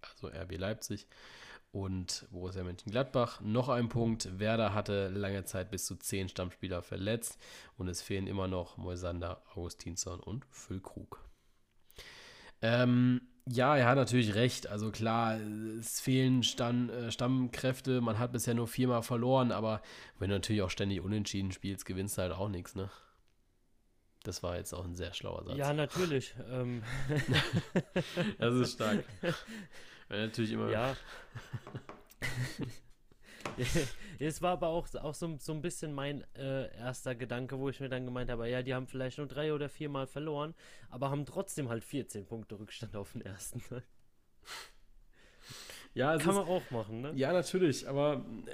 also 0.00 0.28
RB 0.28 0.56
Leipzig 0.56 1.06
und 1.72 2.26
Borussia 2.30 2.64
Mönchengladbach. 2.64 3.40
Noch 3.40 3.68
ein 3.68 3.88
Punkt, 3.88 4.38
Werder 4.38 4.74
hatte 4.74 5.08
lange 5.08 5.44
Zeit 5.44 5.70
bis 5.70 5.84
zu 5.86 5.96
zehn 5.96 6.28
Stammspieler 6.28 6.82
verletzt 6.82 7.38
und 7.76 7.88
es 7.88 8.02
fehlen 8.02 8.26
immer 8.26 8.48
noch 8.48 8.76
Moisander, 8.76 9.42
Augustinsson 9.54 10.20
und 10.20 10.46
Füllkrug. 10.50 11.24
Ähm, 12.62 13.20
ja, 13.46 13.76
er 13.76 13.86
hat 13.86 13.96
natürlich 13.96 14.34
recht. 14.34 14.66
Also 14.66 14.90
klar, 14.90 15.38
es 15.78 16.00
fehlen 16.00 16.42
Stamm, 16.42 16.90
äh, 16.90 17.10
Stammkräfte. 17.10 18.00
Man 18.00 18.18
hat 18.18 18.32
bisher 18.32 18.54
nur 18.54 18.66
viermal 18.66 19.02
verloren, 19.02 19.52
aber 19.52 19.80
wenn 20.18 20.30
du 20.30 20.36
natürlich 20.36 20.62
auch 20.62 20.70
ständig 20.70 21.00
unentschieden 21.00 21.52
spielst, 21.52 21.86
gewinnst 21.86 22.18
du 22.18 22.22
halt 22.22 22.32
auch 22.32 22.48
nichts, 22.48 22.74
ne? 22.74 22.90
Das 24.24 24.42
war 24.42 24.56
jetzt 24.56 24.74
auch 24.74 24.84
ein 24.84 24.96
sehr 24.96 25.14
schlauer 25.14 25.44
Satz. 25.44 25.56
Ja, 25.56 25.72
natürlich. 25.72 26.34
Ähm. 26.50 26.82
das 28.38 28.54
ist 28.54 28.72
stark. 28.74 29.04
Weil 30.08 30.26
natürlich 30.26 30.52
immer. 30.52 30.70
Ja. 30.70 30.96
Es 34.18 34.42
war 34.42 34.52
aber 34.52 34.68
auch, 34.68 34.92
auch 34.96 35.14
so, 35.14 35.36
so 35.38 35.52
ein 35.52 35.62
bisschen 35.62 35.92
mein 35.92 36.24
äh, 36.34 36.74
erster 36.76 37.14
Gedanke, 37.14 37.58
wo 37.58 37.68
ich 37.68 37.80
mir 37.80 37.88
dann 37.88 38.04
gemeint 38.04 38.30
habe, 38.30 38.48
ja, 38.48 38.62
die 38.62 38.74
haben 38.74 38.86
vielleicht 38.86 39.18
nur 39.18 39.26
drei 39.26 39.52
oder 39.52 39.68
viermal 39.68 40.06
verloren, 40.06 40.54
aber 40.90 41.10
haben 41.10 41.24
trotzdem 41.24 41.68
halt 41.68 41.84
14 41.84 42.26
Punkte 42.26 42.58
Rückstand 42.58 42.96
auf 42.96 43.12
den 43.12 43.22
ersten. 43.22 43.62
ja, 45.94 46.16
kann 46.18 46.34
man 46.34 46.46
auch 46.46 46.68
machen, 46.70 47.00
ne? 47.00 47.12
Ja, 47.14 47.32
natürlich, 47.32 47.88
aber 47.88 48.24
äh, 48.46 48.50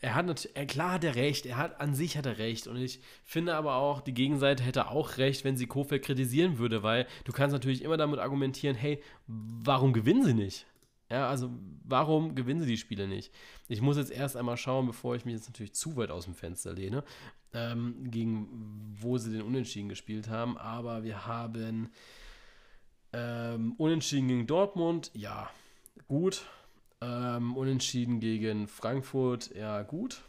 er 0.00 0.14
hat 0.14 0.26
natürlich, 0.26 0.56
äh, 0.56 0.66
klar 0.66 0.92
hat 0.92 1.04
er 1.04 1.16
recht, 1.16 1.46
er 1.46 1.56
hat 1.56 1.80
an 1.80 1.94
sich 1.94 2.16
hat 2.16 2.26
er 2.26 2.38
recht 2.38 2.68
und 2.68 2.76
ich 2.76 3.00
finde 3.24 3.54
aber 3.54 3.74
auch, 3.74 4.00
die 4.00 4.14
Gegenseite 4.14 4.62
hätte 4.62 4.88
auch 4.88 5.18
recht, 5.18 5.44
wenn 5.44 5.56
sie 5.56 5.66
Kofeld 5.66 6.04
kritisieren 6.04 6.58
würde, 6.58 6.84
weil 6.84 7.06
du 7.24 7.32
kannst 7.32 7.52
natürlich 7.52 7.82
immer 7.82 7.96
damit 7.96 8.20
argumentieren, 8.20 8.76
hey, 8.76 9.02
warum 9.26 9.92
gewinnen 9.92 10.24
sie 10.24 10.34
nicht? 10.34 10.66
Ja, 11.10 11.28
also 11.28 11.50
warum 11.84 12.34
gewinnen 12.34 12.60
sie 12.60 12.66
die 12.66 12.76
Spiele 12.76 13.08
nicht? 13.08 13.32
Ich 13.68 13.80
muss 13.80 13.96
jetzt 13.96 14.10
erst 14.10 14.36
einmal 14.36 14.58
schauen, 14.58 14.86
bevor 14.86 15.16
ich 15.16 15.24
mich 15.24 15.34
jetzt 15.34 15.48
natürlich 15.48 15.74
zu 15.74 15.96
weit 15.96 16.10
aus 16.10 16.24
dem 16.24 16.34
Fenster 16.34 16.72
lehne, 16.74 17.02
ähm, 17.54 18.10
gegen 18.10 18.94
wo 19.00 19.16
sie 19.16 19.32
den 19.32 19.42
Unentschieden 19.42 19.88
gespielt 19.88 20.28
haben. 20.28 20.58
Aber 20.58 21.04
wir 21.04 21.26
haben 21.26 21.90
ähm, 23.12 23.72
Unentschieden 23.78 24.28
gegen 24.28 24.46
Dortmund, 24.46 25.10
ja, 25.14 25.48
gut. 26.08 26.44
Ähm, 27.00 27.56
unentschieden 27.56 28.20
gegen 28.20 28.66
Frankfurt, 28.66 29.54
ja, 29.54 29.82
gut. 29.82 30.22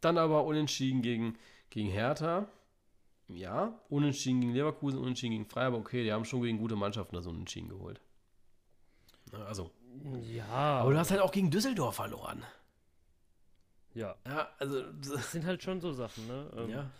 Dann 0.00 0.18
aber 0.18 0.44
Unentschieden 0.44 1.02
gegen, 1.02 1.36
gegen 1.68 1.90
Hertha, 1.90 2.48
ja. 3.28 3.78
Unentschieden 3.88 4.40
gegen 4.40 4.52
Leverkusen, 4.52 4.98
Unentschieden 4.98 5.32
gegen 5.32 5.46
Freiburg, 5.46 5.80
okay, 5.80 6.04
die 6.04 6.12
haben 6.12 6.24
schon 6.24 6.42
gegen 6.42 6.58
gute 6.58 6.76
Mannschaften 6.76 7.16
das 7.16 7.26
Unentschieden 7.26 7.68
geholt. 7.68 8.00
Also, 9.32 9.70
ja. 10.22 10.46
Aber 10.46 10.92
du 10.92 10.98
hast 10.98 11.10
halt 11.10 11.20
auch 11.20 11.32
gegen 11.32 11.50
Düsseldorf 11.50 11.96
verloren. 11.96 12.42
Ja. 13.94 14.14
Ja, 14.26 14.50
also. 14.58 14.92
Das 14.92 15.32
sind 15.32 15.46
halt 15.46 15.62
schon 15.62 15.80
so 15.80 15.92
Sachen, 15.92 16.26
ne? 16.26 16.50
Ähm, 16.56 16.70
ja. 16.70 16.90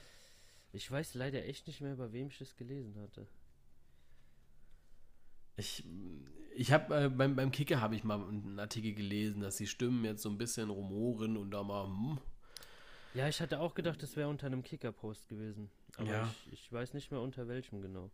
Ich 0.72 0.90
weiß 0.90 1.14
leider 1.14 1.44
echt 1.44 1.66
nicht 1.66 1.80
mehr, 1.80 1.96
bei 1.96 2.12
wem 2.12 2.28
ich 2.28 2.38
das 2.38 2.56
gelesen 2.56 2.98
hatte. 3.00 3.26
Ich, 5.56 5.84
ich 6.54 6.72
habe 6.72 7.04
äh, 7.04 7.08
beim, 7.08 7.34
beim 7.34 7.50
Kicker 7.50 7.80
habe 7.80 7.96
ich 7.96 8.04
mal 8.04 8.20
einen 8.20 8.58
Artikel 8.58 8.92
gelesen, 8.94 9.40
dass 9.40 9.56
die 9.56 9.66
Stimmen 9.66 10.04
jetzt 10.04 10.22
so 10.22 10.28
ein 10.28 10.38
bisschen 10.38 10.70
rumoren 10.70 11.36
und 11.36 11.50
da 11.50 11.62
mal. 11.62 11.86
Hm. 11.86 12.18
Ja, 13.14 13.28
ich 13.28 13.40
hatte 13.40 13.60
auch 13.60 13.74
gedacht, 13.74 14.02
das 14.02 14.16
wäre 14.16 14.28
unter 14.28 14.46
einem 14.46 14.62
Kicker-Post 14.62 15.28
gewesen. 15.28 15.70
Aber 15.96 16.10
ja. 16.10 16.34
ich, 16.46 16.52
ich 16.52 16.72
weiß 16.72 16.92
nicht 16.92 17.10
mehr 17.10 17.20
unter 17.20 17.48
welchem 17.48 17.80
genau. 17.80 18.10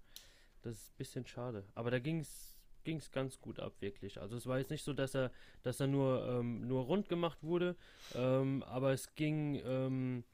Das 0.63 0.77
ist 0.77 0.93
ein 0.93 0.97
bisschen 0.99 1.27
schade. 1.27 1.65
Aber 1.75 1.91
da 1.91 1.99
ging 1.99 2.21
es 2.21 2.52
ging 2.85 2.99
es 2.99 3.11
ganz 3.11 3.41
gut 3.41 3.61
ab, 3.61 3.75
wirklich. 3.81 4.21
Also 4.21 4.37
es 4.37 4.47
war 4.47 4.59
jetzt 4.59 4.71
nicht 4.71 4.85
so, 4.85 4.93
dass 4.93 5.15
er, 5.15 5.31
dass 5.63 5.81
er 5.81 5.87
nur, 5.87 6.27
ähm, 6.29 6.67
nur 6.67 6.85
rund 6.85 7.09
gemacht 7.09 7.43
wurde, 7.43 7.77
ähm, 8.15 8.63
aber 8.65 8.93
es 8.93 9.15
ging, 9.15 9.61
ähm, 9.65 10.25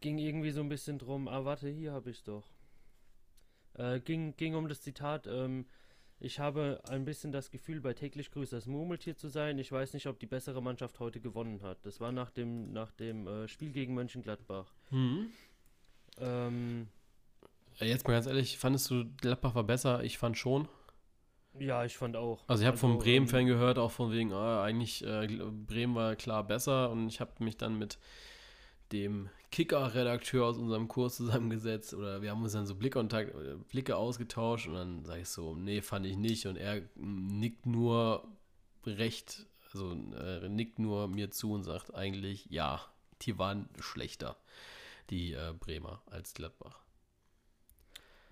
ging 0.00 0.18
irgendwie 0.18 0.50
so 0.50 0.60
ein 0.60 0.68
bisschen 0.68 0.98
drum, 0.98 1.28
ah 1.28 1.44
warte, 1.44 1.68
hier 1.68 1.92
habe 1.92 2.10
ich 2.10 2.18
es 2.18 2.24
doch. 2.24 2.50
Äh, 3.74 4.00
ging, 4.00 4.36
ging 4.36 4.54
um 4.54 4.68
das 4.68 4.82
Zitat, 4.82 5.26
ähm, 5.26 5.66
ich 6.22 6.38
habe 6.38 6.82
ein 6.88 7.06
bisschen 7.06 7.32
das 7.32 7.50
Gefühl, 7.50 7.80
bei 7.80 7.94
täglich 7.94 8.30
grüßt 8.30 8.52
das 8.52 8.66
Murmeltier 8.66 9.16
zu 9.16 9.28
sein. 9.28 9.58
Ich 9.58 9.72
weiß 9.72 9.94
nicht, 9.94 10.06
ob 10.06 10.18
die 10.18 10.26
bessere 10.26 10.62
Mannschaft 10.62 11.00
heute 11.00 11.18
gewonnen 11.18 11.62
hat. 11.62 11.78
Das 11.86 11.98
war 11.98 12.12
nach 12.12 12.30
dem, 12.30 12.72
nach 12.74 12.92
dem 12.92 13.26
äh, 13.26 13.48
Spiel 13.48 13.72
gegen 13.72 13.94
Mönchengladbach. 13.94 14.70
Mhm. 14.90 15.30
Ähm, 16.18 16.88
Jetzt 17.78 18.06
mal 18.06 18.12
ganz 18.12 18.26
ehrlich, 18.26 18.58
fandest 18.58 18.90
du 18.90 19.06
Gladbach 19.16 19.54
war 19.54 19.64
besser? 19.64 20.04
Ich 20.04 20.18
fand 20.18 20.36
schon. 20.36 20.68
Ja, 21.58 21.84
ich 21.84 21.96
fand 21.96 22.16
auch. 22.16 22.42
Also 22.46 22.62
ich 22.62 22.66
habe 22.66 22.76
also, 22.76 22.88
vom 22.88 22.98
Bremen-Fan 22.98 23.40
ähm, 23.40 23.46
gehört, 23.46 23.78
auch 23.78 23.90
von 23.90 24.12
wegen, 24.12 24.32
ah, 24.32 24.62
eigentlich 24.62 25.04
äh, 25.04 25.26
Bremen 25.66 25.94
war 25.94 26.16
klar 26.16 26.46
besser 26.46 26.90
und 26.90 27.08
ich 27.08 27.20
habe 27.20 27.32
mich 27.42 27.56
dann 27.56 27.78
mit 27.78 27.98
dem 28.92 29.28
Kicker-Redakteur 29.50 30.46
aus 30.46 30.58
unserem 30.58 30.88
Kurs 30.88 31.16
zusammengesetzt 31.16 31.94
oder 31.94 32.22
wir 32.22 32.30
haben 32.30 32.42
uns 32.42 32.52
dann 32.52 32.66
so 32.66 32.74
Blickkontakt, 32.76 33.34
äh, 33.34 33.56
Blicke 33.68 33.96
ausgetauscht 33.96 34.68
und 34.68 34.74
dann 34.74 35.04
sage 35.04 35.22
ich 35.22 35.28
so, 35.28 35.54
nee, 35.54 35.82
fand 35.82 36.06
ich 36.06 36.16
nicht 36.16 36.46
und 36.46 36.56
er 36.56 36.82
nickt 36.94 37.66
nur 37.66 38.26
recht, 38.86 39.46
also 39.72 39.92
äh, 39.92 40.48
nickt 40.48 40.78
nur 40.78 41.08
mir 41.08 41.30
zu 41.30 41.52
und 41.52 41.64
sagt 41.64 41.94
eigentlich, 41.94 42.46
ja, 42.48 42.80
die 43.22 43.38
waren 43.38 43.68
schlechter, 43.80 44.36
die 45.10 45.32
äh, 45.32 45.52
Bremer 45.58 46.00
als 46.06 46.32
Gladbach. 46.32 46.78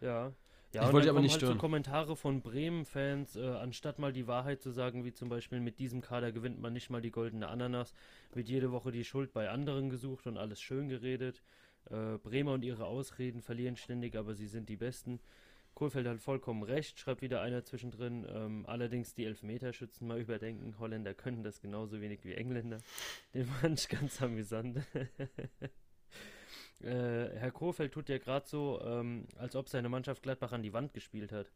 Ja, 0.00 0.32
Ja, 0.72 0.82
ich 0.82 0.88
und 0.88 0.94
wollte 0.94 1.08
aber 1.08 1.20
nicht 1.20 1.30
kommen 1.30 1.32
halt 1.32 1.40
stören. 1.40 1.52
so 1.54 1.58
Kommentare 1.58 2.16
von 2.16 2.42
Bremen-Fans, 2.42 3.36
äh, 3.36 3.46
anstatt 3.46 3.98
mal 3.98 4.12
die 4.12 4.26
Wahrheit 4.26 4.60
zu 4.60 4.70
sagen, 4.70 5.04
wie 5.04 5.14
zum 5.14 5.30
Beispiel 5.30 5.60
mit 5.60 5.78
diesem 5.78 6.02
Kader 6.02 6.30
gewinnt 6.30 6.60
man 6.60 6.74
nicht 6.74 6.90
mal 6.90 7.00
die 7.00 7.10
goldene 7.10 7.48
Ananas, 7.48 7.94
wird 8.34 8.48
jede 8.48 8.70
Woche 8.70 8.92
die 8.92 9.04
Schuld 9.04 9.32
bei 9.32 9.48
anderen 9.48 9.88
gesucht 9.88 10.26
und 10.26 10.36
alles 10.36 10.60
schön 10.60 10.88
geredet. 10.88 11.42
Äh, 11.90 12.18
Bremer 12.18 12.52
und 12.52 12.64
ihre 12.64 12.84
Ausreden 12.84 13.40
verlieren 13.40 13.76
ständig, 13.76 14.14
aber 14.14 14.34
sie 14.34 14.46
sind 14.46 14.68
die 14.68 14.76
Besten. 14.76 15.20
Kohlfeld 15.74 16.06
hat 16.06 16.20
vollkommen 16.20 16.64
recht, 16.64 16.98
schreibt 16.98 17.22
wieder 17.22 17.40
einer 17.40 17.64
zwischendrin. 17.64 18.26
Ähm, 18.28 18.66
allerdings 18.66 19.14
die 19.14 19.24
Elfmeterschützen 19.24 20.06
mal 20.06 20.18
überdenken. 20.20 20.74
Holländer 20.78 21.14
können 21.14 21.44
das 21.44 21.60
genauso 21.60 22.00
wenig 22.00 22.24
wie 22.24 22.34
Engländer. 22.34 22.78
Den 23.32 23.46
fand 23.46 23.80
ich 23.80 23.88
ganz 23.88 24.20
amüsant. 24.20 24.80
äh, 26.82 27.36
Herr 27.36 27.50
Kohlfeld 27.50 27.92
tut 27.92 28.08
ja 28.08 28.18
gerade 28.18 28.46
so, 28.46 28.80
ähm, 28.84 29.26
als 29.36 29.56
ob 29.56 29.68
seine 29.68 29.88
Mannschaft 29.88 30.22
Gladbach 30.22 30.52
an 30.52 30.62
die 30.62 30.72
Wand 30.72 30.94
gespielt 30.94 31.32
hat. 31.32 31.50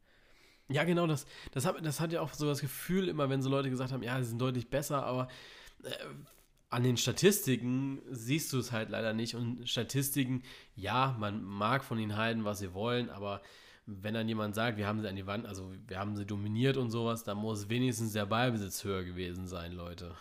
Ja, 0.68 0.85
genau, 0.85 1.07
das, 1.07 1.27
das, 1.53 1.66
hat, 1.66 1.85
das 1.85 2.01
hat 2.01 2.12
ja 2.12 2.20
auch 2.20 2.33
so 2.33 2.47
das 2.47 2.61
Gefühl 2.61 3.09
immer, 3.09 3.29
wenn 3.29 3.43
so 3.43 3.51
Leute 3.51 3.70
gesagt 3.70 3.93
haben, 3.93 4.03
ja, 4.03 4.18
sie 4.23 4.31
sind 4.31 4.41
deutlich 4.41 4.70
besser, 4.70 5.05
aber 5.05 5.29
äh, 5.83 5.91
an 6.70 6.83
den 6.83 6.97
Statistiken 6.97 8.01
siehst 8.11 8.53
du 8.53 8.59
es 8.59 8.73
halt 8.73 8.89
leider 8.89 9.12
nicht. 9.12 9.35
Und 9.35 9.68
Statistiken, 9.68 10.43
ja, 10.75 11.14
man 11.18 11.43
mag 11.43 11.85
von 11.85 11.99
ihnen 11.99 12.16
halten, 12.16 12.45
was 12.45 12.61
sie 12.61 12.73
wollen, 12.73 13.11
aber 13.11 13.43
wenn 13.85 14.14
dann 14.14 14.29
jemand 14.29 14.55
sagt, 14.55 14.79
wir 14.79 14.87
haben 14.87 15.01
sie 15.01 15.09
an 15.09 15.16
die 15.16 15.27
Wand, 15.27 15.45
also 15.45 15.73
wir 15.87 15.99
haben 15.99 16.16
sie 16.16 16.25
dominiert 16.25 16.77
und 16.77 16.91
sowas, 16.91 17.25
dann 17.25 17.37
muss 17.37 17.68
wenigstens 17.68 18.12
der 18.12 18.27
Ballbesitz 18.27 18.85
höher 18.85 19.05
gewesen 19.05 19.49
sein, 19.49 19.73
Leute. 19.73 20.14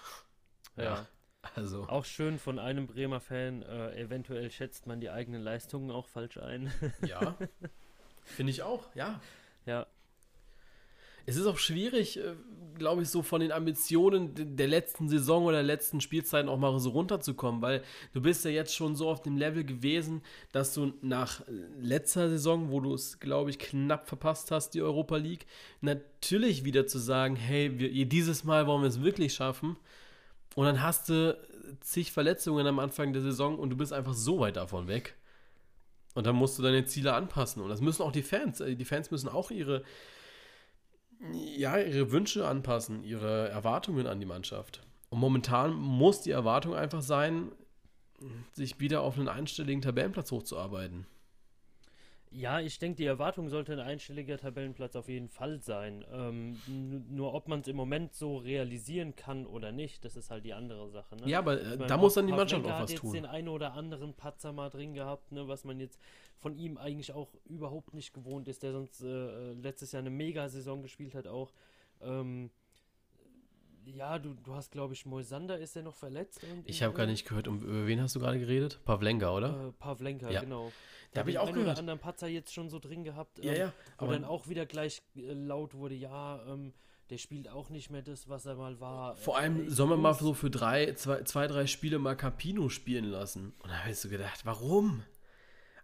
Ja. 0.76 0.84
Ja. 0.84 1.08
Also, 1.56 1.88
Auch 1.88 2.06
schön 2.06 2.38
von 2.40 2.60
einem 2.60 2.88
Bremer 2.88 3.20
Fan, 3.20 3.64
äh, 3.64 4.00
eventuell 4.00 4.52
schätzt 4.52 4.86
man 4.88 5.02
die 5.02 5.10
eigenen 5.10 5.42
Leistungen 5.42 5.92
auch 5.92 6.08
falsch 6.08 6.38
ein. 6.38 6.72
ja. 7.08 7.36
Finde 8.24 8.52
ich 8.52 8.62
auch, 8.64 8.94
ja. 8.96 9.20
ja, 9.66 9.88
Es 11.26 11.36
ist 11.36 11.46
auch 11.46 11.58
schwierig, 11.60 12.18
äh, 12.18 12.34
glaube 12.78 13.04
ich, 13.04 13.10
so 13.10 13.22
von 13.22 13.42
den 13.42 13.52
Ambitionen 13.52 14.34
de- 14.34 14.46
der 14.46 14.68
letzten 14.68 15.08
Saison 15.08 15.46
oder 15.46 15.58
der 15.58 15.64
letzten 15.64 16.02
Spielzeiten 16.02 16.50
auch 16.50 16.58
mal 16.58 16.78
so 16.80 16.90
runterzukommen, 16.92 17.62
weil 17.62 17.84
du 18.14 18.22
bist 18.22 18.44
ja 18.44 18.52
jetzt 18.52 18.74
schon 18.76 18.96
so 18.96 19.08
auf 19.10 19.22
dem 19.22 19.38
Level 19.38 19.64
gewesen, 19.64 20.22
dass 20.52 20.74
du 20.74 20.94
nach 21.02 21.42
letzter 21.80 22.30
Saison, 22.30 22.72
wo 22.72 22.80
du 22.80 22.94
es, 22.96 23.20
glaube 23.20 23.52
ich, 23.52 23.60
knapp 23.60 24.08
verpasst 24.08 24.50
hast, 24.52 24.72
die 24.72 24.82
Europa 24.82 25.18
League, 25.18 25.46
natürlich 25.82 26.66
wieder 26.66 26.88
zu 26.88 26.98
sagen, 26.98 27.36
hey, 27.36 27.78
wir, 27.80 28.06
dieses 28.08 28.44
Mal 28.44 28.66
wollen 28.66 28.82
wir 28.82 28.90
es 28.90 29.02
wirklich 29.04 29.34
schaffen. 29.34 29.78
Und 30.56 30.66
dann 30.66 30.82
hast 30.82 31.10
du 31.10 31.38
zig 31.80 32.12
Verletzungen 32.12 32.68
am 32.68 32.80
Anfang 32.80 33.14
der 33.14 33.22
Saison 33.22 33.58
und 33.58 33.70
du 33.70 33.78
bist 33.78 33.94
einfach 33.94 34.14
so 34.14 34.40
weit 34.40 34.58
davon 34.58 34.88
weg. 34.88 35.16
Und 36.14 36.28
dann 36.28 36.36
musst 36.36 36.60
du 36.60 36.64
deine 36.64 36.86
Ziele 36.86 37.14
anpassen. 37.14 37.62
Und 37.62 37.70
das 37.70 37.82
müssen 37.82 38.04
auch 38.04 38.12
die 38.12 38.24
Fans. 38.24 38.60
Äh, 38.60 38.76
Die 38.76 38.86
Fans 38.86 39.12
müssen 39.12 39.30
auch 39.30 39.50
ihre, 39.50 39.84
ja, 41.32 41.78
ihre 41.78 42.12
Wünsche 42.12 42.48
anpassen, 42.48 43.04
ihre 43.04 43.50
Erwartungen 43.50 44.08
an 44.08 44.20
die 44.20 44.26
Mannschaft. 44.26 44.82
Und 45.10 45.20
momentan 45.20 45.74
muss 45.74 46.22
die 46.22 46.32
Erwartung 46.32 46.76
einfach 46.76 47.02
sein, 47.02 47.52
sich 48.54 48.80
wieder 48.80 49.02
auf 49.02 49.18
einen 49.18 49.28
einstelligen 49.28 49.82
Tabellenplatz 49.82 50.32
hochzuarbeiten. 50.32 51.06
Ja, 52.34 52.62
ich 52.62 52.80
denke, 52.80 52.96
die 52.96 53.06
Erwartung 53.06 53.50
sollte 53.50 53.74
ein 53.74 53.80
einstelliger 53.80 54.38
Tabellenplatz 54.38 54.96
auf 54.96 55.10
jeden 55.10 55.28
Fall 55.28 55.60
sein. 55.60 56.06
Ähm, 56.14 56.58
nur 57.10 57.34
ob 57.34 57.50
man 57.50 57.60
es 57.60 57.68
im 57.68 57.76
Moment 57.76 58.14
so 58.14 58.38
realisieren 58.38 59.18
kann 59.18 59.46
oder 59.46 59.74
nicht, 59.74 60.06
das 60.06 60.16
ist 60.16 60.32
halt 60.32 60.46
die 60.46 60.54
andere 60.54 60.90
Sache. 60.92 61.18
Ne? 61.18 61.28
Ja, 61.28 61.40
aber 61.40 61.60
äh, 61.60 61.76
meine, 61.76 61.88
da 61.88 61.98
muss 61.98 62.14
dann 62.14 62.28
die 62.28 62.34
Mannschaft 62.34 62.66
auch 62.66 62.72
hat 62.72 62.84
was 62.84 62.92
jetzt 62.92 63.02
tun. 63.02 63.12
den 63.12 63.26
einen 63.26 63.50
oder 63.50 63.74
anderen 63.74 64.14
Patzer 64.14 64.54
mal 64.54 64.70
drin 64.70 64.94
gehabt, 64.94 65.34
ne, 65.34 65.50
was 65.50 65.66
man 65.66 65.82
jetzt 65.82 66.00
von 66.38 66.56
ihm 66.56 66.78
eigentlich 66.78 67.12
auch 67.12 67.34
überhaupt 67.44 67.94
nicht 67.94 68.14
gewohnt 68.14 68.48
ist, 68.48 68.64
der 68.64 68.72
sonst 68.72 69.02
äh, 69.04 69.52
letztes 69.54 69.92
Jahr 69.92 70.00
eine 70.00 70.10
Mega-Saison 70.10 70.82
gespielt 70.82 71.16
hat 71.16 71.28
auch. 71.28 71.52
Ähm, 72.02 72.50
ja, 73.86 74.20
du, 74.20 74.34
du 74.34 74.54
hast, 74.56 74.72
glaube 74.72 74.94
ich, 74.94 75.06
Moisander, 75.06 75.58
ist 75.58 75.76
der 75.76 75.84
noch 75.84 75.96
verletzt? 75.96 76.42
Ich 76.66 76.84
habe 76.84 76.94
gar 76.94 77.06
nicht 77.06 77.28
gehört, 77.28 77.48
um, 77.48 77.62
über 77.62 77.88
wen 77.88 78.02
hast 78.02 78.16
du 78.16 78.20
gerade 78.20 78.40
geredet? 78.40 78.80
Pavlenka, 78.86 79.32
oder? 79.36 79.68
Äh, 79.68 79.72
Pavlenka, 79.74 80.30
Ja. 80.30 80.42
genau. 80.42 80.72
Da 81.14 81.22
hab 81.22 81.28
ich 81.28 81.38
auch 81.40 81.48
einen 81.48 81.56
gehört. 81.56 81.72
oder 81.72 81.80
anderen 81.80 82.00
Patzer 82.00 82.28
jetzt 82.28 82.54
schon 82.54 82.70
so 82.70 82.80
drin 82.80 83.04
gehabt. 83.04 83.44
ja, 83.44 83.52
ähm, 83.52 83.60
ja. 83.60 83.74
Wo 83.98 84.06
Aber 84.06 84.14
dann 84.14 84.24
auch 84.24 84.48
wieder 84.48 84.66
gleich 84.66 85.02
äh, 85.16 85.34
laut 85.34 85.74
wurde, 85.74 85.96
ja, 85.96 86.42
ähm, 86.48 86.74
der 87.10 87.18
spielt 87.18 87.50
auch 87.50 87.70
nicht 87.70 87.90
mehr 87.90 88.02
das, 88.02 88.30
was 88.30 88.46
er 88.46 88.56
mal 88.56 88.80
war. 88.80 89.16
vor 89.18 89.36
Äh, 89.36 89.42
allem 89.42 89.68
ich 89.68 89.74
soll 89.76 89.88
man 89.88 90.00
mal 90.00 90.14
so 90.14 90.34
für 90.34 90.50
drei, 90.50 90.94
zwei, 90.94 91.24
zwei, 91.24 91.48
drei 91.48 91.68
Spiele 91.68 92.00
mal 92.00 92.16
Capino 92.16 92.70
spielen 92.70 93.04
lassen. 93.06 93.54
Und 93.60 93.70
da 93.70 93.84
hast 93.84 94.06
du 94.06 94.10
gedacht, 94.10 94.46
warum? 94.46 95.04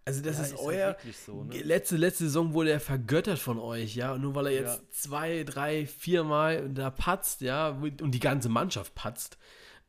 Also 0.07 0.21
das 0.21 0.37
Ja, 0.37 0.43
ist, 0.43 0.51
halt 0.53 0.61
euer... 0.61 0.97
so, 1.25 1.43
ne? 1.43 1.61
Letzte, 1.61 1.97
letzte 1.97 2.23
Saison 2.25 2.53
wurde 2.53 2.71
er 2.71 2.79
vergöttert 2.79 3.39
von 3.39 3.59
euch, 3.59 3.95
ja. 3.95 4.13
Und 4.13 4.21
nur 4.21 4.33
weil 4.35 4.47
er 4.47 4.51
jetzt 4.53 4.79
Ja. 4.81 4.89
zwei, 4.89 5.43
drei, 5.43 5.85
vier 5.85 6.23
Mal 6.23 6.69
da 6.69 6.89
patzt, 6.89 7.41
ja, 7.41 7.69
und 7.69 8.11
die 8.11 8.19
ganze 8.19 8.47
Mannschaft 8.49 8.95
patzt, 8.95 9.37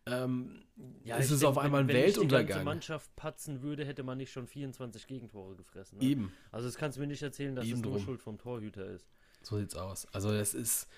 ähm, 0.07 0.65
Ja, 1.05 1.17
ist 1.19 1.31
es 1.31 1.41
denk, 1.41 1.51
auf 1.51 1.59
einmal 1.59 1.83
ein 1.83 1.89
wenn, 1.89 1.95
wenn 1.95 2.03
die 2.03 2.11
ganze 2.13 2.21
Weltuntergang. 2.33 2.65
Mannschaft 2.65 3.15
patzen 3.15 3.63
würde, 3.63 3.85
hätte 3.85 4.03
man 4.03 4.19
nicht 4.19 4.33
schon 4.33 4.47
24 4.47 5.07
Gegentore 5.07 5.55
gefressen. 5.55 5.99
Ne? 5.99 6.05
Eben, 6.05 6.33
Also 6.51 6.67
das 6.67 6.77
kannst 6.77 6.97
du 6.97 7.01
mir 7.01 7.07
nicht 7.07 7.23
erzählen, 7.23 7.55
dass 7.55 7.65
Eben 7.67 7.81
das 7.83 7.91
nur. 7.93 8.01
Schuld 8.01 8.21
vom 8.23 8.39
Torhüter 8.39 8.87
ist. 8.87 9.07
so 9.43 9.57
sieht's 9.59 9.77
aus. 9.77 10.07
Also 10.13 10.33
das 10.33 10.53
ist, 10.55 10.89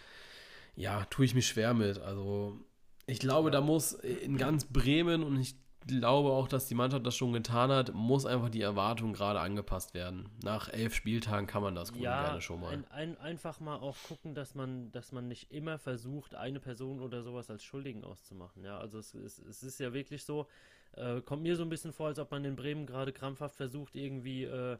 ja, 0.76 1.04
tue 1.10 1.26
ich 1.26 1.34
mich 1.34 1.46
schwer 1.46 1.74
mit. 1.74 1.98
Also 1.98 2.58
ich 3.06 3.18
glaube, 3.18 3.50
da 3.50 3.60
muss 3.60 3.92
in 3.92 4.36
ganz 4.38 4.64
Bremen 4.64 5.22
und 5.24 5.38
ich 5.38 5.56
glaube 5.86 6.30
auch, 6.30 6.48
dass 6.48 6.66
die 6.68 6.74
Mannschaft 6.74 7.06
das 7.06 7.16
schon 7.16 7.32
getan 7.32 7.70
hat, 7.70 7.92
muss 7.94 8.26
einfach 8.26 8.48
die 8.50 8.62
Erwartung 8.62 9.12
gerade 9.12 9.40
angepasst 9.40 9.94
werden. 9.94 10.28
Nach 10.42 10.68
elf 10.68 10.94
Spieltagen 10.94 11.46
kann 11.46 11.62
man 11.62 11.74
das 11.74 11.92
gut 11.92 12.02
Ja, 12.02 12.18
gerne 12.18 12.40
schon 12.40 12.60
mal. 12.60 12.78
ein, 12.78 12.86
ein, 12.88 13.16
einfach 13.18 13.58
mal 13.58 13.76
auch 13.76 14.02
gucken, 14.02 14.34
dass 14.34 14.54
man, 14.54 14.92
dass 14.92 15.10
man 15.12 15.26
nicht 15.28 15.50
immer 15.50 15.78
versucht, 15.78 16.34
eine 16.34 16.60
Person 16.60 17.00
oder 17.00 17.22
sowas 17.22 17.50
als 17.50 17.64
Schuldigen 17.64 18.04
auszumachen. 18.04 18.62
Ja, 18.64 18.78
also 18.78 18.98
es, 18.98 19.14
es, 19.14 19.38
es 19.40 19.62
ist 19.64 19.80
ja 19.80 19.92
wirklich 19.92 20.24
so, 20.24 20.46
äh, 20.92 21.20
kommt 21.22 21.42
mir 21.42 21.56
so 21.56 21.62
ein 21.64 21.68
bisschen 21.68 21.92
vor, 21.92 22.06
als 22.08 22.18
ob 22.20 22.30
man 22.30 22.44
in 22.44 22.54
Bremen 22.56 22.86
gerade 22.86 23.12
krampfhaft 23.12 23.56
versucht, 23.56 23.96
irgendwie 23.96 24.44
äh, 24.44 24.78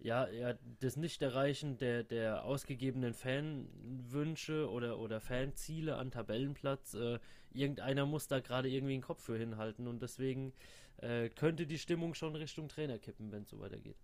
ja, 0.00 0.28
ja, 0.28 0.54
das 0.80 0.96
Nicht-Erreichen 0.96 1.76
der, 1.78 2.04
der 2.04 2.44
ausgegebenen 2.44 3.14
Fanwünsche 3.14 4.70
oder, 4.70 4.98
oder 4.98 5.20
Fanziele 5.20 5.96
an 5.96 6.10
Tabellenplatz. 6.10 6.94
Äh, 6.94 7.18
irgendeiner 7.52 8.06
muss 8.06 8.28
da 8.28 8.40
gerade 8.40 8.68
irgendwie 8.68 8.94
einen 8.94 9.02
Kopf 9.02 9.22
für 9.22 9.36
hinhalten 9.36 9.86
und 9.86 10.02
deswegen 10.02 10.52
äh, 10.98 11.28
könnte 11.28 11.66
die 11.66 11.78
Stimmung 11.78 12.14
schon 12.14 12.34
Richtung 12.36 12.68
Trainer 12.68 12.98
kippen, 12.98 13.30
wenn 13.32 13.42
es 13.42 13.50
so 13.50 13.60
weitergeht. 13.60 13.96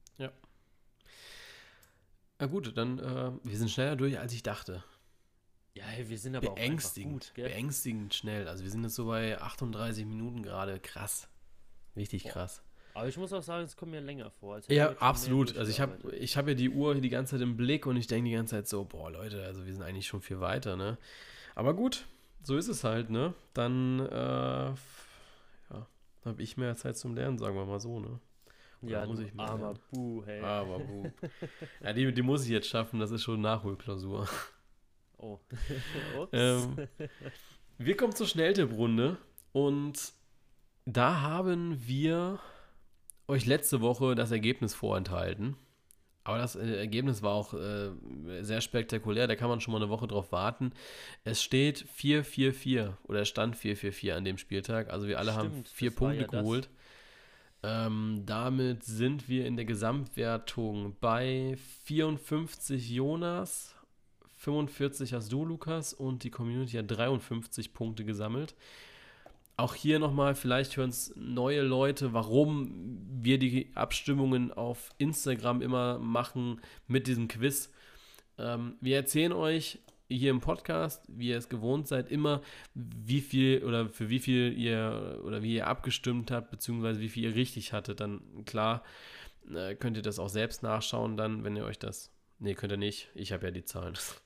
Na 2.39 2.47
gut, 2.47 2.77
dann, 2.77 2.99
äh, 2.99 3.33
wir 3.43 3.57
sind 3.57 3.71
schneller 3.71 3.97
durch, 3.97 4.19
als 4.19 4.33
ich 4.33 4.43
dachte. 4.43 4.83
Ja, 5.75 5.85
hey, 5.85 6.09
wir 6.09 6.19
sind 6.19 6.37
aber 6.37 6.49
auch 6.49 6.57
einfach 6.57 6.67
Beängstigend, 6.67 7.13
gut, 7.13 7.35
gell? 7.35 7.49
beängstigend 7.49 8.15
schnell. 8.15 8.49
Also 8.49 8.63
wir 8.65 8.71
sind 8.71 8.85
jetzt 8.85 8.95
so 8.95 9.07
bei 9.07 9.41
38 9.41 10.05
Minuten 10.05 10.43
gerade. 10.43 10.79
Krass. 10.79 11.29
Richtig 11.97 12.25
krass. 12.25 12.63
Aber 12.95 13.09
ich 13.09 13.17
muss 13.17 13.33
auch 13.33 13.43
sagen, 13.43 13.65
es 13.65 13.77
kommt 13.77 13.91
mir 13.91 14.01
länger 14.01 14.31
vor. 14.31 14.61
Ja, 14.69 14.93
absolut. 14.99 15.57
Also 15.57 15.71
ich 15.71 15.81
habe 15.81 16.15
ich 16.15 16.37
hab 16.37 16.47
ja 16.47 16.55
die 16.55 16.71
Uhr 16.71 16.95
die 16.95 17.09
ganze 17.09 17.33
Zeit 17.33 17.41
im 17.41 17.57
Blick 17.57 17.87
und 17.87 17.97
ich 17.97 18.07
denke 18.07 18.31
die 18.31 18.37
ganze 18.37 18.55
Zeit 18.55 18.69
so, 18.69 18.85
boah 18.85 19.11
Leute, 19.11 19.45
also 19.45 19.67
wir 19.67 19.73
sind 19.73 19.83
eigentlich 19.83 20.07
schon 20.07 20.21
viel 20.21 20.39
weiter, 20.39 20.77
ne? 20.77 20.97
Aber 21.57 21.75
gut, 21.75 22.07
so 22.45 22.57
ist 22.57 22.69
es 22.69 22.85
halt, 22.85 23.11
ne? 23.11 23.35
Dann, 23.55 24.01
äh, 24.01 24.13
ja, 24.13 24.77
habe 26.25 26.43
ich 26.43 26.57
mehr 26.57 26.77
Zeit 26.77 26.97
zum 26.97 27.15
Lernen, 27.15 27.39
sagen 27.39 27.57
wir 27.57 27.65
mal 27.65 27.81
so, 27.81 27.99
ne? 28.01 28.21
Oder 28.83 28.91
Ja, 28.91 29.07
muss 29.07 29.21
ich 29.21 29.35
mal 29.35 29.59
lernen? 29.59 29.79
Buh, 29.91 30.23
hey. 30.27 30.41
Aber 30.43 30.79
buh. 30.79 31.11
ja, 31.83 31.93
die, 31.93 32.13
die 32.13 32.23
muss 32.23 32.45
ich 32.45 32.51
jetzt 32.51 32.69
schaffen, 32.69 33.01
das 33.01 33.11
ist 33.11 33.23
schon 33.23 33.41
Nachholklausur. 33.41 34.29
Oh. 35.19 35.41
Ähm, 36.33 36.77
wir 37.79 37.97
kommen 37.97 38.15
zur 38.15 38.27
Schnelltipprunde 38.27 39.17
und 39.53 40.13
da 40.85 41.23
haben 41.23 41.87
wir 41.87 42.39
euch 43.27 43.47
letzte 43.47 43.81
Woche 43.81 44.15
das 44.15 44.31
Ergebnis 44.33 44.75
vorenthalten. 44.75 45.57
Aber 46.25 46.39
das 46.39 46.57
äh, 46.57 46.77
Ergebnis 46.77 47.23
war 47.23 47.33
auch 47.35 47.53
äh, 47.53 47.91
sehr 48.41 48.63
spektakulär, 48.63 49.27
da 49.27 49.37
kann 49.37 49.51
man 49.51 49.61
schon 49.61 49.73
mal 49.73 49.83
eine 49.83 49.91
Woche 49.91 50.07
drauf 50.07 50.33
warten. 50.33 50.73
Es 51.23 51.43
steht 51.43 51.85
4-4-4 51.99 52.95
oder 53.05 53.21
es 53.21 53.29
stand 53.29 53.57
4-4-4 53.57 54.15
an 54.15 54.25
dem 54.25 54.39
Spieltag. 54.39 54.91
Also 54.91 55.07
wir 55.07 55.19
alle 55.19 55.35
haben 55.35 55.51
Stimmt, 55.51 55.69
vier 55.69 55.91
das 55.91 56.01
war 56.01 56.09
Punkte 56.09 56.23
ja 56.23 56.41
geholt. 56.41 56.71
Ähm, 57.63 58.23
damit 58.27 58.85
sind 58.85 59.29
wir 59.29 59.47
in 59.47 59.57
der 59.57 59.65
Gesamtwertung 59.67 60.97
bei 61.01 61.57
54 61.85 62.91
Jonas, 62.91 63.75
45 64.37 65.13
hast 65.15 65.31
du, 65.33 65.45
Lukas, 65.45 65.95
und 65.95 66.25
die 66.25 66.31
Community 66.31 66.77
hat 66.77 66.91
53 66.91 67.73
Punkte 67.73 68.05
gesammelt. 68.05 68.55
Auch 69.57 69.75
hier 69.75 69.99
nochmal, 69.99 70.35
vielleicht 70.35 70.77
hören 70.77 70.91
es 70.91 71.13
neue 71.17 71.63
Leute, 71.63 72.13
warum 72.13 72.99
wir 73.23 73.39
die 73.39 73.71
Abstimmungen 73.75 74.53
auf 74.53 74.91
Instagram 74.99 75.63
immer 75.63 75.99
machen 75.99 76.61
mit 76.89 77.07
diesem 77.07 77.29
Quiz. 77.29 77.71
Ähm, 78.37 78.77
wir 78.81 78.97
erzählen 78.97 79.33
euch 79.33 79.79
hier 80.09 80.31
im 80.31 80.41
Podcast, 80.41 81.05
wie 81.09 81.29
ihr 81.29 81.39
es 81.39 81.49
gewohnt 81.49 81.87
seid, 81.87 82.11
immer, 82.11 82.43
wie 82.75 83.21
viel 83.21 83.63
oder 83.65 83.89
für 83.89 84.11
wie 84.11 84.19
viel 84.19 84.53
ihr 84.59 85.21
oder 85.25 85.43
wie 85.43 85.55
ihr 85.55 85.67
abgestimmt 85.67 86.31
habt, 86.31 86.51
beziehungsweise 86.51 87.01
wie 87.01 87.09
viel 87.09 87.25
ihr 87.25 87.35
richtig 87.35 87.73
hattet. 87.73 88.01
Dann 88.01 88.45
klar, 88.45 88.83
äh, 89.55 89.77
könnt 89.77 89.97
ihr 89.97 90.03
das 90.03 90.19
auch 90.19 90.29
selbst 90.29 90.63
nachschauen, 90.63 91.17
dann, 91.17 91.45
wenn 91.45 91.57
ihr 91.57 91.65
euch 91.65 91.79
das 91.79 92.11
Nee, 92.39 92.55
könnt 92.55 92.73
ihr 92.73 92.77
nicht. 92.77 93.09
Ich 93.15 93.33
habe 93.33 93.47
ja 93.47 93.51
die 93.51 93.65
Zahlen. 93.65 93.95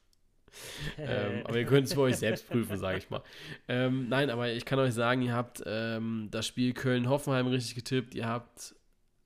ähm, 0.98 1.42
aber 1.44 1.58
ihr 1.58 1.64
könnt 1.64 1.86
es 1.86 1.94
für 1.94 2.02
euch 2.02 2.16
selbst 2.16 2.48
prüfen, 2.48 2.76
sage 2.76 2.98
ich 2.98 3.10
mal. 3.10 3.22
Ähm, 3.68 4.08
nein, 4.08 4.30
aber 4.30 4.50
ich 4.50 4.64
kann 4.64 4.78
euch 4.78 4.94
sagen, 4.94 5.22
ihr 5.22 5.34
habt 5.34 5.62
ähm, 5.66 6.28
das 6.30 6.46
Spiel 6.46 6.74
Köln-Hoffenheim 6.74 7.46
richtig 7.46 7.74
getippt. 7.74 8.14
Ihr 8.14 8.26
habt 8.26 8.74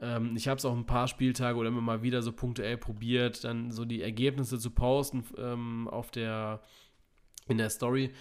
Ähm, 0.00 0.34
ich 0.36 0.48
habe 0.48 0.58
es 0.58 0.64
auch 0.64 0.76
ein 0.76 0.86
paar 0.86 1.08
Spieltage 1.08 1.58
oder 1.58 1.68
immer 1.68 1.80
mal 1.80 2.02
wieder 2.02 2.22
so 2.22 2.32
punktuell 2.32 2.76
probiert, 2.76 3.44
dann 3.44 3.70
so 3.70 3.84
die 3.84 4.02
Ergebnisse 4.02 4.58
zu 4.58 4.70
posten 4.70 5.24
ähm, 5.36 5.88
auf 5.88 6.10
der 6.10 6.62
in 7.48 7.58
der 7.58 7.70
Story. 7.70 8.12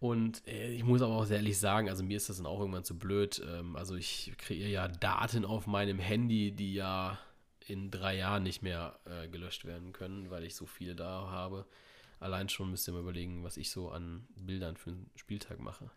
Und 0.00 0.46
äh, 0.46 0.72
ich 0.72 0.84
muss 0.84 1.02
aber 1.02 1.16
auch 1.16 1.24
sehr 1.24 1.38
ehrlich 1.38 1.58
sagen, 1.58 1.88
also 1.88 2.04
mir 2.04 2.16
ist 2.16 2.28
das 2.28 2.36
dann 2.36 2.46
auch 2.46 2.60
irgendwann 2.60 2.84
zu 2.84 2.98
blöd. 2.98 3.42
Ähm, 3.48 3.76
also 3.76 3.96
ich 3.96 4.32
kreiere 4.38 4.68
ja 4.68 4.88
Daten 4.88 5.44
auf 5.44 5.66
meinem 5.66 5.98
Handy, 5.98 6.52
die 6.52 6.74
ja 6.74 7.18
in 7.66 7.90
drei 7.90 8.16
Jahren 8.16 8.44
nicht 8.44 8.62
mehr 8.62 8.98
äh, 9.04 9.28
gelöscht 9.28 9.64
werden 9.64 9.92
können, 9.92 10.30
weil 10.30 10.44
ich 10.44 10.54
so 10.54 10.66
viele 10.66 10.94
da 10.94 11.30
habe. 11.30 11.66
Allein 12.20 12.48
schon 12.48 12.70
müsst 12.70 12.88
ihr 12.88 12.94
mal 12.94 13.00
überlegen, 13.00 13.44
was 13.44 13.56
ich 13.56 13.70
so 13.70 13.90
an 13.90 14.26
Bildern 14.36 14.76
für 14.76 14.90
einen 14.90 15.10
Spieltag 15.16 15.60
mache. 15.60 15.90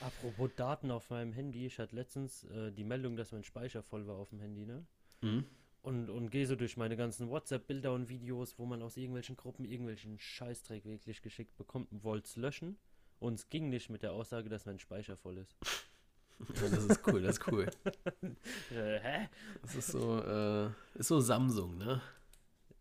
Apropos 0.00 0.50
Daten 0.56 0.90
auf 0.90 1.10
meinem 1.10 1.32
Handy, 1.32 1.66
ich 1.66 1.78
hatte 1.78 1.96
letztens 1.96 2.44
äh, 2.44 2.72
die 2.72 2.84
Meldung, 2.84 3.16
dass 3.16 3.32
mein 3.32 3.44
Speicher 3.44 3.82
voll 3.82 4.06
war 4.06 4.16
auf 4.16 4.30
dem 4.30 4.40
Handy, 4.40 4.64
ne? 4.66 4.86
Mhm. 5.20 5.44
Und, 5.82 6.08
und 6.08 6.30
gehe 6.30 6.46
so 6.46 6.56
durch 6.56 6.76
meine 6.78 6.96
ganzen 6.96 7.28
WhatsApp-Bilder 7.28 7.92
und 7.92 8.08
Videos, 8.08 8.58
wo 8.58 8.64
man 8.64 8.82
aus 8.82 8.96
irgendwelchen 8.96 9.36
Gruppen 9.36 9.66
irgendwelchen 9.66 10.18
Scheißdreck 10.18 10.86
wirklich 10.86 11.20
geschickt 11.20 11.56
bekommt 11.58 11.92
und 11.92 12.04
wollte 12.04 12.26
es 12.26 12.36
löschen. 12.36 12.78
Und 13.18 13.34
es 13.34 13.48
ging 13.50 13.68
nicht 13.68 13.90
mit 13.90 14.02
der 14.02 14.12
Aussage, 14.12 14.48
dass 14.48 14.64
mein 14.64 14.78
Speicher 14.78 15.16
voll 15.16 15.38
ist. 15.38 15.56
Das 16.38 16.72
ist 16.72 17.06
cool, 17.06 17.22
das 17.22 17.38
ist 17.38 17.46
cool. 17.46 17.70
Äh, 18.72 18.98
hä? 18.98 19.28
Das 19.62 19.76
ist 19.76 19.86
so, 19.92 20.20
äh, 20.20 20.68
ist 20.98 21.06
so 21.06 21.20
Samsung, 21.20 21.78
ne? 21.78 22.02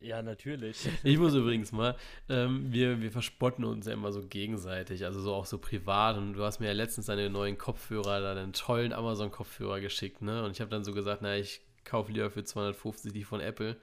Ja, 0.03 0.21
natürlich. 0.21 0.89
Ich 1.03 1.17
muss 1.17 1.33
übrigens 1.33 1.71
mal, 1.71 1.95
ähm, 2.27 2.73
wir, 2.73 3.01
wir 3.01 3.09
verspotten 3.09 3.63
uns 3.63 3.87
ja 3.87 3.93
immer 3.93 4.11
so 4.11 4.21
gegenseitig, 4.21 5.05
also 5.05 5.21
so 5.21 5.33
auch 5.33 5.45
so 5.45 5.57
privat. 5.57 6.17
Und 6.17 6.33
du 6.33 6.43
hast 6.43 6.59
mir 6.59 6.67
ja 6.67 6.73
letztens 6.73 7.05
deine 7.05 7.29
neuen 7.29 7.57
Kopfhörer, 7.57 8.19
deinen 8.19 8.51
tollen 8.51 8.91
Amazon-Kopfhörer 8.91 9.79
geschickt, 9.79 10.21
ne? 10.21 10.43
Und 10.43 10.51
ich 10.51 10.59
habe 10.59 10.69
dann 10.69 10.83
so 10.83 10.93
gesagt, 10.93 11.21
na, 11.21 11.37
ich 11.37 11.61
kaufe 11.85 12.11
lieber 12.11 12.29
für 12.29 12.43
250 12.43 13.13
die 13.13 13.23
von 13.23 13.39
Apple. 13.39 13.77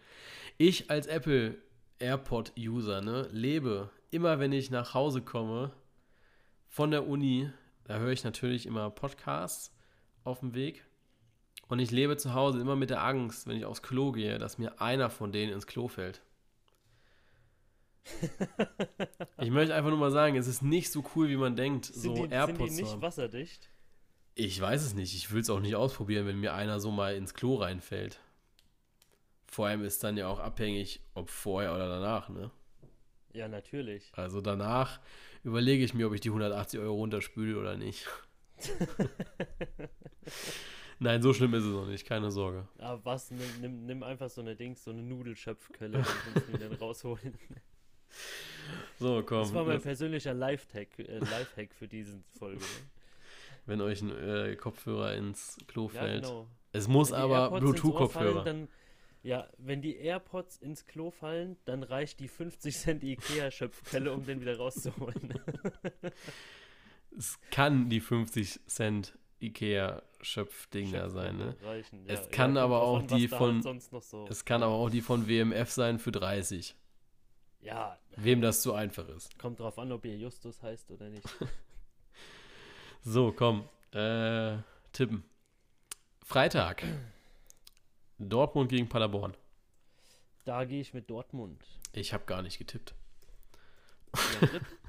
Ich 0.59 0.91
als 0.91 1.07
Apple 1.07 1.57
AirPod-User, 2.01 3.01
ne, 3.01 3.29
lebe 3.33 3.91
immer, 4.11 4.39
wenn 4.39 4.53
ich 4.53 4.71
nach 4.71 4.93
Hause 4.93 5.23
komme 5.23 5.73
von 6.69 6.91
der 6.91 7.07
Uni, 7.07 7.51
da 7.85 7.99
höre 7.99 8.13
ich 8.13 8.25
natürlich 8.25 8.67
immer 8.67 8.91
Podcasts 8.91 9.75
auf 10.25 10.41
dem 10.41 10.55
Weg. 10.55 10.85
Und 11.71 11.79
ich 11.79 11.93
lebe 11.93 12.17
zu 12.17 12.35
Hause 12.35 12.61
immer 12.61 12.75
mit 12.75 12.91
der 12.91 13.05
Angst, 13.05 13.47
wenn 13.47 13.57
ich 13.57 13.65
aufs 13.65 13.81
Klo 13.81 14.11
gehe, 14.11 14.39
dass 14.41 14.59
mir 14.59 14.81
einer 14.81 15.09
von 15.09 15.31
denen 15.31 15.53
ins 15.53 15.69
Klo 15.69 15.89
fällt. 15.89 16.21
Ich 19.39 19.51
möchte 19.51 19.75
einfach 19.75 19.89
nur 19.89 19.99
mal 19.99 20.11
sagen, 20.11 20.37
es 20.37 20.47
ist 20.47 20.63
nicht 20.63 20.91
so 20.91 21.03
cool, 21.15 21.29
wie 21.29 21.37
man 21.37 21.57
denkt, 21.57 21.87
Sind, 21.87 22.03
so 22.03 22.13
die, 22.13 22.21
sind 22.23 22.31
die 22.31 22.35
AirPods 22.35 22.77
nicht 22.77 22.91
haben. 22.91 23.03
wasserdicht? 23.03 23.71
Ich 24.35 24.61
weiß 24.61 24.83
es 24.83 24.95
nicht. 24.95 25.15
Ich 25.15 25.33
will 25.33 25.41
es 25.41 25.49
auch 25.49 25.61
nicht 25.61 25.77
ausprobieren, 25.77 26.27
wenn 26.27 26.41
mir 26.41 26.53
einer 26.53 26.79
so 26.81 26.91
mal 26.91 27.15
ins 27.15 27.33
Klo 27.33 27.55
reinfällt. 27.55 28.21
Vor 29.47 29.67
allem 29.67 29.83
ist 29.85 30.05
dann 30.05 30.17
ja 30.19 30.27
auch 30.29 30.41
abhängig, 30.41 31.01
ob 31.15 31.31
vorher 31.31 31.75
oder 31.75 31.89
danach, 31.89 32.29
ne? 32.29 32.51
Ja, 33.33 33.49
natürlich. 33.49 34.11
Also 34.15 34.41
danach 34.41 35.01
überlege 35.43 35.85
ich 35.85 35.95
mir, 35.95 36.07
ob 36.07 36.15
ich 36.15 36.21
die 36.21 36.31
180 36.31 36.81
Euro 36.81 36.97
runterspüle 36.97 37.59
oder 37.59 37.77
nicht. 37.77 38.07
Nein, 41.03 41.23
so 41.23 41.33
schlimm 41.33 41.55
ist 41.55 41.65
es 41.65 41.73
noch 41.73 41.87
nicht, 41.87 42.07
keine 42.07 42.31
Sorge. 42.31 42.69
Aber 42.79 43.03
was, 43.07 43.31
nimm, 43.31 43.87
nimm, 43.87 44.03
einfach 44.03 44.29
so 44.29 44.43
eine 44.43 44.55
Dings, 44.55 44.85
so 44.85 44.91
eine 44.91 45.03
Nudelschöpfquelle 45.03 45.99
und 45.99 46.07
kannst 46.35 46.49
ihn 46.51 46.61
dann 46.61 46.73
rausholen. 46.75 47.39
So, 48.99 49.23
komm. 49.23 49.39
Das 49.41 49.55
war 49.55 49.65
mein 49.65 49.81
persönlicher 49.81 50.35
Lifehack, 50.35 50.99
äh, 50.99 51.19
Lifehack 51.19 51.75
für 51.75 51.89
diese 51.89 52.23
Folge. 52.39 52.63
wenn 53.65 53.81
euch 53.81 54.03
ein 54.03 54.11
äh, 54.11 54.57
Kopfhörer 54.57 55.15
ins 55.15 55.57
Klo 55.69 55.91
Ja, 55.95 56.01
fällt. 56.03 56.25
genau. 56.25 56.47
Es 56.73 56.87
muss 56.87 57.13
aber 57.13 57.59
Bluetooth-Kopfhörer. 57.59 58.69
Ja, 59.23 59.49
wenn 59.59 59.81
die 59.83 59.97
AirPods 59.97 60.59
ins 60.59 60.87
Klo 60.87 61.11
fallen, 61.11 61.57
dann 61.65 61.83
reicht 61.83 62.21
die 62.21 62.29
50 62.29 62.77
Cent 62.77 63.03
Ikea-Schöpfquelle, 63.03 64.13
um 64.13 64.25
den 64.25 64.41
wieder 64.41 64.57
rauszuholen. 64.59 65.35
Es 67.17 67.39
kann 67.51 67.89
die 67.91 68.01
50 68.01 68.61
Cent 68.67 69.19
Ikea-Schöpfdinger 69.41 70.03
Schöpfquelle 70.23 71.09
sein, 71.11 71.37
ne? 71.37 71.57
Reichen. 71.63 72.05
Es 72.07 72.29
kann 72.31 72.51
kommt 72.55 72.59
aber 72.59 72.83
auch 72.83 72.99
an, 73.01 73.07
die 73.09 73.29
von- 73.29 73.65
Halt 73.65 74.05
so. 74.05 74.27
Es 74.29 74.45
kann 74.45 74.63
aber 74.63 74.75
auch 74.75 74.91
die 74.91 75.01
von 75.01 75.27
WMF 75.29 75.71
sein 75.71 75.99
für 75.99 76.13
30. 76.13 76.75
ja, 77.63 77.99
Wem 78.17 78.41
das 78.41 78.63
zu 78.63 78.75
einfach 78.75 79.09
ist. 79.09 79.39
kommt 79.39 79.61
drauf 79.61 79.79
an, 79.79 79.93
ob 79.93 80.05
ihr 80.05 80.17
Justus 80.17 80.63
heißt 80.63 80.91
oder 80.91 81.09
nicht. 81.09 81.27
So, 83.03 83.33
komm. 83.33 83.67
Äh, 83.93 84.59
tippen. 84.93 85.25
Freitag. 86.23 86.85
Dortmund 88.19 88.69
gegen 88.69 88.89
Paderborn. 88.91 89.35
Da 90.45 90.65
gehe 90.65 90.81
ich 90.83 90.93
mit 90.93 91.09
Dortmund. 91.09 91.65
Ich 91.93 92.13
habe 92.13 92.25
gar 92.27 92.43
nicht 92.43 92.59
getippt. 92.59 92.95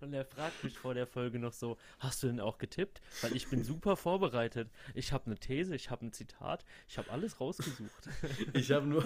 Und 0.00 0.12
er 0.12 0.24
fragt 0.24 0.64
mich 0.64 0.78
vor 0.78 0.94
der 0.94 1.06
Folge 1.06 1.38
noch 1.38 1.52
so, 1.52 1.76
hast 1.98 2.22
du 2.22 2.28
denn 2.28 2.40
auch 2.40 2.58
getippt? 2.58 3.00
Weil 3.22 3.34
ich 3.34 3.48
bin 3.48 3.64
super 3.64 3.96
vorbereitet. 3.96 4.68
Ich 4.94 5.12
habe 5.12 5.26
eine 5.26 5.36
These, 5.36 5.74
ich 5.74 5.90
habe 5.90 6.06
ein 6.06 6.12
Zitat, 6.12 6.64
ich 6.88 6.98
habe 6.98 7.10
alles 7.10 7.40
rausgesucht. 7.40 7.90
Ich 8.52 8.70
habe 8.72 8.86
nur, 8.86 9.04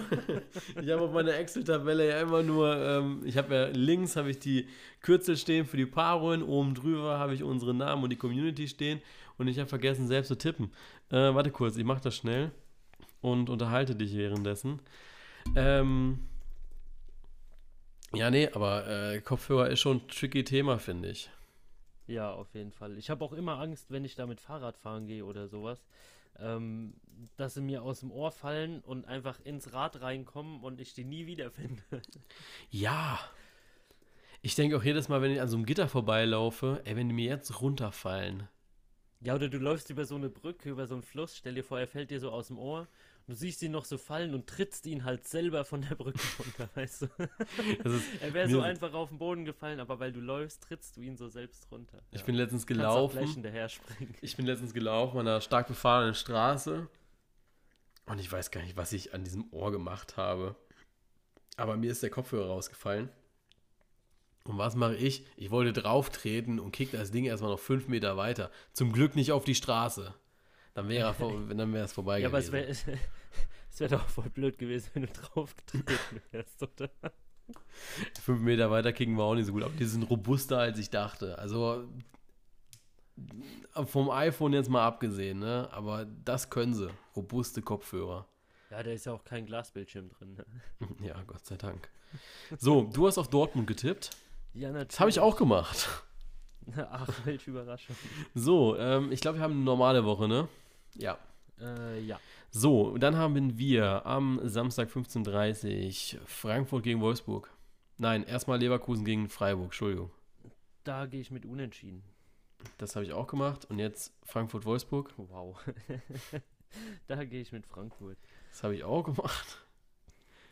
ich 0.81 0.89
habe 0.89 1.01
auf 1.01 1.11
meiner 1.11 1.35
Excel-Tabelle 1.35 2.09
ja 2.09 2.21
immer 2.21 2.43
nur, 2.43 2.75
ähm, 2.75 3.21
ich 3.25 3.37
habe 3.37 3.53
ja 3.53 3.65
links 3.67 4.15
habe 4.15 4.31
ich 4.31 4.39
die 4.39 4.67
Kürzel 5.01 5.37
stehen 5.37 5.65
für 5.65 5.77
die 5.77 5.85
Paarungen, 5.85 6.43
oben 6.43 6.75
drüber 6.75 7.19
habe 7.19 7.33
ich 7.33 7.43
unsere 7.43 7.73
Namen 7.73 8.03
und 8.03 8.09
die 8.09 8.17
Community 8.17 8.67
stehen 8.67 9.01
und 9.37 9.47
ich 9.47 9.59
habe 9.59 9.69
vergessen 9.69 10.07
selbst 10.07 10.29
zu 10.29 10.37
tippen. 10.37 10.71
Äh, 11.09 11.33
warte 11.33 11.51
kurz, 11.51 11.77
ich 11.77 11.83
mache 11.83 12.01
das 12.01 12.15
schnell 12.15 12.51
und 13.21 13.49
unterhalte 13.49 13.95
dich 13.95 14.15
währenddessen. 14.15 14.79
Ähm, 15.55 16.19
ja, 18.13 18.29
nee, 18.29 18.49
aber 18.49 18.87
äh, 18.87 19.21
Kopfhörer 19.21 19.69
ist 19.69 19.79
schon 19.79 19.97
ein 19.97 20.07
tricky 20.07 20.43
Thema, 20.43 20.79
finde 20.79 21.09
ich. 21.09 21.29
Ja, 22.07 22.31
auf 22.33 22.53
jeden 22.53 22.71
Fall. 22.71 22.97
Ich 22.97 23.09
habe 23.09 23.23
auch 23.23 23.33
immer 23.33 23.59
Angst, 23.59 23.89
wenn 23.89 24.03
ich 24.05 24.15
da 24.15 24.25
mit 24.25 24.41
Fahrrad 24.41 24.77
fahren 24.77 25.07
gehe 25.07 25.25
oder 25.25 25.47
sowas, 25.47 25.85
ähm, 26.37 26.93
dass 27.37 27.53
sie 27.53 27.61
mir 27.61 27.83
aus 27.83 28.01
dem 28.01 28.11
Ohr 28.11 28.31
fallen 28.31 28.81
und 28.81 29.05
einfach 29.05 29.39
ins 29.43 29.73
Rad 29.73 30.01
reinkommen 30.01 30.61
und 30.61 30.81
ich 30.81 30.93
die 30.93 31.05
nie 31.05 31.25
wiederfinde. 31.25 31.83
Ja. 32.71 33.19
Ich 34.41 34.55
denke 34.55 34.75
auch 34.75 34.83
jedes 34.83 35.07
Mal, 35.07 35.21
wenn 35.21 35.31
ich 35.31 35.39
an 35.39 35.47
so 35.47 35.55
einem 35.55 35.65
Gitter 35.65 35.87
vorbeilaufe, 35.87 36.81
ey, 36.83 36.97
wenn 36.97 37.07
die 37.07 37.15
mir 37.15 37.29
jetzt 37.29 37.61
runterfallen. 37.61 38.49
Ja, 39.21 39.35
oder 39.35 39.47
du 39.47 39.57
läufst 39.57 39.89
über 39.89 40.03
so 40.03 40.15
eine 40.15 40.27
Brücke, 40.27 40.69
über 40.69 40.85
so 40.85 40.95
einen 40.95 41.03
Fluss, 41.03 41.37
stell 41.37 41.53
dir 41.55 41.63
vor, 41.63 41.79
er 41.79 41.87
fällt 41.87 42.11
dir 42.11 42.19
so 42.19 42.29
aus 42.29 42.47
dem 42.47 42.57
Ohr. 42.57 42.89
Du 43.25 43.33
siehst 43.33 43.61
ihn 43.61 43.71
noch 43.71 43.85
so 43.85 43.97
fallen 43.97 44.33
und 44.33 44.47
trittst 44.47 44.85
ihn 44.85 45.05
halt 45.05 45.25
selber 45.25 45.63
von 45.63 45.81
der 45.81 45.95
Brücke 45.95 46.19
runter, 46.39 46.69
weißt 46.75 47.03
du? 47.03 47.05
Ist, 47.85 48.03
Er 48.21 48.33
wäre 48.33 48.49
so 48.49 48.59
einfach 48.61 48.93
auf 48.93 49.09
den 49.09 49.17
Boden 49.17 49.45
gefallen, 49.45 49.79
aber 49.79 49.99
weil 49.99 50.11
du 50.11 50.19
läufst, 50.19 50.63
trittst 50.63 50.97
du 50.97 51.01
ihn 51.01 51.15
so 51.15 51.29
selbst 51.29 51.71
runter. 51.71 52.01
ich 52.11 52.23
bin 52.25 52.35
letztens 52.35 52.67
gelaufen. 52.67 53.19
Ich 54.21 54.35
bin 54.35 54.45
letztens 54.45 54.73
gelaufen 54.73 55.19
an 55.19 55.27
einer 55.27 55.41
stark 55.41 55.67
befahrenen 55.67 56.15
Straße. 56.15 56.87
Und 58.05 58.19
ich 58.19 58.29
weiß 58.29 58.51
gar 58.51 58.61
nicht, 58.61 58.75
was 58.75 58.91
ich 58.91 59.13
an 59.13 59.23
diesem 59.23 59.45
Ohr 59.53 59.71
gemacht 59.71 60.17
habe. 60.17 60.57
Aber 61.55 61.77
mir 61.77 61.91
ist 61.91 62.03
der 62.03 62.09
Kopfhörer 62.09 62.47
rausgefallen. 62.47 63.09
Und 64.43 64.57
was 64.57 64.75
mache 64.75 64.97
ich? 64.97 65.25
Ich 65.37 65.51
wollte 65.51 65.71
drauf 65.71 66.09
treten 66.09 66.59
und 66.59 66.73
kick 66.73 66.91
das 66.91 67.11
Ding 67.11 67.23
erstmal 67.23 67.51
noch 67.51 67.59
fünf 67.59 67.87
Meter 67.87 68.17
weiter. 68.17 68.51
Zum 68.73 68.91
Glück 68.91 69.15
nicht 69.15 69.31
auf 69.31 69.45
die 69.45 69.55
Straße. 69.55 70.13
Dann 70.73 70.89
wäre 70.89 71.15
dann 71.55 71.73
es 71.75 71.93
vorbei 71.93 72.19
Ja, 72.19 72.27
aber 72.27 72.39
es 72.39 72.51
gewesen. 72.51 72.87
wäre 73.77 73.91
wär 73.91 73.99
doch 73.99 74.07
voll 74.07 74.29
blöd 74.29 74.57
gewesen, 74.57 74.89
wenn 74.93 75.03
du 75.03 75.09
draufgetreten 75.09 76.21
wärst, 76.31 76.61
oder? 76.63 76.89
Fünf 78.21 78.41
Meter 78.41 78.71
weiter 78.71 78.93
kicken 78.93 79.15
wir 79.15 79.23
auch 79.23 79.35
nicht 79.35 79.45
so 79.47 79.53
gut, 79.53 79.63
aber 79.63 79.73
die 79.73 79.85
sind 79.85 80.03
robuster, 80.03 80.59
als 80.59 80.79
ich 80.79 80.89
dachte. 80.89 81.37
Also 81.37 81.87
vom 83.85 84.09
iPhone 84.09 84.53
jetzt 84.53 84.69
mal 84.69 84.85
abgesehen, 84.85 85.39
ne? 85.39 85.67
Aber 85.71 86.05
das 86.05 86.49
können 86.49 86.73
sie. 86.73 86.89
Robuste 87.15 87.61
Kopfhörer. 87.61 88.27
Ja, 88.71 88.81
da 88.81 88.91
ist 88.91 89.05
ja 89.05 89.13
auch 89.13 89.23
kein 89.23 89.45
Glasbildschirm 89.45 90.09
drin. 90.09 90.35
Ne? 90.35 90.45
Ja, 91.07 91.21
Gott 91.27 91.45
sei 91.45 91.57
Dank. 91.57 91.89
So, 92.57 92.83
du 92.83 93.07
hast 93.07 93.17
auf 93.17 93.29
Dortmund 93.29 93.67
getippt. 93.67 94.11
Ja, 94.53 94.69
natürlich. 94.69 94.87
Das 94.89 94.99
habe 94.99 95.09
ich 95.09 95.19
auch 95.19 95.35
gemacht. 95.35 95.89
Ach, 96.77 97.07
welche 97.25 97.51
Überraschung. 97.51 97.95
So, 98.33 98.77
ähm, 98.77 99.11
ich 99.11 99.21
glaube, 99.21 99.37
wir 99.37 99.43
haben 99.43 99.53
eine 99.53 99.61
normale 99.61 100.05
Woche, 100.05 100.27
ne? 100.27 100.47
Ja. 100.95 101.17
Äh, 101.59 102.01
ja. 102.01 102.19
So, 102.51 102.97
dann 102.97 103.15
haben 103.15 103.57
wir 103.57 104.05
am 104.05 104.39
Samstag 104.43 104.89
15.30 104.89 106.15
Uhr 106.15 106.21
Frankfurt 106.25 106.83
gegen 106.83 107.01
Wolfsburg. 107.01 107.49
Nein, 107.97 108.23
erstmal 108.23 108.59
Leverkusen 108.59 109.05
gegen 109.05 109.29
Freiburg, 109.29 109.65
Entschuldigung. 109.65 110.11
Da 110.83 111.05
gehe 111.05 111.21
ich 111.21 111.31
mit 111.31 111.45
Unentschieden. 111.45 112.03
Das 112.77 112.95
habe 112.95 113.05
ich 113.05 113.13
auch 113.13 113.27
gemacht. 113.27 113.65
Und 113.69 113.79
jetzt 113.79 114.13
Frankfurt-Wolfsburg. 114.23 115.13
Wow. 115.17 115.57
da 117.07 117.23
gehe 117.23 117.41
ich 117.41 117.51
mit 117.51 117.65
Frankfurt. 117.65 118.17
Das 118.51 118.63
habe 118.63 118.75
ich 118.75 118.83
auch 118.83 119.03
gemacht. 119.03 119.59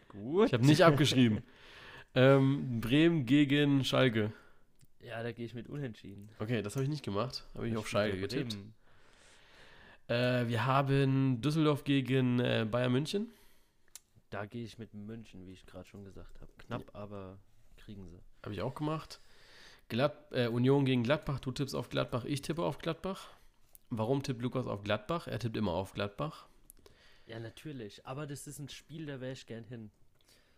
Gut. 0.08 0.48
Ich 0.48 0.54
habe 0.54 0.66
nicht 0.66 0.84
abgeschrieben. 0.84 1.42
ähm, 2.16 2.82
Bremen 2.82 3.26
gegen 3.26 3.84
Schalke. 3.84 4.34
Ja, 5.00 5.24
da 5.24 5.32
gehe 5.32 5.46
ich 5.46 5.54
mit 5.54 5.68
Unentschieden. 5.68 6.30
Okay, 6.40 6.62
das 6.62 6.76
habe 6.76 6.84
ich 6.84 6.90
nicht 6.90 7.04
gemacht. 7.04 7.46
Habe 7.56 7.68
ich 7.68 7.74
Da 7.74 7.80
auf 7.80 7.88
Schalke 7.88 8.20
getippt. 8.20 8.52
Bremen. 8.52 8.74
Äh, 10.12 10.50
wir 10.50 10.66
haben 10.66 11.40
Düsseldorf 11.40 11.86
gegen 11.86 12.40
äh, 12.42 12.68
Bayern 12.70 12.92
München. 12.92 13.32
Da 14.30 14.46
gehe 14.46 14.66
ich 14.66 14.78
mit 14.78 14.94
München, 14.94 15.48
wie 15.48 15.54
ich 15.54 15.66
gerade 15.66 15.88
schon 15.88 16.04
gesagt 16.04 16.42
habe. 16.42 16.52
Knapp, 16.58 16.94
aber 16.94 17.40
kriegen 17.78 18.06
sie. 18.10 18.20
Habe 18.44 18.54
ich 18.54 18.62
auch 18.62 18.76
gemacht. 18.76 19.22
Glad 19.88 20.34
äh, 20.34 20.48
Union 20.48 20.84
gegen 20.84 21.04
Gladbach. 21.04 21.40
Du 21.40 21.54
tippst 21.54 21.76
auf 21.76 21.88
Gladbach, 21.88 22.26
ich 22.26 22.42
tippe 22.42 22.62
auf 22.62 22.78
Gladbach. 22.80 23.30
Warum 23.90 24.22
tippt 24.22 24.42
Lukas 24.42 24.68
auf 24.68 24.84
Gladbach? 24.84 25.28
Er 25.28 25.40
tippt 25.40 25.56
immer 25.56 25.72
auf 25.72 25.94
Gladbach. 25.94 26.48
Ja, 27.26 27.40
natürlich. 27.40 28.06
Aber 28.06 28.28
das 28.28 28.48
ist 28.48 28.60
ein 28.60 28.68
Spiel, 28.68 29.06
da 29.06 29.22
wäre 29.22 29.32
ich 29.32 29.46
gern 29.46 29.64
hin. 29.64 29.92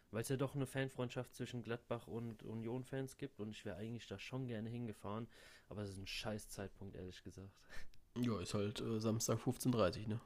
Weil 0.10 0.22
es 0.22 0.30
ja 0.30 0.38
doch 0.38 0.56
eine 0.56 0.66
Fanfreundschaft 0.66 1.36
zwischen 1.36 1.62
Gladbach 1.62 2.08
und 2.08 2.42
Union-Fans 2.42 3.18
gibt 3.18 3.40
und 3.40 3.52
ich 3.52 3.66
wäre 3.66 3.78
eigentlich 3.78 4.08
da 4.08 4.18
schon 4.18 4.48
gerne 4.48 4.70
hingefahren. 4.70 5.28
Aber 5.70 5.84
es 5.84 5.92
ist 5.92 6.00
ein 6.00 6.08
scheiß 6.08 6.50
Zeitpunkt, 6.50 6.96
ehrlich 6.96 7.22
gesagt. 7.24 7.54
Ja, 8.20 8.40
ist 8.40 8.54
halt 8.54 8.80
äh, 8.82 9.00
Samstag 9.00 9.40
15.30 9.40 10.04
Uhr, 10.04 10.08
ne? 10.10 10.22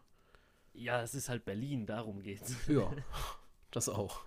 Ja, 0.74 1.02
es 1.02 1.16
ist 1.16 1.30
halt 1.30 1.46
Berlin, 1.46 1.86
darum 1.86 2.22
geht's. 2.22 2.56
Ja, 2.68 2.92
das 3.72 3.90
auch. 3.90 4.22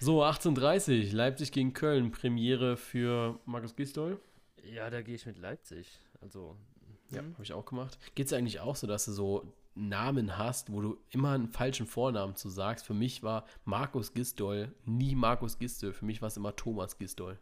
So, 0.00 0.24
18.30 0.24 1.08
Uhr, 1.08 1.12
Leipzig 1.12 1.52
gegen 1.52 1.72
Köln. 1.74 2.10
Premiere 2.10 2.76
für 2.76 3.38
Markus 3.44 3.76
Gisdol. 3.76 4.18
Ja, 4.62 4.88
da 4.90 5.02
gehe 5.02 5.14
ich 5.14 5.26
mit 5.26 5.36
Leipzig. 5.38 5.98
Also, 6.22 6.56
Ja, 7.10 7.18
hm, 7.20 7.34
habe 7.34 7.42
ich 7.42 7.52
auch 7.52 7.66
gemacht. 7.66 7.98
Geht 8.14 8.26
es 8.28 8.32
eigentlich 8.32 8.60
auch 8.60 8.76
so, 8.76 8.86
dass 8.86 9.04
du 9.04 9.12
so 9.12 9.52
Namen 9.74 10.38
hast, 10.38 10.72
wo 10.72 10.80
du 10.80 10.96
immer 11.10 11.32
einen 11.32 11.48
falschen 11.48 11.86
Vornamen 11.86 12.34
zu 12.34 12.48
sagst? 12.48 12.86
Für 12.86 12.94
mich 12.94 13.22
war 13.22 13.44
Markus 13.64 14.14
Gisdol 14.14 14.74
nie 14.86 15.14
Markus 15.14 15.58
Gisdol. 15.58 15.92
Für 15.92 16.06
mich 16.06 16.22
war 16.22 16.28
es 16.28 16.36
immer 16.38 16.56
Thomas 16.56 16.96
Gisdol. 16.96 17.38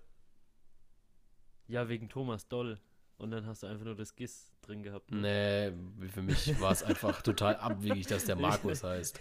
ja, 1.68 1.88
wegen 1.88 2.08
Thomas 2.08 2.48
Doll. 2.48 2.80
Und 3.22 3.30
dann 3.30 3.46
hast 3.46 3.62
du 3.62 3.68
einfach 3.68 3.84
nur 3.84 3.94
das 3.94 4.16
Gis 4.16 4.50
drin 4.62 4.82
gehabt. 4.82 5.10
ne? 5.12 5.72
Nee, 5.98 6.08
für 6.08 6.22
mich 6.22 6.60
war 6.60 6.72
es 6.72 6.82
einfach 6.82 7.22
total 7.22 7.56
abwegig, 7.56 8.06
dass 8.08 8.24
der 8.24 8.36
Markus 8.36 8.82
heißt. 8.84 9.20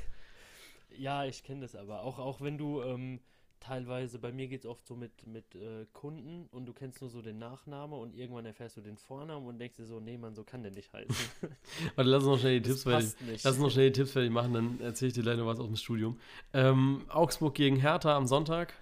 Ja, 0.98 1.24
ich 1.26 1.44
kenne 1.44 1.62
das 1.62 1.76
aber. 1.76 2.02
Auch, 2.02 2.18
auch 2.20 2.42
wenn 2.42 2.58
du 2.58 2.82
ähm, 2.82 3.20
teilweise, 3.60 4.18
bei 4.18 4.32
mir 4.32 4.48
geht 4.48 4.62
es 4.62 4.66
oft 4.66 4.86
so 4.88 4.96
mit, 4.96 5.26
mit 5.28 5.56
äh, 5.56 5.86
Kunden 5.94 6.48
und 6.52 6.66
du 6.66 6.74
kennst 6.74 7.00
nur 7.02 7.10
so 7.12 7.22
den 7.22 7.38
Nachnamen 7.38 7.98
und 8.00 8.16
irgendwann 8.16 8.46
erfährst 8.46 8.76
du 8.78 8.82
den 8.82 8.98
Vornamen 8.98 9.46
und 9.48 9.60
denkst 9.60 9.78
dir 9.78 9.86
so, 9.86 10.00
nee, 10.00 10.18
Mann, 10.18 10.34
so 10.36 10.44
kann 10.44 10.64
der 10.64 10.72
nicht 10.72 10.92
heißen. 10.92 11.16
Warte, 11.96 12.10
lass 12.10 12.24
uns 12.24 12.32
noch 12.32 12.40
schnell 12.40 12.60
die 12.60 12.70
Das 12.70 12.84
Tipps 12.84 12.84
fertig. 12.84 13.22
nicht. 13.22 13.44
Lass 13.44 13.54
uns 13.54 13.62
noch 13.64 13.72
schnell 13.72 13.92
die 13.92 14.00
Tipps 14.00 14.12
fertig 14.14 14.32
machen, 14.32 14.54
dann 14.54 14.82
erzähle 14.82 15.10
ich 15.10 15.14
dir 15.14 15.22
gleich 15.24 15.38
noch 15.38 15.46
was 15.46 15.60
aus 15.60 15.68
dem 15.68 15.76
Studium. 15.78 16.20
Ähm, 16.54 17.06
Augsburg 17.08 17.54
gegen 17.54 17.76
Hertha 17.78 18.18
am 18.18 18.26
Sonntag. 18.26 18.74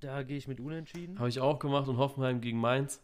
Da 0.00 0.22
gehe 0.24 0.36
ich 0.36 0.48
mit 0.48 0.58
Unentschieden. 0.60 1.18
Habe 1.18 1.28
ich 1.28 1.38
auch 1.40 1.60
gemacht 1.60 1.88
und 1.88 1.96
Hoffenheim 1.96 2.40
gegen 2.40 2.58
Mainz. 2.60 3.00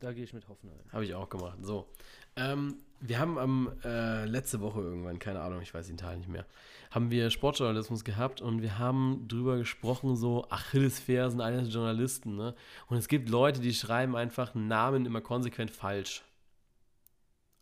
Da 0.00 0.12
gehe 0.12 0.24
ich 0.24 0.32
mit 0.32 0.46
Hoffenheim. 0.48 0.78
Habe 0.92 1.04
ich 1.04 1.14
auch 1.14 1.28
gemacht. 1.28 1.58
So. 1.62 1.88
Ähm, 2.36 2.76
wir 3.00 3.18
haben 3.18 3.38
am 3.38 3.72
äh, 3.84 4.24
letzte 4.26 4.60
Woche 4.60 4.80
irgendwann, 4.80 5.18
keine 5.18 5.40
Ahnung, 5.40 5.62
ich 5.62 5.72
weiß 5.72 5.86
den 5.86 5.96
Teil 5.96 6.18
nicht 6.18 6.28
mehr, 6.28 6.44
haben 6.90 7.10
wir 7.10 7.30
Sportjournalismus 7.30 8.04
gehabt 8.04 8.40
und 8.42 8.60
wir 8.62 8.78
haben 8.78 9.26
drüber 9.28 9.56
gesprochen, 9.58 10.16
so 10.16 10.46
Achillesfersen 10.50 11.40
eines 11.40 11.72
Journalisten. 11.72 12.36
Ne? 12.36 12.54
Und 12.88 12.96
es 12.98 13.08
gibt 13.08 13.28
Leute, 13.30 13.60
die 13.60 13.74
schreiben 13.74 14.16
einfach 14.16 14.54
Namen 14.54 15.06
immer 15.06 15.20
konsequent 15.22 15.70
falsch. 15.70 16.24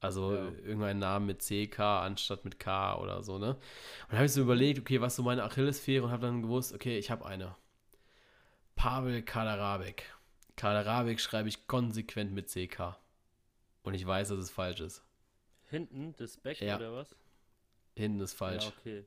Also 0.01 0.35
Ja. 0.35 0.51
irgendeinen 0.65 0.99
Namen 1.01 1.27
mit 1.27 1.41
CK 1.41 1.79
anstatt 1.81 2.45
mit 2.45 2.59
K 2.59 2.99
oder 2.99 3.23
so, 3.23 3.39
ne? 3.39 3.57
Und 4.09 4.17
habe 4.17 4.27
ich 4.27 4.33
so 4.33 4.43
überlegt, 4.43 4.79
okay, 4.81 5.01
was 5.01 5.15
ist 5.15 5.17
so 5.17 5.23
meine 5.23 5.45
Achillesferse 5.45 6.05
und 6.05 6.11
habe 6.13 6.27
dann 6.27 6.43
gewusst, 6.43 6.75
okay, 6.75 6.99
ich 6.99 7.11
habe 7.11 7.25
eine. 7.25 7.55
Pavel 8.77 9.23
Kaderabek. 9.23 10.14
Kaderabek 10.57 11.21
schreibe 11.21 11.49
ich 11.49 11.67
konsequent 11.67 12.33
mit 12.33 12.49
CK. 12.49 12.97
Und 13.83 13.95
ich 13.95 14.07
weiß, 14.07 14.29
dass 14.29 14.39
es 14.39 14.51
falsch 14.51 14.81
ist. 14.81 15.03
Hinten, 15.69 16.15
das 16.17 16.37
Back 16.37 16.61
Ja. 16.61 16.77
oder 16.77 16.93
was? 16.95 17.15
Hinten 17.97 18.21
ist 18.21 18.35
falsch. 18.35 18.65
Ja, 18.65 18.73
okay. 18.79 19.05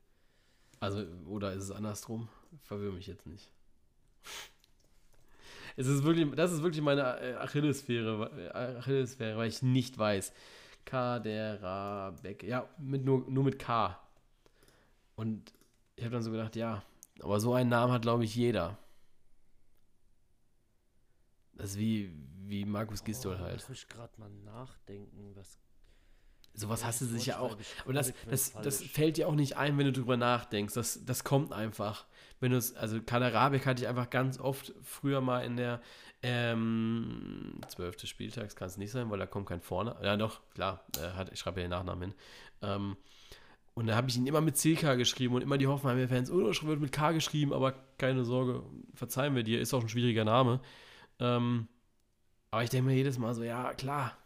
Also, 0.80 1.04
oder 1.26 1.52
ist 1.52 1.64
es 1.64 1.70
andersrum? 1.70 2.28
Verwirr 2.62 2.92
mich 2.92 3.06
jetzt 3.06 3.26
nicht. 3.26 3.48
Es 5.76 5.86
ist 5.86 6.02
wirklich, 6.02 6.28
das 6.34 6.52
ist 6.52 6.62
wirklich 6.62 6.82
meine 6.82 7.02
äh, 7.20 7.34
Achillesferse, 7.34 8.30
äh, 8.54 8.76
Achillesferse, 8.78 9.36
weil 9.36 9.48
ich 9.48 9.62
nicht 9.62 9.96
weiß. 9.98 10.32
Kaderabek. 10.84 12.42
Ja, 12.42 12.68
mit, 12.78 13.04
nur, 13.04 13.24
nur 13.28 13.44
mit 13.44 13.58
K. 13.58 13.98
Und 15.16 15.52
ich 15.96 16.04
habe 16.04 16.14
dann 16.14 16.22
so 16.22 16.30
gedacht, 16.30 16.56
ja, 16.56 16.82
aber 17.20 17.40
so 17.40 17.54
einen 17.54 17.70
Namen 17.70 17.92
hat, 17.92 18.02
glaube 18.02 18.24
ich, 18.24 18.34
jeder. 18.34 18.76
Das 21.58 21.70
ist 21.70 21.78
wie, 21.78 22.10
wie 22.46 22.64
Markus 22.64 23.04
Gistol 23.04 23.36
Oh, 23.38 23.42
halt. 23.42 23.54
Lass 23.54 23.68
mich 23.68 23.88
gerade 23.88 24.12
mal 24.18 24.30
nachdenken, 24.44 25.32
was. 25.34 25.58
Sowas 26.54 26.84
hast 26.84 27.02
du 27.02 27.04
sicher 27.04 27.40
auch. 27.40 27.58
ich 27.60 27.66
Aber 27.84 27.92
das, 27.92 28.12
das, 28.28 28.52
das 28.52 28.82
fällt 28.82 29.16
dir 29.16 29.28
auch 29.28 29.34
nicht 29.34 29.56
ein, 29.56 29.76
wenn 29.76 29.86
du 29.86 29.92
drüber 29.92 30.16
nachdenkst. 30.16 30.74
Das, 30.74 31.04
das 31.04 31.22
kommt 31.22 31.52
einfach. 31.52 32.06
Wenn 32.40 32.52
du 32.52 32.56
es, 32.56 32.74
also 32.74 33.00
Kaderabek 33.00 33.66
hatte 33.66 33.82
ich 33.82 33.88
einfach 33.88 34.10
ganz 34.10 34.40
oft 34.40 34.72
früher 34.82 35.20
mal 35.20 35.44
in 35.44 35.56
der 35.56 35.80
ähm, 36.22 37.60
12. 37.68 38.06
Spieltags, 38.06 38.56
kann 38.56 38.68
es 38.68 38.76
nicht 38.76 38.90
sein, 38.90 39.10
weil 39.10 39.18
da 39.18 39.26
kommt 39.26 39.46
kein 39.46 39.60
Vorne. 39.60 39.96
Ja, 40.02 40.16
doch, 40.16 40.40
klar, 40.54 40.84
hat, 40.96 41.32
ich 41.32 41.38
schreibe 41.38 41.60
ja 41.60 41.66
den 41.66 41.70
Nachnamen 41.70 42.10
hin. 42.10 42.14
Ähm, 42.62 42.96
und 43.74 43.86
da 43.86 43.94
habe 43.94 44.08
ich 44.08 44.16
ihn 44.16 44.26
immer 44.26 44.40
mit 44.40 44.56
CK 44.56 44.96
geschrieben 44.96 45.36
und 45.36 45.42
immer 45.42 45.58
die 45.58 45.68
Hoffenheimer-Fans, 45.68 46.32
oh, 46.32 46.40
das 46.40 46.64
wird 46.64 46.80
mit 46.80 46.90
K 46.90 47.12
geschrieben, 47.12 47.52
aber 47.52 47.72
keine 47.98 48.24
Sorge, 48.24 48.64
verzeihen 48.94 49.36
wir 49.36 49.44
dir, 49.44 49.60
ist 49.60 49.72
auch 49.74 49.82
ein 49.82 49.88
schwieriger 49.88 50.24
Name. 50.24 50.60
Ähm, 51.20 51.68
aber 52.50 52.64
ich 52.64 52.70
denke 52.70 52.90
mir 52.90 52.96
jedes 52.96 53.18
Mal 53.18 53.34
so, 53.34 53.42
ja, 53.42 53.74
klar, 53.74 54.16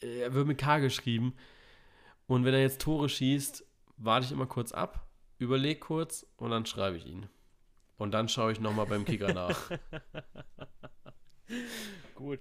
er 0.00 0.34
wird 0.34 0.46
mit 0.46 0.58
K 0.58 0.78
geschrieben. 0.78 1.34
Und 2.26 2.44
wenn 2.44 2.54
er 2.54 2.60
jetzt 2.60 2.80
Tore 2.80 3.08
schießt, 3.08 3.64
warte 3.96 4.26
ich 4.26 4.32
immer 4.32 4.46
kurz 4.46 4.72
ab, 4.72 5.06
überlege 5.38 5.80
kurz 5.80 6.26
und 6.36 6.50
dann 6.50 6.66
schreibe 6.66 6.96
ich 6.96 7.06
ihn. 7.06 7.28
Und 7.96 8.12
dann 8.12 8.28
schaue 8.28 8.52
ich 8.52 8.60
nochmal 8.60 8.86
beim 8.86 9.04
Kicker 9.04 9.34
nach. 9.34 9.70
Gut. 12.14 12.40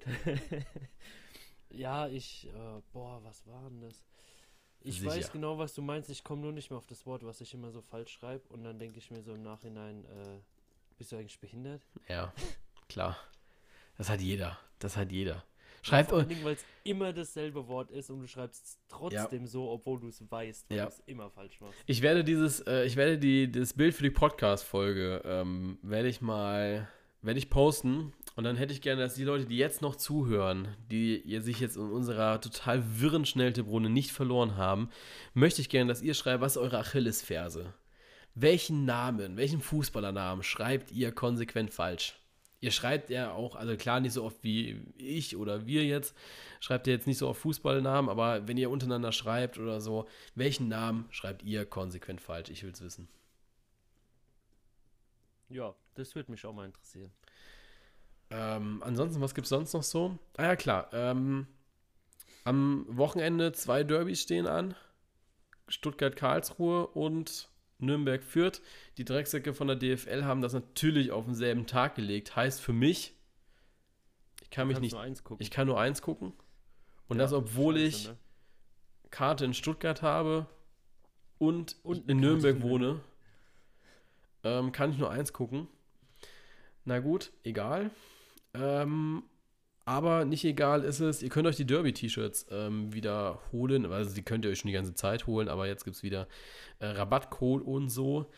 ja, 1.69 2.07
ich. 2.07 2.47
Äh, 2.47 2.81
boah, 2.93 3.21
was 3.23 3.45
war 3.45 3.69
denn 3.69 3.81
das? 3.81 4.05
Ich 4.81 4.99
Sicher. 4.99 5.11
weiß 5.11 5.31
genau, 5.31 5.57
was 5.57 5.73
du 5.73 5.81
meinst. 5.81 6.09
Ich 6.09 6.23
komme 6.23 6.41
nur 6.41 6.53
nicht 6.53 6.69
mehr 6.69 6.77
auf 6.77 6.87
das 6.87 7.05
Wort, 7.05 7.25
was 7.25 7.41
ich 7.41 7.53
immer 7.53 7.71
so 7.71 7.81
falsch 7.81 8.13
schreibe. 8.13 8.47
Und 8.49 8.63
dann 8.63 8.79
denke 8.79 8.99
ich 8.99 9.11
mir 9.11 9.21
so 9.21 9.33
im 9.33 9.43
Nachhinein, 9.43 10.05
äh, 10.05 10.39
bist 10.97 11.11
du 11.11 11.17
eigentlich 11.17 11.39
behindert? 11.39 11.85
Ja, 12.07 12.33
klar. 12.89 13.17
Das 13.97 14.09
hat 14.09 14.21
jeder. 14.21 14.57
Das 14.79 14.97
hat 14.97 15.11
jeder. 15.11 15.43
Schreibt 15.81 16.11
Dingen, 16.11 16.43
weil 16.43 16.55
es 16.55 16.65
immer 16.83 17.13
dasselbe 17.13 17.67
Wort 17.69 17.89
ist 17.91 18.09
und 18.09 18.19
du 18.19 18.27
schreibst 18.27 18.65
es 18.65 18.77
trotzdem 18.89 19.47
so, 19.47 19.69
obwohl 19.69 19.99
du 19.99 20.07
es 20.09 20.21
weißt, 20.29 20.69
weil 20.69 20.77
Ja. 20.77 20.85
du 20.85 20.91
es 20.91 20.99
immer 21.05 21.29
falsch 21.29 21.61
machst. 21.61 21.79
Ich 21.85 22.01
werde 22.01 22.23
dieses, 22.25 22.59
äh, 22.61 22.83
ich 22.83 22.97
werde 22.97 23.17
die, 23.17 23.49
das 23.49 23.73
Bild 23.73 23.93
für 23.93 24.03
die 24.03 24.09
Podcast-Folge, 24.09 25.21
ähm, 25.23 25.79
werde 25.81 26.09
ich 26.09 26.19
mal, 26.19 26.89
werde 27.21 27.39
ich 27.39 27.49
posten. 27.49 28.11
Und 28.35 28.43
dann 28.43 28.57
hätte 28.57 28.73
ich 28.73 28.81
gerne, 28.81 29.01
dass 29.01 29.15
die 29.15 29.23
Leute, 29.23 29.45
die 29.45 29.57
jetzt 29.57 29.81
noch 29.81 29.95
zuhören, 29.95 30.67
die 30.91 31.17
ihr 31.21 31.41
sich 31.41 31.59
jetzt 31.61 31.77
in 31.77 31.89
unserer 31.89 32.41
total 32.41 32.83
wirren 33.01 33.25
Schnelltipprunde 33.25 33.89
nicht 33.89 34.11
verloren 34.11 34.57
haben, 34.57 34.89
möchte 35.33 35.61
ich 35.61 35.69
gerne, 35.69 35.87
dass 35.89 36.01
ihr 36.01 36.13
schreibt, 36.13 36.41
was 36.41 36.53
ist 36.53 36.61
eure 36.61 36.79
Achillesferse? 36.79 37.73
Welchen 38.35 38.83
Namen, 38.85 39.37
welchen 39.37 39.61
Fußballernamen 39.61 40.43
schreibt 40.43 40.91
ihr 40.91 41.11
konsequent 41.13 41.71
falsch? 41.71 42.15
Ihr 42.61 42.71
schreibt 42.71 43.09
ja 43.09 43.31
auch, 43.31 43.55
also 43.55 43.77
klar 43.77 44.01
nicht 44.01 44.13
so 44.13 44.23
oft 44.23 44.43
wie 44.43 44.81
ich 44.97 45.37
oder 45.37 45.65
wir 45.65 45.85
jetzt, 45.85 46.15
schreibt 46.59 46.87
ihr 46.87 46.93
jetzt 46.93 47.07
nicht 47.07 47.17
so 47.17 47.29
auf 47.29 47.37
Fußballnamen, 47.37 48.09
aber 48.09 48.47
wenn 48.47 48.57
ihr 48.57 48.69
untereinander 48.69 49.13
schreibt 49.13 49.57
oder 49.57 49.79
so, 49.79 50.07
welchen 50.35 50.67
Namen 50.67 51.07
schreibt 51.09 51.43
ihr 51.43 51.65
konsequent 51.65 52.19
falsch? 52.19 52.49
Ich 52.49 52.63
will 52.63 52.71
es 52.71 52.81
wissen. 52.81 53.07
Ja, 55.49 55.73
das 55.95 56.15
würde 56.15 56.31
mich 56.31 56.45
auch 56.45 56.53
mal 56.53 56.65
interessieren. 56.65 57.11
Ähm, 58.29 58.83
ansonsten, 58.83 59.21
was 59.21 59.33
gibt 59.33 59.45
es 59.45 59.49
sonst 59.49 59.73
noch 59.73 59.83
so? 59.83 60.19
Ah 60.37 60.43
ja, 60.43 60.55
klar. 60.55 60.89
Ähm, 60.91 61.47
am 62.43 62.85
Wochenende 62.89 63.53
zwei 63.53 63.83
Derbys 63.83 64.21
stehen 64.21 64.47
an. 64.47 64.75
Stuttgart-Karlsruhe 65.67 66.87
und 66.87 67.49
Nürnberg-Fürth. 67.79 68.61
Die 68.97 69.05
Drecksäcke 69.05 69.53
von 69.53 69.67
der 69.67 69.75
DFL 69.75 70.23
haben 70.23 70.41
das 70.41 70.53
natürlich 70.53 71.11
auf 71.11 71.25
denselben 71.25 71.65
Tag 71.65 71.95
gelegt. 71.95 72.35
Heißt 72.35 72.61
für 72.61 72.73
mich, 72.73 73.13
ich 74.41 74.49
kann 74.49 74.67
mich 74.67 74.79
nicht. 74.79 74.95
Ich 75.39 75.51
kann 75.51 75.67
nur 75.67 75.79
eins 75.79 76.01
gucken. 76.01 76.33
Und 77.07 77.17
ja, 77.17 77.23
das, 77.23 77.33
obwohl 77.33 77.75
scheiße, 77.75 77.87
ich 77.87 78.07
ne? 78.07 78.17
Karte 79.09 79.45
in 79.45 79.53
Stuttgart 79.53 80.01
habe 80.01 80.47
und, 81.37 81.77
und 81.83 82.09
in 82.09 82.19
Nürnberg 82.19 82.61
wohne, 82.61 82.99
ähm, 84.43 84.71
kann 84.71 84.91
ich 84.91 84.97
nur 84.97 85.09
eins 85.09 85.33
gucken. 85.33 85.67
Na 86.85 86.99
gut, 86.99 87.31
egal. 87.43 87.91
Ähm, 88.53 89.23
aber 89.89 90.23
nicht 90.23 90.45
egal 90.45 90.83
ist 90.83 90.99
es, 90.99 91.23
ihr 91.23 91.29
könnt 91.29 91.47
euch 91.47 91.55
die 91.55 91.65
Derby-T-Shirts 91.65 92.45
ähm, 92.51 92.93
wieder 92.93 93.41
holen. 93.51 93.91
Also 93.91 94.13
die 94.13 94.21
könnt 94.21 94.45
ihr 94.45 94.51
euch 94.51 94.59
schon 94.59 94.67
die 94.67 94.73
ganze 94.75 94.93
Zeit 94.93 95.25
holen, 95.25 95.49
aber 95.49 95.65
jetzt 95.65 95.83
gibt 95.83 95.95
es 95.95 96.03
wieder 96.03 96.27
äh, 96.77 96.85
Rabattcode 96.85 97.63
und 97.63 97.89
so. 97.89 98.29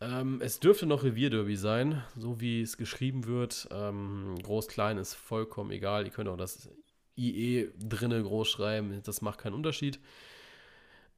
Ähm, 0.00 0.40
es 0.40 0.60
dürfte 0.60 0.86
noch 0.86 1.04
Revierderby 1.04 1.56
sein, 1.56 2.02
so 2.16 2.40
wie 2.40 2.62
es 2.62 2.78
geschrieben 2.78 3.26
wird. 3.26 3.68
Ähm, 3.70 4.36
groß, 4.42 4.66
klein 4.66 4.96
ist 4.96 5.12
vollkommen 5.12 5.72
egal. 5.72 6.06
Ihr 6.06 6.10
könnt 6.10 6.30
auch 6.30 6.38
das 6.38 6.70
IE 7.18 7.68
drinne 7.78 8.22
groß 8.22 8.48
schreiben, 8.48 8.98
das 9.04 9.20
macht 9.20 9.40
keinen 9.40 9.54
Unterschied. 9.54 10.00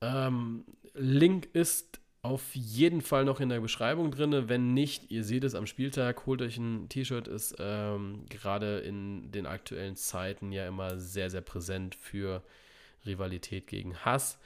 Ähm, 0.01 0.65
Link 0.95 1.49
ist 1.53 2.01
auf 2.27 2.55
jeden 2.55 3.03
Fall 3.03 3.25
noch 3.25 3.39
in 3.41 3.49
der 3.49 3.61
Beschreibung 3.61 4.11
drin. 4.11 4.49
Wenn 4.49 4.75
nicht, 4.75 5.11
ihr 5.13 5.23
seht 5.23 5.45
es 5.45 5.55
am 5.55 5.67
Spieltag, 5.67 6.27
holt 6.27 6.43
euch 6.43 6.59
ein 6.59 6.89
T-Shirt, 6.89 7.29
ist 7.29 7.55
ähm, 7.61 8.27
gerade 8.29 8.81
in 8.81 9.31
den 9.31 9.47
aktuellen 9.47 9.95
Zeiten 9.95 10.51
ja 10.51 10.67
immer 10.67 10.99
sehr, 10.99 11.31
sehr 11.31 11.41
präsent 11.41 11.95
für 11.95 12.43
Rivalität 13.07 13.69
gegen 13.69 13.97
Hass. 14.05 14.39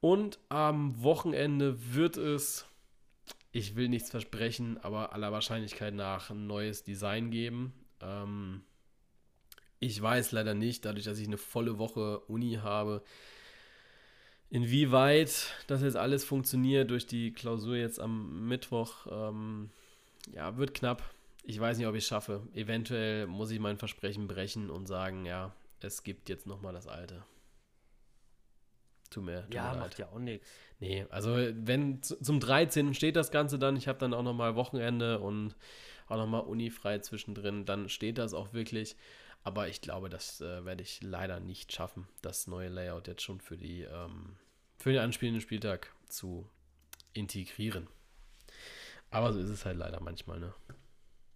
Und 0.00 0.38
am 0.50 1.02
Wochenende 1.02 1.94
wird 1.94 2.18
es, 2.18 2.66
ich 3.50 3.76
will 3.76 3.88
nichts 3.88 4.10
versprechen, 4.10 4.78
aber 4.82 5.14
aller 5.14 5.32
Wahrscheinlichkeit 5.32 5.94
nach 5.94 6.28
ein 6.28 6.46
neues 6.46 6.84
Design 6.84 7.30
geben. 7.30 7.72
Ähm, 8.02 8.60
ich 9.80 10.00
weiß 10.00 10.32
leider 10.32 10.52
nicht, 10.52 10.84
dadurch, 10.84 11.06
dass 11.06 11.18
ich 11.18 11.26
eine 11.26 11.38
volle 11.38 11.78
Woche 11.78 12.20
Uni 12.28 12.58
habe, 12.62 13.02
Inwieweit 14.52 15.46
das 15.66 15.80
jetzt 15.80 15.96
alles 15.96 16.24
funktioniert 16.24 16.90
durch 16.90 17.06
die 17.06 17.32
Klausur 17.32 17.74
jetzt 17.74 17.98
am 17.98 18.48
Mittwoch, 18.48 19.06
ähm, 19.10 19.70
ja, 20.30 20.58
wird 20.58 20.74
knapp. 20.74 21.02
Ich 21.42 21.58
weiß 21.58 21.78
nicht, 21.78 21.86
ob 21.86 21.94
ich 21.94 22.02
es 22.02 22.08
schaffe. 22.08 22.46
Eventuell 22.52 23.26
muss 23.26 23.50
ich 23.50 23.58
mein 23.60 23.78
Versprechen 23.78 24.28
brechen 24.28 24.68
und 24.68 24.86
sagen, 24.86 25.24
ja, 25.24 25.54
es 25.80 26.02
gibt 26.02 26.28
jetzt 26.28 26.46
nochmal 26.46 26.74
das 26.74 26.86
alte. 26.86 27.24
Tut 29.08 29.24
mir, 29.24 29.44
tut 29.44 29.54
ja, 29.54 29.72
mir 29.72 29.80
macht 29.80 29.98
ja 29.98 30.08
auch 30.08 30.18
nichts. 30.18 30.46
Nee, 30.80 31.06
also 31.08 31.34
wenn 31.34 32.02
zum 32.02 32.38
13. 32.38 32.92
steht 32.92 33.16
das 33.16 33.30
Ganze 33.30 33.58
dann, 33.58 33.74
ich 33.76 33.88
habe 33.88 34.00
dann 34.00 34.12
auch 34.12 34.22
nochmal 34.22 34.54
Wochenende 34.54 35.18
und 35.20 35.56
auch 36.08 36.18
nochmal 36.18 36.42
Uni 36.42 36.68
frei 36.68 36.98
zwischendrin, 36.98 37.64
dann 37.64 37.88
steht 37.88 38.18
das 38.18 38.34
auch 38.34 38.52
wirklich. 38.52 38.96
Aber 39.44 39.68
ich 39.68 39.80
glaube, 39.80 40.08
das 40.08 40.40
äh, 40.40 40.64
werde 40.64 40.82
ich 40.82 41.02
leider 41.02 41.40
nicht 41.40 41.72
schaffen, 41.72 42.06
das 42.22 42.46
neue 42.46 42.68
Layout 42.68 43.08
jetzt 43.08 43.22
schon 43.22 43.40
für, 43.40 43.56
die, 43.56 43.82
ähm, 43.82 44.36
für 44.78 44.92
den 44.92 45.00
anspielenden 45.00 45.40
Spieltag 45.40 45.92
zu 46.06 46.48
integrieren. 47.12 47.88
Aber 49.10 49.32
so 49.32 49.40
ist 49.40 49.50
es 49.50 49.64
halt 49.64 49.76
leider 49.76 50.00
manchmal, 50.00 50.38
ne? 50.38 50.54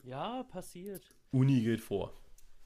Ja, 0.02 0.44
passiert. 0.44 1.02
Uni 1.32 1.62
geht 1.62 1.80
vor. 1.80 2.14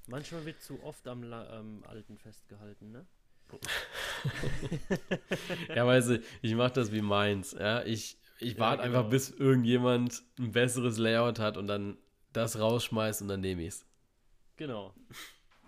Manchmal 0.06 0.44
wird 0.44 0.60
zu 0.60 0.82
oft 0.82 1.06
am 1.08 1.24
ähm, 1.24 1.84
Alten 1.86 2.18
festgehalten, 2.18 2.92
ne? 2.92 3.06
ja, 5.74 5.86
weißt 5.86 6.10
du, 6.10 6.22
ich 6.42 6.54
mache 6.54 6.74
das 6.74 6.92
wie 6.92 7.00
meins. 7.00 7.52
Ja? 7.52 7.82
Ich, 7.82 8.18
ich 8.38 8.54
ja, 8.54 8.60
warte 8.60 8.84
genau. 8.84 8.98
einfach, 8.98 9.10
bis 9.10 9.30
irgendjemand 9.30 10.22
ein 10.38 10.52
besseres 10.52 10.98
Layout 10.98 11.38
hat 11.38 11.56
und 11.56 11.66
dann 11.66 11.96
das 12.32 12.58
rausschmeißt 12.58 13.22
und 13.22 13.28
dann 13.28 13.40
nehme 13.40 13.62
ich 13.62 13.68
es. 13.68 13.86
Genau. 14.60 14.92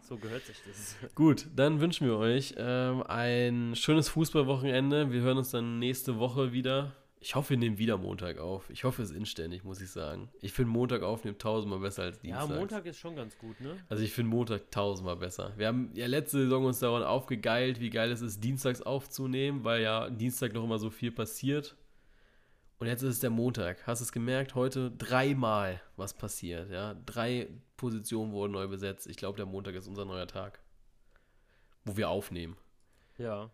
So 0.06 0.18
gehört 0.18 0.44
sich 0.44 0.58
das. 0.66 0.96
Gut, 1.14 1.46
dann 1.56 1.80
wünschen 1.80 2.06
wir 2.06 2.18
euch 2.18 2.54
ähm, 2.58 3.02
ein 3.04 3.74
schönes 3.74 4.10
Fußballwochenende. 4.10 5.10
Wir 5.10 5.22
hören 5.22 5.38
uns 5.38 5.50
dann 5.50 5.78
nächste 5.78 6.18
Woche 6.18 6.52
wieder. 6.52 6.92
Ich 7.18 7.34
hoffe, 7.34 7.50
wir 7.50 7.56
nehmen 7.56 7.78
wieder 7.78 7.96
Montag 7.96 8.36
auf. 8.36 8.68
Ich 8.68 8.84
hoffe, 8.84 9.00
es 9.00 9.10
ist 9.10 9.16
inständig, 9.16 9.64
muss 9.64 9.80
ich 9.80 9.90
sagen. 9.90 10.28
Ich 10.42 10.52
finde 10.52 10.72
Montag 10.72 11.02
aufnehmen 11.02 11.38
tausendmal 11.38 11.78
besser 11.78 12.02
als 12.02 12.20
Dienstag. 12.20 12.50
Ja, 12.50 12.54
Montag 12.54 12.84
ist 12.84 12.98
schon 12.98 13.16
ganz 13.16 13.38
gut, 13.38 13.58
ne? 13.62 13.78
Also 13.88 14.02
ich 14.02 14.12
finde 14.12 14.30
Montag 14.30 14.70
tausendmal 14.70 15.16
besser. 15.16 15.54
Wir 15.56 15.68
haben 15.68 15.90
ja 15.94 16.06
letzte 16.06 16.42
Saison 16.42 16.66
uns 16.66 16.80
daran 16.80 17.02
aufgegeilt, 17.02 17.80
wie 17.80 17.88
geil 17.88 18.10
es 18.10 18.20
ist, 18.20 18.44
dienstags 18.44 18.82
aufzunehmen, 18.82 19.64
weil 19.64 19.80
ja 19.80 20.10
Dienstag 20.10 20.52
noch 20.52 20.64
immer 20.64 20.78
so 20.78 20.90
viel 20.90 21.12
passiert. 21.12 21.76
Und 22.82 22.88
jetzt 22.88 23.02
ist 23.02 23.10
es 23.10 23.20
der 23.20 23.30
Montag. 23.30 23.86
Hast 23.86 24.00
du 24.00 24.04
es 24.04 24.10
gemerkt? 24.10 24.56
Heute 24.56 24.90
dreimal 24.90 25.80
was 25.94 26.14
passiert. 26.14 26.68
Ja? 26.68 26.94
Drei 27.06 27.48
Positionen 27.76 28.32
wurden 28.32 28.54
neu 28.54 28.66
besetzt. 28.66 29.06
Ich 29.06 29.16
glaube, 29.16 29.36
der 29.36 29.46
Montag 29.46 29.76
ist 29.76 29.86
unser 29.86 30.04
neuer 30.04 30.26
Tag. 30.26 30.58
Wo 31.84 31.96
wir 31.96 32.08
aufnehmen. 32.10 32.56
Ja. 33.18 33.52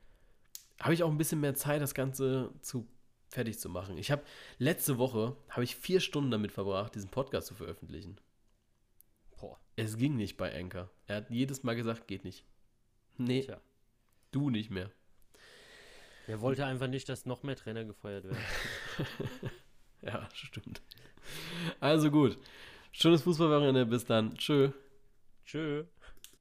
Habe 0.81 0.95
ich 0.95 1.03
auch 1.03 1.11
ein 1.11 1.19
bisschen 1.19 1.41
mehr 1.41 1.55
Zeit, 1.55 1.83
das 1.83 1.93
Ganze 1.93 2.55
zu 2.63 2.89
fertig 3.29 3.59
zu 3.59 3.69
machen. 3.69 3.99
Ich 3.99 4.11
habe 4.11 4.23
letzte 4.57 4.97
Woche 4.97 5.37
habe 5.51 5.65
ich 5.65 5.77
vier 5.77 6.01
Stunden 6.01 6.31
damit 6.31 6.51
verbracht, 6.51 6.95
diesen 6.95 7.11
Podcast 7.11 7.49
zu 7.49 7.55
veröffentlichen. 7.55 8.19
Boah. 9.39 9.61
Es 9.77 9.99
ging 9.99 10.17
nicht 10.17 10.39
bei 10.39 10.59
Anchor. 10.59 10.89
Er 11.07 11.17
hat 11.17 11.29
jedes 11.29 11.63
Mal 11.65 11.77
gesagt, 11.77 12.09
geht 12.09 12.25
nicht. 12.25 12.47
Nee. 13.19 13.43
Tja. 13.43 13.61
Du 14.31 14.49
nicht 14.49 14.71
mehr. 14.71 14.91
Er 16.29 16.43
wollte 16.43 16.67
einfach 16.67 16.89
nicht, 16.89 17.09
dass 17.09 17.25
noch 17.25 17.43
mehr 17.43 17.57
Trainer 17.57 17.87
gefeuert 17.87 18.25
werden. 18.25 18.45
ja, 20.03 20.29
stimmt. 20.35 20.83
Also 21.81 22.11
gut. 22.11 22.37
Schönes 22.93 23.23
Fußballwochenende. 23.23 23.87
Bis 23.87 24.05
dann. 24.05 24.37
Tschö. 24.37 24.71
Tschö. 25.47 25.85